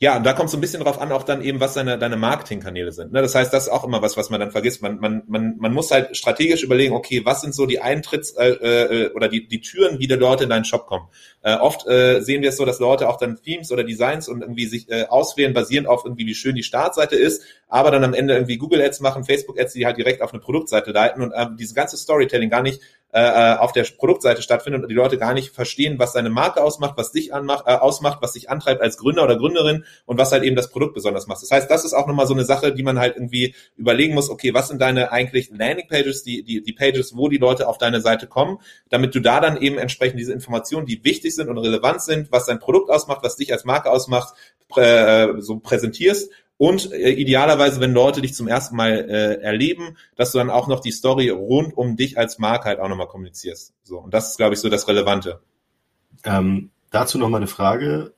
ja, 0.00 0.16
und 0.16 0.26
da 0.26 0.32
kommt 0.32 0.50
so 0.50 0.56
ein 0.56 0.60
bisschen 0.60 0.82
drauf 0.82 1.00
an, 1.00 1.12
auch 1.12 1.22
dann 1.22 1.40
eben, 1.40 1.60
was 1.60 1.74
deine, 1.74 1.96
deine 1.98 2.16
Marketingkanäle 2.16 2.90
sind. 2.90 3.12
Ne? 3.12 3.22
Das 3.22 3.34
heißt, 3.34 3.52
das 3.52 3.64
ist 3.64 3.72
auch 3.72 3.84
immer 3.84 4.02
was, 4.02 4.16
was 4.16 4.28
man 4.28 4.40
dann 4.40 4.50
vergisst. 4.50 4.82
Man, 4.82 4.98
man, 4.98 5.22
man, 5.28 5.56
man 5.58 5.72
muss 5.72 5.92
halt 5.92 6.16
strategisch 6.16 6.64
überlegen, 6.64 6.94
okay, 6.94 7.24
was 7.24 7.42
sind 7.42 7.54
so 7.54 7.64
die 7.64 7.80
Eintritts- 7.80 8.36
äh, 8.36 8.48
äh, 8.50 9.12
oder 9.12 9.28
die, 9.28 9.46
die 9.46 9.60
Türen, 9.60 10.00
wie 10.00 10.08
die 10.08 10.14
Leute 10.14 10.44
in 10.44 10.50
deinen 10.50 10.64
Shop 10.64 10.86
kommen. 10.86 11.06
Äh, 11.42 11.54
oft 11.54 11.86
äh, 11.86 12.20
sehen 12.20 12.42
wir 12.42 12.48
es 12.48 12.56
so, 12.56 12.64
dass 12.64 12.80
Leute 12.80 13.08
auch 13.08 13.18
dann 13.18 13.40
Themes 13.40 13.70
oder 13.70 13.84
Designs 13.84 14.28
und 14.28 14.40
irgendwie 14.42 14.66
sich 14.66 14.90
äh, 14.90 15.04
auswählen, 15.04 15.54
basierend 15.54 15.86
auf 15.86 16.04
irgendwie, 16.04 16.26
wie 16.26 16.34
schön 16.34 16.56
die 16.56 16.64
Startseite 16.64 17.14
ist, 17.14 17.42
aber 17.68 17.92
dann 17.92 18.02
am 18.02 18.14
Ende 18.14 18.34
irgendwie 18.34 18.58
Google 18.58 18.82
Ads 18.82 19.00
machen, 19.00 19.24
Facebook 19.24 19.60
Ads, 19.60 19.74
die 19.74 19.86
halt 19.86 19.96
direkt 19.96 20.22
auf 20.22 20.32
eine 20.32 20.40
Produktseite 20.40 20.90
leiten 20.90 21.22
und 21.22 21.32
ähm, 21.36 21.56
dieses 21.56 21.74
ganze 21.74 21.96
Storytelling 21.96 22.50
gar 22.50 22.62
nicht 22.62 22.80
äh, 23.14 23.20
äh, 23.20 23.58
auf 23.58 23.70
der 23.70 23.84
Produktseite 23.84 24.42
stattfindet 24.42 24.82
und 24.82 24.88
die 24.88 24.94
Leute 24.96 25.18
gar 25.18 25.34
nicht 25.34 25.54
verstehen, 25.54 26.00
was 26.00 26.14
deine 26.14 26.30
Marke 26.30 26.60
ausmacht, 26.60 26.94
was 26.96 27.12
dich 27.12 27.32
anmacht, 27.32 27.64
äh, 27.68 27.74
ausmacht, 27.74 28.18
was 28.22 28.32
dich 28.32 28.50
antreibt 28.50 28.82
als 28.82 28.96
Gründer 28.96 29.22
oder 29.22 29.36
Gründerin 29.36 29.84
und 30.04 30.18
was 30.18 30.32
halt 30.32 30.42
eben 30.42 30.56
das 30.56 30.68
Produkt 30.68 30.94
besonders 30.94 31.28
macht. 31.28 31.40
Das 31.40 31.52
heißt, 31.52 31.70
das 31.70 31.84
ist 31.84 31.94
auch 31.94 32.08
nochmal 32.08 32.26
so 32.26 32.34
eine 32.34 32.44
Sache, 32.44 32.74
die 32.74 32.82
man 32.82 32.98
halt 32.98 33.14
irgendwie 33.14 33.54
überlegen 33.76 34.14
muss, 34.14 34.30
okay, 34.30 34.52
was 34.52 34.66
sind 34.66 34.80
deine 34.80 35.12
eigentlich 35.12 35.48
Landing-Pages, 35.50 36.24
die, 36.24 36.42
die, 36.42 36.60
die 36.60 36.72
Pages, 36.72 37.16
wo 37.16 37.28
die 37.28 37.36
Leute 37.36 37.68
auf 37.68 37.78
deine 37.78 38.00
Seite 38.00 38.26
kommen, 38.26 38.58
damit 38.90 39.14
du 39.14 39.20
da 39.20 39.38
dann 39.38 39.58
eben 39.58 39.78
entsprechend 39.78 40.18
diese 40.18 40.32
Informationen, 40.32 40.84
die 40.84 41.04
wichtig 41.04 41.36
sind 41.36 41.48
und 41.48 41.58
relevant 41.58 42.02
sind, 42.02 42.32
was 42.32 42.46
dein 42.46 42.58
Produkt 42.58 42.90
ausmacht, 42.90 43.20
was 43.22 43.36
dich 43.36 43.52
als 43.52 43.64
Marke 43.64 43.92
ausmacht, 43.92 44.34
äh, 44.74 45.28
so 45.38 45.60
präsentierst 45.60 46.32
und 46.56 46.92
äh, 46.92 47.10
idealerweise, 47.10 47.80
wenn 47.80 47.92
Leute 47.92 48.22
dich 48.22 48.34
zum 48.34 48.46
ersten 48.46 48.76
Mal 48.76 48.92
äh, 48.92 49.40
erleben, 49.42 49.96
dass 50.16 50.32
du 50.32 50.38
dann 50.38 50.50
auch 50.50 50.68
noch 50.68 50.80
die 50.80 50.92
Story 50.92 51.28
rund 51.30 51.76
um 51.76 51.96
dich 51.96 52.16
als 52.16 52.38
Marke 52.38 52.66
halt 52.66 52.78
auch 52.78 52.88
nochmal 52.88 53.08
kommunizierst. 53.08 53.74
So, 53.82 53.98
und 53.98 54.14
das 54.14 54.30
ist, 54.30 54.36
glaube 54.36 54.54
ich, 54.54 54.60
so 54.60 54.68
das 54.68 54.86
Relevante. 54.86 55.40
Ähm, 56.22 56.70
dazu 56.90 57.18
noch 57.18 57.28
mal 57.28 57.38
eine 57.38 57.48
Frage. 57.48 58.14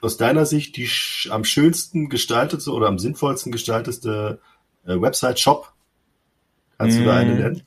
Aus 0.00 0.16
deiner 0.16 0.46
Sicht 0.46 0.76
die 0.76 0.88
am 1.30 1.44
schönsten 1.44 2.08
gestaltete 2.08 2.70
oder 2.70 2.86
am 2.86 2.98
sinnvollsten 2.98 3.52
gestaltete 3.52 4.40
äh, 4.86 5.00
Website-Shop? 5.00 5.72
Kannst 6.78 6.96
mm. 6.96 7.00
du 7.00 7.06
da 7.06 7.16
eine 7.16 7.34
mm. 7.34 7.38
nennen? 7.38 7.66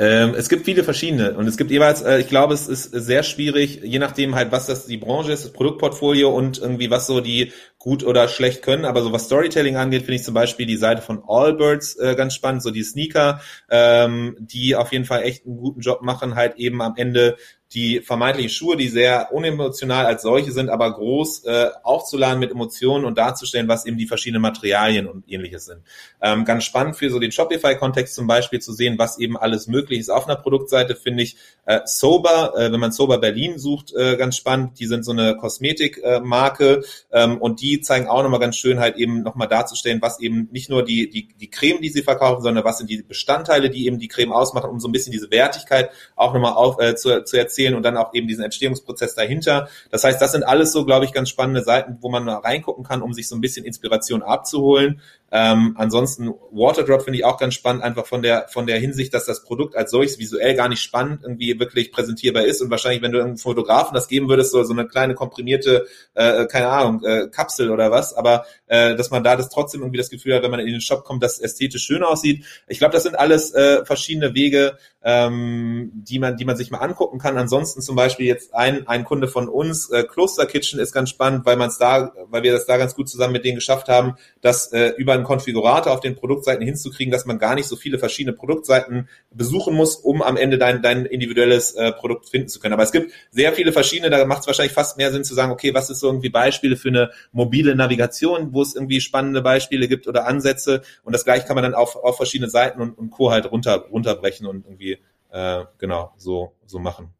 Ähm, 0.00 0.34
es 0.34 0.48
gibt 0.48 0.64
viele 0.64 0.82
verschiedene 0.82 1.34
und 1.34 1.46
es 1.46 1.58
gibt 1.58 1.70
jeweils, 1.70 2.00
äh, 2.00 2.20
ich 2.20 2.28
glaube, 2.28 2.54
es 2.54 2.68
ist 2.68 2.84
sehr 2.84 3.22
schwierig, 3.22 3.82
je 3.84 3.98
nachdem 3.98 4.34
halt, 4.34 4.50
was 4.50 4.64
das 4.64 4.86
die 4.86 4.96
Branche 4.96 5.30
ist, 5.30 5.44
das 5.44 5.52
Produktportfolio 5.52 6.30
und 6.30 6.56
irgendwie 6.58 6.90
was 6.90 7.06
so 7.06 7.20
die 7.20 7.52
gut 7.78 8.02
oder 8.02 8.26
schlecht 8.28 8.62
können. 8.62 8.86
Aber 8.86 9.02
so 9.02 9.12
was 9.12 9.26
Storytelling 9.26 9.76
angeht, 9.76 10.04
finde 10.04 10.14
ich 10.14 10.24
zum 10.24 10.32
Beispiel 10.32 10.64
die 10.64 10.78
Seite 10.78 11.02
von 11.02 11.22
Allbirds 11.28 11.96
äh, 11.96 12.14
ganz 12.14 12.34
spannend, 12.34 12.62
so 12.62 12.70
die 12.70 12.82
Sneaker, 12.82 13.42
ähm, 13.68 14.38
die 14.40 14.74
auf 14.74 14.90
jeden 14.90 15.04
Fall 15.04 15.22
echt 15.22 15.44
einen 15.44 15.58
guten 15.58 15.80
Job 15.80 16.00
machen, 16.00 16.34
halt 16.34 16.56
eben 16.56 16.80
am 16.80 16.94
Ende 16.96 17.36
die 17.72 18.00
vermeintlichen 18.00 18.50
Schuhe, 18.50 18.76
die 18.76 18.88
sehr 18.88 19.32
unemotional 19.32 20.04
als 20.04 20.22
solche 20.22 20.50
sind, 20.50 20.68
aber 20.70 20.92
groß 20.92 21.44
äh, 21.44 21.70
aufzuladen 21.84 22.40
mit 22.40 22.50
Emotionen 22.50 23.04
und 23.04 23.16
darzustellen, 23.16 23.68
was 23.68 23.86
eben 23.86 23.96
die 23.96 24.06
verschiedenen 24.06 24.42
Materialien 24.42 25.06
und 25.06 25.30
ähnliches 25.30 25.66
sind. 25.66 25.82
Ähm, 26.20 26.44
ganz 26.44 26.64
spannend 26.64 26.96
für 26.96 27.10
so 27.10 27.20
den 27.20 27.30
Shopify-Kontext 27.30 28.14
zum 28.16 28.26
Beispiel 28.26 28.60
zu 28.60 28.72
sehen, 28.72 28.98
was 28.98 29.20
eben 29.20 29.36
alles 29.36 29.68
möglich 29.68 30.00
ist 30.00 30.10
auf 30.10 30.26
einer 30.26 30.34
Produktseite, 30.34 30.96
finde 30.96 31.22
ich 31.22 31.36
äh, 31.64 31.80
Sober, 31.84 32.54
äh, 32.56 32.72
wenn 32.72 32.80
man 32.80 32.90
Sober 32.90 33.18
Berlin 33.18 33.56
sucht, 33.58 33.94
äh, 33.94 34.16
ganz 34.16 34.36
spannend. 34.36 34.80
Die 34.80 34.86
sind 34.86 35.04
so 35.04 35.12
eine 35.12 35.36
Kosmetikmarke 35.36 36.82
äh, 37.12 37.22
ähm, 37.22 37.38
und 37.38 37.60
die 37.60 37.80
zeigen 37.80 38.08
auch 38.08 38.24
nochmal 38.24 38.40
ganz 38.40 38.56
schön 38.56 38.80
halt 38.80 38.96
eben 38.96 39.22
nochmal 39.22 39.46
darzustellen, 39.46 40.02
was 40.02 40.18
eben 40.18 40.48
nicht 40.50 40.70
nur 40.70 40.84
die, 40.84 41.08
die, 41.08 41.28
die 41.28 41.50
Creme, 41.50 41.80
die 41.80 41.88
sie 41.88 42.02
verkaufen, 42.02 42.42
sondern 42.42 42.64
was 42.64 42.78
sind 42.78 42.90
die 42.90 43.02
Bestandteile, 43.02 43.70
die 43.70 43.86
eben 43.86 44.00
die 44.00 44.08
Creme 44.08 44.32
ausmachen, 44.32 44.70
um 44.70 44.80
so 44.80 44.88
ein 44.88 44.92
bisschen 44.92 45.12
diese 45.12 45.30
Wertigkeit 45.30 45.90
auch 46.16 46.34
nochmal 46.34 46.54
auf, 46.54 46.80
äh, 46.80 46.96
zu, 46.96 47.22
zu 47.22 47.38
erzählen 47.38 47.59
erzählen 47.60 47.74
und 47.74 47.82
dann 47.82 47.96
auch 47.96 48.14
eben 48.14 48.26
diesen 48.26 48.44
Entstehungsprozess 48.44 49.14
dahinter. 49.14 49.68
Das 49.90 50.04
heißt, 50.04 50.20
das 50.20 50.32
sind 50.32 50.44
alles 50.44 50.72
so, 50.72 50.84
glaube 50.84 51.04
ich, 51.04 51.12
ganz 51.12 51.28
spannende 51.28 51.62
Seiten, 51.62 51.98
wo 52.00 52.10
man 52.10 52.28
reingucken 52.28 52.84
kann, 52.84 53.02
um 53.02 53.12
sich 53.12 53.28
so 53.28 53.36
ein 53.36 53.40
bisschen 53.40 53.64
Inspiration 53.64 54.22
abzuholen. 54.22 55.00
Ähm, 55.32 55.74
ansonsten 55.78 56.28
Waterdrop 56.50 57.02
finde 57.02 57.18
ich 57.18 57.24
auch 57.24 57.38
ganz 57.38 57.54
spannend, 57.54 57.84
einfach 57.84 58.06
von 58.06 58.22
der 58.22 58.48
von 58.48 58.66
der 58.66 58.78
Hinsicht, 58.78 59.14
dass 59.14 59.26
das 59.26 59.44
Produkt 59.44 59.76
als 59.76 59.92
solches 59.92 60.18
visuell 60.18 60.54
gar 60.54 60.68
nicht 60.68 60.82
spannend 60.82 61.22
irgendwie 61.22 61.58
wirklich 61.60 61.92
präsentierbar 61.92 62.44
ist 62.44 62.60
und 62.60 62.70
wahrscheinlich, 62.70 63.02
wenn 63.02 63.12
du 63.12 63.20
einem 63.22 63.36
Fotografen 63.36 63.94
das 63.94 64.08
geben 64.08 64.28
würdest, 64.28 64.50
so, 64.50 64.64
so 64.64 64.72
eine 64.72 64.88
kleine 64.88 65.14
komprimierte, 65.14 65.86
äh, 66.14 66.46
keine 66.46 66.68
Ahnung, 66.68 67.04
äh, 67.04 67.28
Kapsel 67.28 67.70
oder 67.70 67.92
was, 67.92 68.14
aber 68.14 68.44
äh, 68.66 68.96
dass 68.96 69.10
man 69.10 69.22
da 69.22 69.36
das 69.36 69.50
trotzdem 69.50 69.82
irgendwie 69.82 69.98
das 69.98 70.10
Gefühl 70.10 70.34
hat, 70.34 70.42
wenn 70.42 70.50
man 70.50 70.60
in 70.60 70.66
den 70.66 70.80
Shop 70.80 71.04
kommt, 71.04 71.22
dass 71.22 71.34
es 71.34 71.40
ästhetisch 71.40 71.84
schön 71.84 72.02
aussieht. 72.02 72.44
Ich 72.66 72.78
glaube, 72.78 72.92
das 72.92 73.04
sind 73.04 73.16
alles 73.16 73.52
äh, 73.54 73.84
verschiedene 73.84 74.34
Wege, 74.34 74.78
ähm, 75.02 75.92
die 75.94 76.18
man 76.18 76.36
die 76.36 76.44
man 76.44 76.56
sich 76.56 76.72
mal 76.72 76.78
angucken 76.78 77.18
kann. 77.18 77.38
Ansonsten 77.38 77.82
zum 77.82 77.94
Beispiel 77.94 78.26
jetzt 78.26 78.52
ein 78.52 78.88
ein 78.88 79.04
Kunde 79.04 79.28
von 79.28 79.48
uns, 79.48 79.90
äh, 79.90 80.02
Kloster 80.02 80.46
Kitchen, 80.46 80.80
ist 80.80 80.92
ganz 80.92 81.10
spannend, 81.10 81.46
weil 81.46 81.56
man 81.56 81.68
es 81.68 81.78
da, 81.78 82.12
weil 82.28 82.42
wir 82.42 82.52
das 82.52 82.66
da 82.66 82.76
ganz 82.76 82.96
gut 82.96 83.08
zusammen 83.08 83.32
mit 83.32 83.44
denen 83.44 83.54
geschafft 83.54 83.88
haben, 83.88 84.16
dass 84.40 84.72
äh, 84.72 84.88
über 84.96 85.19
einen 85.20 85.26
Konfigurator 85.26 85.92
auf 85.92 86.00
den 86.00 86.16
Produktseiten 86.16 86.64
hinzukriegen, 86.64 87.12
dass 87.12 87.26
man 87.26 87.38
gar 87.38 87.54
nicht 87.54 87.66
so 87.66 87.76
viele 87.76 87.98
verschiedene 87.98 88.34
Produktseiten 88.36 89.08
besuchen 89.30 89.74
muss, 89.74 89.96
um 89.96 90.22
am 90.22 90.36
Ende 90.36 90.58
dein, 90.58 90.82
dein 90.82 91.06
individuelles 91.06 91.74
äh, 91.74 91.92
Produkt 91.92 92.28
finden 92.28 92.48
zu 92.48 92.60
können. 92.60 92.74
Aber 92.74 92.82
es 92.82 92.92
gibt 92.92 93.12
sehr 93.30 93.52
viele 93.52 93.72
verschiedene, 93.72 94.10
da 94.10 94.24
macht 94.24 94.40
es 94.40 94.46
wahrscheinlich 94.46 94.72
fast 94.72 94.96
mehr 94.96 95.12
Sinn 95.12 95.24
zu 95.24 95.34
sagen, 95.34 95.52
okay, 95.52 95.74
was 95.74 95.90
ist 95.90 96.00
so 96.00 96.08
irgendwie 96.08 96.30
Beispiele 96.30 96.76
für 96.76 96.88
eine 96.88 97.10
mobile 97.32 97.74
Navigation, 97.74 98.52
wo 98.52 98.62
es 98.62 98.74
irgendwie 98.74 99.00
spannende 99.00 99.42
Beispiele 99.42 99.88
gibt 99.88 100.08
oder 100.08 100.26
Ansätze 100.26 100.82
und 101.04 101.14
das 101.14 101.24
gleiche 101.24 101.46
kann 101.46 101.54
man 101.54 101.64
dann 101.64 101.74
auf, 101.74 101.96
auf 101.96 102.16
verschiedene 102.16 102.50
Seiten 102.50 102.80
und, 102.80 102.96
und 102.98 103.10
Co. 103.10 103.30
halt 103.30 103.50
runter, 103.50 103.86
runterbrechen 103.90 104.46
und 104.46 104.66
irgendwie 104.66 104.98
äh, 105.30 105.64
genau 105.78 106.12
so, 106.16 106.52
so 106.66 106.78
machen. 106.78 107.14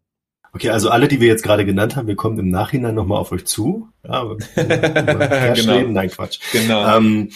Okay, 0.52 0.70
also 0.70 0.90
alle, 0.90 1.06
die 1.06 1.20
wir 1.20 1.28
jetzt 1.28 1.44
gerade 1.44 1.64
genannt 1.64 1.94
haben, 1.94 2.08
wir 2.08 2.16
kommen 2.16 2.38
im 2.38 2.50
Nachhinein 2.50 2.94
nochmal 2.94 3.18
auf 3.18 3.30
euch 3.30 3.46
zu. 3.46 3.88
Ja, 4.04 4.24
genau. 4.56 5.80
Nein, 5.88 6.10
Quatsch. 6.10 6.40
Genau. 6.52 6.96
Ähm, 6.96 7.30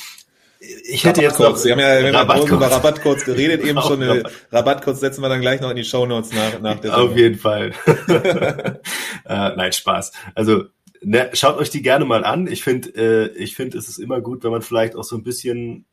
ich 0.84 1.04
hätte 1.04 1.22
jetzt 1.22 1.38
noch, 1.38 1.56
Sie 1.56 1.72
haben 1.72 1.80
ja, 1.80 2.26
haben 2.26 2.48
über 2.48 2.70
Rabattcodes 2.70 3.24
geredet, 3.24 3.64
eben 3.64 3.80
schon. 3.80 4.02
Eine 4.02 4.24
Rabattcodes 4.50 5.00
setzen 5.00 5.22
wir 5.22 5.28
dann 5.28 5.40
gleich 5.40 5.60
noch 5.60 5.70
in 5.70 5.76
die 5.76 5.84
Show 5.84 6.06
Notes 6.06 6.32
nach, 6.32 6.60
nach 6.60 6.80
der 6.80 6.96
Auf 6.96 7.16
jeden 7.16 7.38
Fall. 7.38 7.72
äh, 8.06 8.80
nein, 9.26 9.72
Spaß. 9.72 10.12
Also 10.34 10.64
ne, 11.02 11.30
schaut 11.32 11.58
euch 11.58 11.70
die 11.70 11.82
gerne 11.82 12.04
mal 12.04 12.24
an. 12.24 12.46
Ich 12.46 12.62
finde, 12.62 12.88
äh, 12.96 13.36
ich 13.36 13.54
finde, 13.56 13.78
es 13.78 13.88
ist 13.88 13.98
immer 13.98 14.20
gut, 14.20 14.44
wenn 14.44 14.50
man 14.50 14.62
vielleicht 14.62 14.96
auch 14.96 15.04
so 15.04 15.16
ein 15.16 15.22
bisschen 15.22 15.86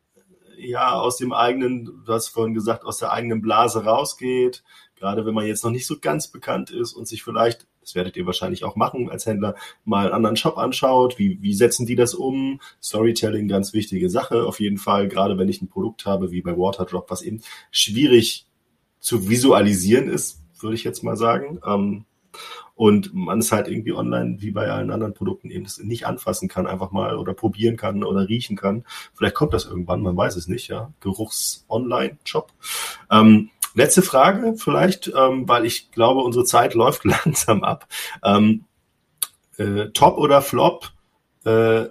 ja 0.57 0.91
aus 0.91 1.17
dem 1.17 1.33
eigenen, 1.33 2.03
du 2.05 2.13
hast 2.13 2.27
vorhin 2.27 2.53
gesagt, 2.53 2.85
aus 2.85 2.97
der 2.97 3.11
eigenen 3.11 3.41
Blase 3.41 3.83
rausgeht, 3.83 4.63
Gerade 5.01 5.25
wenn 5.25 5.33
man 5.33 5.47
jetzt 5.47 5.63
noch 5.63 5.71
nicht 5.71 5.87
so 5.87 5.97
ganz 5.99 6.27
bekannt 6.27 6.69
ist 6.69 6.93
und 6.93 7.07
sich 7.07 7.23
vielleicht, 7.23 7.65
das 7.81 7.95
werdet 7.95 8.15
ihr 8.15 8.25
wahrscheinlich 8.25 8.63
auch 8.63 8.75
machen 8.75 9.09
als 9.09 9.25
Händler, 9.25 9.55
mal 9.85 10.05
einen 10.05 10.13
anderen 10.13 10.37
Shop 10.37 10.57
anschaut. 10.57 11.19
Wie, 11.19 11.41
wie 11.41 11.53
setzen 11.53 11.85
die 11.85 11.95
das 11.95 12.13
um? 12.13 12.61
Storytelling, 12.81 13.47
ganz 13.47 13.73
wichtige 13.73 14.09
Sache 14.09 14.45
auf 14.45 14.59
jeden 14.59 14.77
Fall. 14.77 15.07
Gerade 15.07 15.37
wenn 15.37 15.49
ich 15.49 15.61
ein 15.61 15.67
Produkt 15.67 16.05
habe 16.05 16.31
wie 16.31 16.41
bei 16.41 16.55
Waterdrop, 16.57 17.09
was 17.09 17.21
eben 17.21 17.41
schwierig 17.71 18.45
zu 18.99 19.29
visualisieren 19.29 20.09
ist, 20.09 20.41
würde 20.59 20.75
ich 20.75 20.83
jetzt 20.83 21.03
mal 21.03 21.17
sagen. 21.17 21.59
Ähm, 21.65 22.05
und 22.75 23.13
man 23.13 23.39
es 23.39 23.51
halt 23.51 23.67
irgendwie 23.67 23.93
online 23.93 24.37
wie 24.39 24.51
bei 24.51 24.69
allen 24.71 24.89
anderen 24.89 25.13
Produkten 25.13 25.51
eben 25.51 25.67
nicht 25.83 26.07
anfassen 26.07 26.47
kann, 26.47 26.65
einfach 26.65 26.91
mal 26.91 27.17
oder 27.17 27.33
probieren 27.33 27.77
kann 27.77 28.03
oder 28.03 28.27
riechen 28.27 28.55
kann. 28.55 28.85
Vielleicht 29.13 29.35
kommt 29.35 29.53
das 29.53 29.65
irgendwann, 29.65 30.01
man 30.01 30.17
weiß 30.17 30.35
es 30.35 30.47
nicht, 30.47 30.67
ja. 30.67 30.91
Geruchs-Online-Shop. 31.01 32.51
Letzte 33.73 34.01
Frage 34.01 34.55
vielleicht, 34.57 35.11
ähm, 35.15 35.47
weil 35.47 35.65
ich 35.65 35.91
glaube, 35.91 36.21
unsere 36.21 36.45
Zeit 36.45 36.73
läuft 36.73 37.05
langsam 37.05 37.63
ab. 37.63 37.87
Ähm, 38.23 38.65
äh, 39.57 39.89
Top 39.93 40.17
oder 40.17 40.41
Flop 40.41 40.91
äh, 41.45 41.85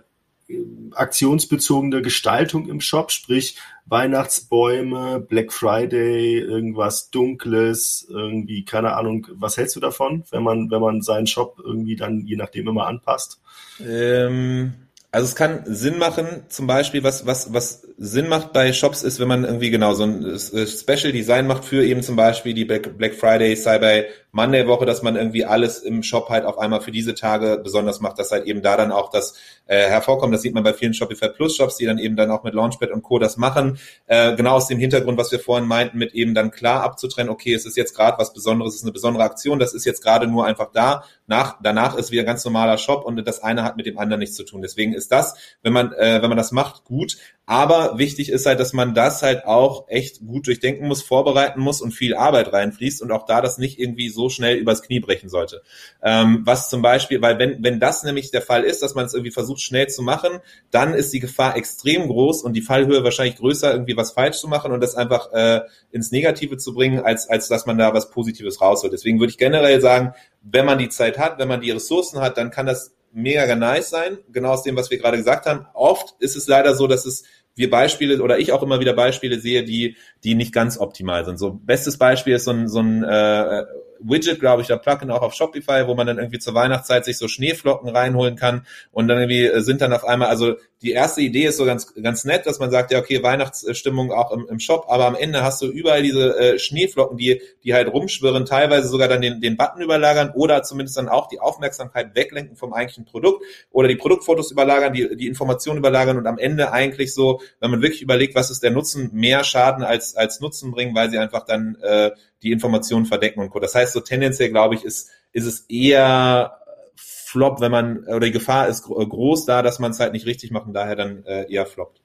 aktionsbezogene 0.93 2.03
Gestaltung 2.03 2.69
im 2.69 2.81
Shop, 2.81 3.13
sprich 3.13 3.57
Weihnachtsbäume, 3.87 5.21
Black 5.21 5.53
Friday, 5.53 6.39
irgendwas 6.39 7.11
Dunkles, 7.11 8.07
irgendwie, 8.09 8.65
keine 8.65 8.95
Ahnung, 8.95 9.27
was 9.33 9.57
hältst 9.57 9.77
du 9.77 9.81
davon, 9.81 10.25
wenn 10.31 10.43
man, 10.43 10.71
wenn 10.71 10.81
man 10.81 11.03
seinen 11.03 11.27
Shop 11.27 11.61
irgendwie 11.65 11.97
dann 11.97 12.27
je 12.27 12.37
nachdem 12.37 12.69
immer 12.69 12.87
anpasst? 12.87 13.41
Ähm, 13.81 14.75
also 15.13 15.27
es 15.27 15.37
kann 15.37 15.63
Sinn 15.67 15.99
machen, 15.99 16.45
zum 16.49 16.67
Beispiel, 16.67 17.03
was, 17.03 17.27
was, 17.27 17.53
was 17.53 17.87
Sinn 18.03 18.29
macht 18.29 18.55
bei 18.55 18.73
Shops 18.73 19.03
ist, 19.03 19.21
wenn 19.21 19.29
man 19.29 19.45
irgendwie 19.45 19.69
genau 19.69 19.93
so 19.93 20.05
ein 20.05 20.39
Special 20.39 21.13
Design 21.13 21.47
macht 21.47 21.67
für 21.67 21.85
eben 21.85 22.03
zum 22.03 22.17
Beispiel 22.17 22.55
die 22.55 22.65
Black 22.65 23.15
Friday, 23.15 23.55
Cyber 23.55 24.05
Monday 24.33 24.67
Woche, 24.67 24.87
dass 24.87 25.03
man 25.03 25.17
irgendwie 25.17 25.45
alles 25.45 25.81
im 25.81 26.03
Shop 26.03 26.31
halt 26.31 26.47
auf 26.47 26.59
einmal 26.59 26.81
für 26.81 26.93
diese 26.93 27.15
Tage 27.15 27.61
besonders 27.63 28.01
macht, 28.01 28.19
dass 28.19 28.31
halt 28.31 28.47
eben 28.47 28.63
da 28.63 28.79
dann 28.79 28.91
auch 28.91 29.11
das 29.11 29.35
äh, 29.67 29.89
hervorkommt. 29.89 30.33
Das 30.33 30.41
sieht 30.41 30.55
man 30.55 30.63
bei 30.63 30.73
vielen 30.73 30.95
Shopify 30.95 31.29
Plus 31.29 31.57
Shops, 31.57 31.77
die 31.77 31.85
dann 31.85 31.99
eben 31.99 32.17
dann 32.17 32.31
auch 32.31 32.43
mit 32.43 32.55
Launchpad 32.55 32.91
und 32.91 33.03
Co. 33.03 33.19
das 33.19 33.37
machen. 33.37 33.79
Äh, 34.07 34.35
genau 34.35 34.53
aus 34.53 34.69
dem 34.69 34.79
Hintergrund, 34.79 35.19
was 35.19 35.31
wir 35.31 35.41
vorhin 35.41 35.69
meinten, 35.69 35.99
mit 35.99 36.15
eben 36.15 36.33
dann 36.33 36.53
klar 36.53 36.83
abzutrennen, 36.85 37.31
okay, 37.31 37.53
es 37.53 37.67
ist 37.67 37.77
jetzt 37.77 37.95
gerade 37.95 38.19
was 38.19 38.33
Besonderes, 38.33 38.75
es 38.75 38.81
ist 38.81 38.85
eine 38.85 38.93
besondere 38.93 39.25
Aktion, 39.25 39.59
das 39.59 39.75
ist 39.75 39.85
jetzt 39.85 40.03
gerade 40.03 40.27
nur 40.27 40.47
einfach 40.47 40.71
da. 40.73 41.05
Nach, 41.27 41.59
danach 41.63 41.97
ist 41.97 42.11
wieder 42.11 42.25
ganz 42.25 42.45
normaler 42.45 42.79
Shop 42.79 43.05
und 43.05 43.17
das 43.27 43.43
eine 43.43 43.63
hat 43.63 43.77
mit 43.77 43.87
dem 43.87 43.99
anderen 43.99 44.21
nichts 44.21 44.37
zu 44.37 44.45
tun. 44.45 44.63
Deswegen 44.63 44.95
ist 44.95 45.13
das, 45.13 45.35
wenn 45.63 45.73
man, 45.73 45.93
äh, 45.93 46.23
wenn 46.23 46.31
man 46.31 46.39
das 46.39 46.53
macht, 46.53 46.85
gut. 46.85 47.19
Aber 47.47 47.99
wichtig 47.99 48.31
ist 48.31 48.47
halt, 48.47 48.61
dass 48.61 48.73
man 48.73 48.95
das 48.95 49.23
halt 49.23 49.45
auch 49.45 49.89
echt 49.89 50.21
gut 50.25 50.47
durchdenken 50.47 50.87
muss, 50.87 51.03
vorbereiten 51.03 51.59
muss 51.59 51.83
und 51.83 51.91
viel 51.91 52.15
Arbeit 52.15 52.53
reinfließt 52.53 53.03
und 53.03 53.11
auch 53.11 53.27
da 53.27 53.41
das 53.41 53.59
nicht 53.59 53.81
irgendwie 53.81 54.09
so 54.09 54.29
schnell 54.29 54.57
übers 54.57 54.83
Knie 54.83 55.01
brechen 55.01 55.29
sollte. 55.29 55.63
Ähm, 56.01 56.43
was 56.45 56.71
zum 56.71 56.81
Beispiel, 56.81 57.21
weil 57.23 57.41
wenn, 57.41 57.61
wenn 57.65 57.81
das 57.81 58.05
nämlich 58.05 58.31
der 58.31 58.43
Fall 58.43 58.63
ist, 58.63 58.83
dass 58.83 58.95
man 58.95 59.07
es 59.07 59.15
irgendwie 59.15 59.33
versucht 59.33 59.63
schnell 59.63 59.89
zu 59.89 60.03
machen, 60.03 60.39
dann 60.71 60.95
ist 60.95 61.13
die 61.13 61.19
Gefahr 61.19 61.57
extrem 61.57 62.07
groß 62.07 62.43
und 62.43 62.53
die 62.53 62.63
Fallhöhe 62.63 63.03
wahrscheinlich 63.03 63.37
größer, 63.37 63.73
irgendwie 63.73 63.97
was 63.97 64.13
falsch 64.13 64.39
zu 64.39 64.47
machen 64.47 64.71
und 64.71 64.81
das 64.81 64.95
einfach 64.95 65.33
äh, 65.33 65.63
ins 65.91 66.13
Negative 66.13 66.57
zu 66.57 66.73
bringen, 66.73 67.01
als, 67.01 67.29
als 67.29 67.49
dass 67.49 67.67
man 67.67 67.79
da 67.79 67.93
was 67.93 68.11
Positives 68.11 68.61
rausholt. 68.61 68.93
Deswegen 68.93 69.19
würde 69.19 69.33
ich 69.33 69.39
generell 69.39 69.81
sagen, 69.81 70.15
wenn 70.43 70.67
man 70.67 70.79
die 70.79 70.89
Zeit 70.89 71.19
hat, 71.19 71.39
wenn 71.39 71.49
man 71.49 71.61
die 71.61 71.73
Ressourcen 71.73 72.21
hat, 72.21 72.37
dann 72.37 72.53
kann 72.53 72.67
das 72.67 72.95
mega 73.13 73.55
nice 73.55 73.91
sein, 73.91 74.19
genau 74.31 74.51
aus 74.51 74.63
dem, 74.63 74.77
was 74.77 74.91
wir 74.91 74.99
gerade 74.99 75.17
gesagt 75.17 75.47
haben. 75.47 75.67
Oft 75.75 76.15
ist 76.21 76.37
es 76.37 76.47
leider 76.47 76.75
so, 76.75 76.87
dass 76.87 77.07
es 77.07 77.25
wir 77.57 77.71
Beispiele 77.71 78.23
oder 78.23 78.39
ich 78.39 78.53
auch 78.53 78.63
immer 78.63 78.81
wieder 78.81 78.95
Beispiele 78.95 79.41
sehe, 79.41 79.65
die, 79.65 79.97
die 80.25 80.35
nicht 80.35 80.53
ganz 80.53 80.79
optimal 80.79 81.25
sind. 81.25 81.39
So 81.39 81.53
bestes 81.53 81.99
Beispiel 81.99 82.35
ist 82.35 82.45
so 82.45 82.53
ein, 82.53 82.69
so 82.69 82.81
ein 82.81 83.03
äh, 83.03 83.65
Widget, 84.03 84.41
glaube 84.41 84.63
ich, 84.63 84.69
da 84.69 84.77
Plugin 84.77 85.11
auch 85.11 85.23
auf 85.23 85.35
Shopify, 85.35 85.87
wo 85.87 85.95
man 85.95 86.07
dann 86.07 86.19
irgendwie 86.19 86.39
zur 86.39 86.55
Weihnachtszeit 86.55 87.05
sich 87.05 87.19
so 87.19 87.29
Schneeflocken 87.29 87.89
reinholen 87.89 88.37
kann 88.37 88.67
und 88.93 89.09
dann 89.09 89.19
irgendwie 89.19 89.47
äh, 89.47 89.61
sind 89.61 89.81
dann 89.81 89.93
auf 89.93 90.05
einmal, 90.05 90.29
also 90.29 90.55
die 90.83 90.93
erste 90.93 91.21
Idee 91.21 91.47
ist 91.47 91.59
so 91.59 91.67
ganz, 91.67 91.95
ganz 91.95 92.25
nett, 92.25 92.47
dass 92.47 92.59
man 92.59 92.71
sagt, 92.71 92.91
ja, 92.91 92.99
okay, 92.99 93.23
Weihnachtsstimmung 93.23 94.13
auch 94.13 94.33
im, 94.33 94.47
im 94.49 94.61
Shop, 94.61 94.87
aber 94.89 95.07
am 95.07 95.15
Ende 95.15 95.43
hast 95.43 95.61
du 95.61 95.67
überall 95.67 96.03
diese 96.03 96.39
äh, 96.39 96.59
Schneeflocken, 96.59 97.19
die, 97.19 97.43
die 97.65 97.75
halt 97.75 97.93
rumschwirren, 97.93 98.47
teilweise 98.47 98.89
sogar 98.89 99.09
dann 99.09 99.21
den, 99.21 99.41
den 99.41 99.57
Button 99.57 99.83
überlagern 99.83 100.33
oder 100.35 100.63
zumindest 100.63 100.97
dann 100.97 101.09
auch 101.09 101.29
die 101.29 101.39
Aufmerksamkeit 101.39 102.15
weglenken 102.15 102.57
vom 102.57 102.73
eigentlichen 102.73 103.05
Produkt 103.05 103.45
oder 103.71 103.89
die 103.89 103.97
Produktfotos 103.97 104.51
überlagern, 104.51 104.95
die, 104.95 105.17
die 105.17 105.27
Informationen 105.27 105.79
überlagern 105.79 106.17
und 106.17 106.27
am 106.27 106.39
Ende 106.39 106.73
eigentlich 106.73 107.13
so, 107.13 107.41
wenn 107.61 107.71
man 107.71 107.83
wirklich 107.83 108.03
überlegt, 108.03 108.35
was 108.35 108.51
ist 108.51 108.63
der 108.63 108.71
Nutzen, 108.71 109.11
mehr 109.13 109.45
Schaden 109.45 109.85
als, 109.85 110.17
als 110.17 110.41
Nutzen 110.41 110.71
bringen, 110.71 110.95
weil 110.95 111.11
sie 111.11 111.19
einfach 111.19 111.45
dann 111.45 111.77
äh, 111.83 112.11
die 112.43 112.53
Informationen 112.53 113.07
verdecken 113.07 113.41
und 113.41 113.51
Co. 113.51 113.61
Das 113.61 113.75
heißt, 113.75 113.93
so 113.93 114.01
tendenziell, 114.01 114.51
glaube 114.51 114.75
ich, 114.75 114.85
ist, 114.85 115.11
ist 115.33 115.47
es 115.47 115.61
eher 115.69 116.59
Flop, 116.97 117.61
wenn 117.61 117.71
man, 117.71 118.05
oder 118.07 118.27
die 118.27 118.33
Gefahr 118.33 118.69
ist 118.69 118.83
groß 118.83 119.47
da, 119.47 119.63
dass 119.63 119.79
man 119.79 119.93
es 119.93 120.01
halt 120.01 120.13
nicht 120.13 120.27
richtig 120.27 120.51
macht 120.51 120.67
und 120.67 120.73
daher 120.73 120.97
dann 120.97 121.25
äh, 121.25 121.51
eher 121.51 121.67
floppt. 121.67 122.03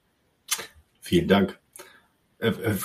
Vielen 1.02 1.28
Dank. 1.28 1.60
Äh, 2.38 2.50
äh, 2.50 2.76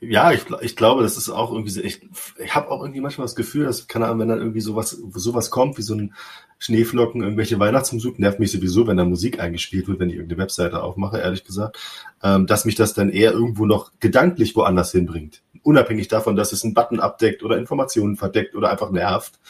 ja, 0.00 0.32
ich, 0.32 0.44
ich 0.62 0.76
glaube, 0.76 1.02
das 1.02 1.16
ist 1.16 1.28
auch 1.28 1.50
irgendwie 1.52 1.70
so, 1.70 1.80
ich, 1.80 2.00
ich 2.38 2.54
habe 2.54 2.70
auch 2.70 2.82
irgendwie 2.82 3.00
manchmal 3.00 3.26
das 3.26 3.34
Gefühl, 3.34 3.66
dass, 3.66 3.86
keine 3.86 4.06
Ahnung, 4.06 4.20
wenn 4.20 4.28
dann 4.28 4.38
irgendwie 4.38 4.60
sowas, 4.60 4.90
sowas 4.90 5.50
kommt, 5.50 5.78
wie 5.78 5.82
so 5.82 5.94
ein 5.94 6.14
Schneeflocken, 6.60 7.22
irgendwelche 7.22 7.58
Weihnachtsmusik, 7.58 8.18
nervt 8.18 8.38
mich 8.38 8.52
sowieso, 8.52 8.86
wenn 8.86 8.98
da 8.98 9.04
Musik 9.04 9.40
eingespielt 9.40 9.88
wird, 9.88 9.98
wenn 9.98 10.10
ich 10.10 10.16
irgendeine 10.16 10.42
Webseite 10.42 10.82
aufmache, 10.82 11.18
ehrlich 11.18 11.42
gesagt, 11.42 11.78
ähm, 12.22 12.46
dass 12.46 12.66
mich 12.66 12.74
das 12.74 12.92
dann 12.92 13.08
eher 13.10 13.32
irgendwo 13.32 13.64
noch 13.64 13.92
gedanklich 13.98 14.54
woanders 14.54 14.92
hinbringt. 14.92 15.42
Unabhängig 15.62 16.08
davon, 16.08 16.36
dass 16.36 16.52
es 16.52 16.62
einen 16.62 16.74
Button 16.74 17.00
abdeckt 17.00 17.42
oder 17.42 17.56
Informationen 17.56 18.16
verdeckt 18.16 18.54
oder 18.54 18.70
einfach 18.70 18.90
nervt. 18.90 19.40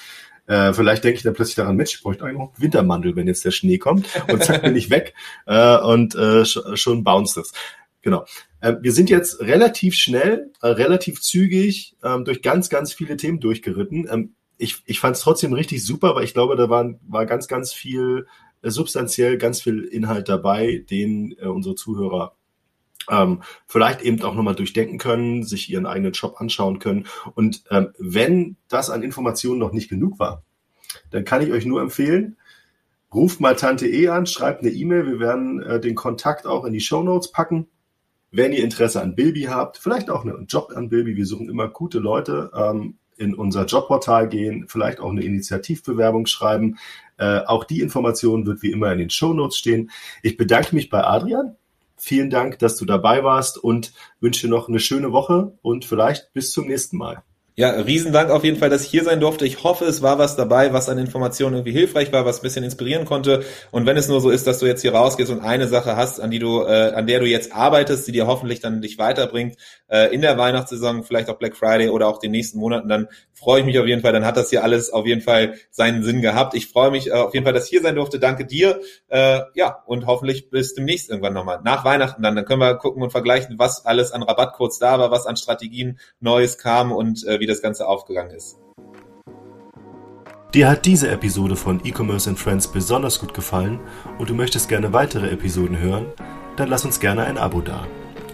Äh, 0.46 0.72
vielleicht 0.72 1.02
denke 1.02 1.16
ich 1.16 1.22
dann 1.24 1.34
plötzlich 1.34 1.56
daran, 1.56 1.76
Mensch, 1.76 1.96
ich 1.96 2.02
bräuchte 2.02 2.24
eigentlich 2.24 2.38
noch 2.38 2.54
einen 2.54 2.62
Wintermantel, 2.62 3.16
wenn 3.16 3.26
jetzt 3.26 3.44
der 3.44 3.50
Schnee 3.50 3.78
kommt 3.78 4.06
und 4.28 4.42
zack 4.42 4.62
bin 4.62 4.76
ich 4.76 4.88
weg 4.88 5.14
äh, 5.46 5.78
und 5.78 6.14
äh, 6.14 6.44
schon 6.44 7.02
bounce 7.02 7.34
das. 7.34 7.52
Genau. 8.02 8.24
Äh, 8.60 8.74
wir 8.80 8.92
sind 8.92 9.10
jetzt 9.10 9.40
relativ 9.40 9.94
schnell, 9.94 10.52
äh, 10.62 10.68
relativ 10.68 11.20
zügig 11.20 11.96
ähm, 12.02 12.24
durch 12.24 12.40
ganz, 12.40 12.68
ganz 12.68 12.92
viele 12.92 13.16
Themen 13.16 13.40
durchgeritten. 13.40 14.08
Ähm, 14.10 14.34
ich 14.60 14.82
ich 14.86 15.00
fand 15.00 15.16
es 15.16 15.22
trotzdem 15.22 15.52
richtig 15.52 15.84
super, 15.84 16.14
weil 16.14 16.24
ich 16.24 16.34
glaube, 16.34 16.56
da 16.56 16.68
waren, 16.68 17.00
war 17.08 17.26
ganz, 17.26 17.48
ganz 17.48 17.72
viel 17.72 18.26
äh, 18.62 18.70
substanziell, 18.70 19.38
ganz 19.38 19.60
viel 19.62 19.84
Inhalt 19.84 20.28
dabei, 20.28 20.84
den 20.90 21.34
äh, 21.38 21.46
unsere 21.46 21.74
Zuhörer 21.74 22.36
ähm, 23.08 23.42
vielleicht 23.66 24.02
eben 24.02 24.22
auch 24.22 24.34
nochmal 24.34 24.54
durchdenken 24.54 24.98
können, 24.98 25.44
sich 25.44 25.70
ihren 25.70 25.86
eigenen 25.86 26.14
Shop 26.14 26.40
anschauen 26.40 26.78
können. 26.78 27.06
Und 27.34 27.64
ähm, 27.70 27.88
wenn 27.98 28.56
das 28.68 28.90
an 28.90 29.02
Informationen 29.02 29.58
noch 29.58 29.72
nicht 29.72 29.88
genug 29.88 30.18
war, 30.18 30.44
dann 31.10 31.24
kann 31.24 31.42
ich 31.42 31.50
euch 31.50 31.64
nur 31.64 31.80
empfehlen, 31.80 32.36
ruft 33.12 33.40
mal 33.40 33.56
Tante 33.56 33.88
E 33.88 34.08
an, 34.08 34.26
schreibt 34.26 34.62
eine 34.62 34.70
E-Mail. 34.70 35.06
Wir 35.06 35.20
werden 35.20 35.62
äh, 35.62 35.80
den 35.80 35.94
Kontakt 35.94 36.46
auch 36.46 36.64
in 36.64 36.72
die 36.72 36.80
Show 36.80 37.02
Notes 37.02 37.32
packen. 37.32 37.68
Wenn 38.30 38.52
ihr 38.52 38.62
Interesse 38.62 39.02
an 39.02 39.16
Bilby 39.16 39.44
habt, 39.44 39.78
vielleicht 39.78 40.08
auch 40.08 40.24
einen 40.24 40.46
Job 40.46 40.72
an 40.74 40.88
Bilby, 40.88 41.16
wir 41.16 41.26
suchen 41.26 41.48
immer 41.48 41.68
gute 41.68 41.98
Leute, 41.98 42.52
ähm, 42.54 42.98
in 43.20 43.34
unser 43.34 43.66
Jobportal 43.66 44.28
gehen, 44.28 44.64
vielleicht 44.66 44.98
auch 44.98 45.10
eine 45.10 45.22
Initiativbewerbung 45.22 46.26
schreiben. 46.26 46.78
Äh, 47.18 47.40
auch 47.40 47.64
die 47.64 47.80
Information 47.80 48.46
wird 48.46 48.62
wie 48.62 48.72
immer 48.72 48.90
in 48.92 48.98
den 48.98 49.10
Show 49.10 49.32
Notes 49.32 49.58
stehen. 49.58 49.90
Ich 50.22 50.36
bedanke 50.36 50.74
mich 50.74 50.90
bei 50.90 51.04
Adrian 51.04 51.56
Vielen 52.02 52.30
Dank, 52.30 52.58
dass 52.60 52.76
du 52.76 52.86
dabei 52.86 53.24
warst 53.24 53.58
und 53.58 53.92
wünsche 54.20 54.48
noch 54.48 54.70
eine 54.70 54.80
schöne 54.80 55.12
Woche 55.12 55.52
und 55.60 55.84
vielleicht 55.84 56.32
bis 56.32 56.50
zum 56.50 56.66
nächsten 56.66 56.96
Mal. 56.96 57.22
Ja, 57.60 57.72
Riesendank 57.72 58.30
auf 58.30 58.42
jeden 58.42 58.56
Fall, 58.56 58.70
dass 58.70 58.84
ich 58.84 58.90
hier 58.90 59.04
sein 59.04 59.20
durfte. 59.20 59.44
Ich 59.44 59.62
hoffe, 59.64 59.84
es 59.84 60.00
war 60.00 60.18
was 60.18 60.34
dabei, 60.34 60.72
was 60.72 60.88
an 60.88 60.96
Informationen 60.96 61.56
irgendwie 61.56 61.72
hilfreich 61.72 62.10
war, 62.10 62.24
was 62.24 62.38
ein 62.38 62.42
bisschen 62.42 62.64
inspirieren 62.64 63.04
konnte. 63.04 63.44
Und 63.70 63.84
wenn 63.84 63.98
es 63.98 64.08
nur 64.08 64.22
so 64.22 64.30
ist, 64.30 64.46
dass 64.46 64.60
du 64.60 64.66
jetzt 64.66 64.80
hier 64.80 64.94
rausgehst 64.94 65.30
und 65.30 65.40
eine 65.40 65.68
Sache 65.68 65.94
hast, 65.94 66.22
an 66.22 66.30
die 66.30 66.38
du, 66.38 66.62
äh, 66.62 66.92
an 66.94 67.06
der 67.06 67.20
du 67.20 67.26
jetzt 67.26 67.54
arbeitest, 67.54 68.08
die 68.08 68.12
dir 68.12 68.26
hoffentlich 68.26 68.60
dann 68.60 68.80
dich 68.80 68.96
weiterbringt, 68.96 69.58
äh, 69.88 70.06
in 70.06 70.22
der 70.22 70.38
Weihnachtssaison, 70.38 71.04
vielleicht 71.04 71.28
auch 71.28 71.36
Black 71.36 71.54
Friday 71.54 71.90
oder 71.90 72.06
auch 72.06 72.18
den 72.18 72.30
nächsten 72.30 72.58
Monaten, 72.58 72.88
dann 72.88 73.08
freue 73.34 73.60
ich 73.60 73.66
mich 73.66 73.78
auf 73.78 73.86
jeden 73.86 74.00
Fall. 74.00 74.14
Dann 74.14 74.24
hat 74.24 74.38
das 74.38 74.48
hier 74.48 74.64
alles 74.64 74.90
auf 74.90 75.06
jeden 75.06 75.20
Fall 75.20 75.56
seinen 75.70 76.02
Sinn 76.02 76.22
gehabt. 76.22 76.54
Ich 76.54 76.66
freue 76.68 76.90
mich 76.90 77.08
äh, 77.08 77.12
auf 77.12 77.34
jeden 77.34 77.44
Fall, 77.44 77.52
dass 77.52 77.64
ich 77.64 77.70
hier 77.70 77.82
sein 77.82 77.94
durfte. 77.94 78.18
Danke 78.18 78.46
dir. 78.46 78.80
Äh, 79.08 79.40
ja, 79.52 79.82
und 79.84 80.06
hoffentlich 80.06 80.48
bis 80.48 80.72
demnächst 80.72 81.10
irgendwann 81.10 81.34
nochmal. 81.34 81.60
Nach 81.62 81.84
Weihnachten 81.84 82.22
dann. 82.22 82.36
Dann 82.36 82.46
können 82.46 82.60
wir 82.60 82.74
gucken 82.76 83.02
und 83.02 83.10
vergleichen, 83.10 83.58
was 83.58 83.84
alles 83.84 84.12
an 84.12 84.22
Rabattcodes 84.22 84.78
da 84.78 84.98
war, 84.98 85.10
was 85.10 85.26
an 85.26 85.36
Strategien 85.36 85.98
Neues 86.20 86.56
kam 86.56 86.90
und 86.90 87.26
äh, 87.26 87.38
wie 87.38 87.49
das 87.50 87.62
Ganze 87.62 87.86
aufgegangen 87.86 88.30
ist. 88.30 88.58
Dir 90.54 90.68
hat 90.68 90.84
diese 90.84 91.08
Episode 91.08 91.54
von 91.54 91.80
E-Commerce 91.84 92.28
and 92.28 92.38
Friends 92.38 92.66
besonders 92.66 93.20
gut 93.20 93.34
gefallen 93.34 93.78
und 94.18 94.30
du 94.30 94.34
möchtest 94.34 94.68
gerne 94.68 94.92
weitere 94.92 95.30
Episoden 95.30 95.78
hören? 95.78 96.06
Dann 96.56 96.68
lass 96.68 96.84
uns 96.84 96.98
gerne 96.98 97.24
ein 97.24 97.38
Abo 97.38 97.60
da. 97.60 97.86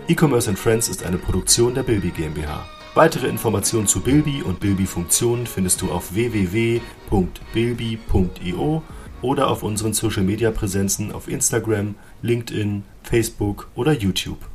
E-Commerce 0.09 0.49
and 0.49 0.59
Friends 0.59 0.89
ist 0.89 1.05
eine 1.05 1.19
Produktion 1.19 1.75
der 1.75 1.83
Bilby 1.83 2.09
GmbH. 2.11 2.67
Weitere 2.95 3.27
Informationen 3.27 3.87
zu 3.87 4.01
Bilby 4.01 4.43
und 4.43 4.61
Bilby-Funktionen 4.61 5.47
findest 5.47 5.83
du 5.83 5.93
auf 5.93 6.15
www.bilby.io 6.15 6.83
oder 9.21 9.51
auf 9.51 9.63
unseren 9.63 9.93
Social-Media-Präsenzen 9.93 11.13
auf 11.13 11.29
Instagram, 11.29 11.97
LinkedIn, 12.23 12.85
Facebook 13.03 13.69
oder 13.75 13.93
YouTube. 13.93 14.49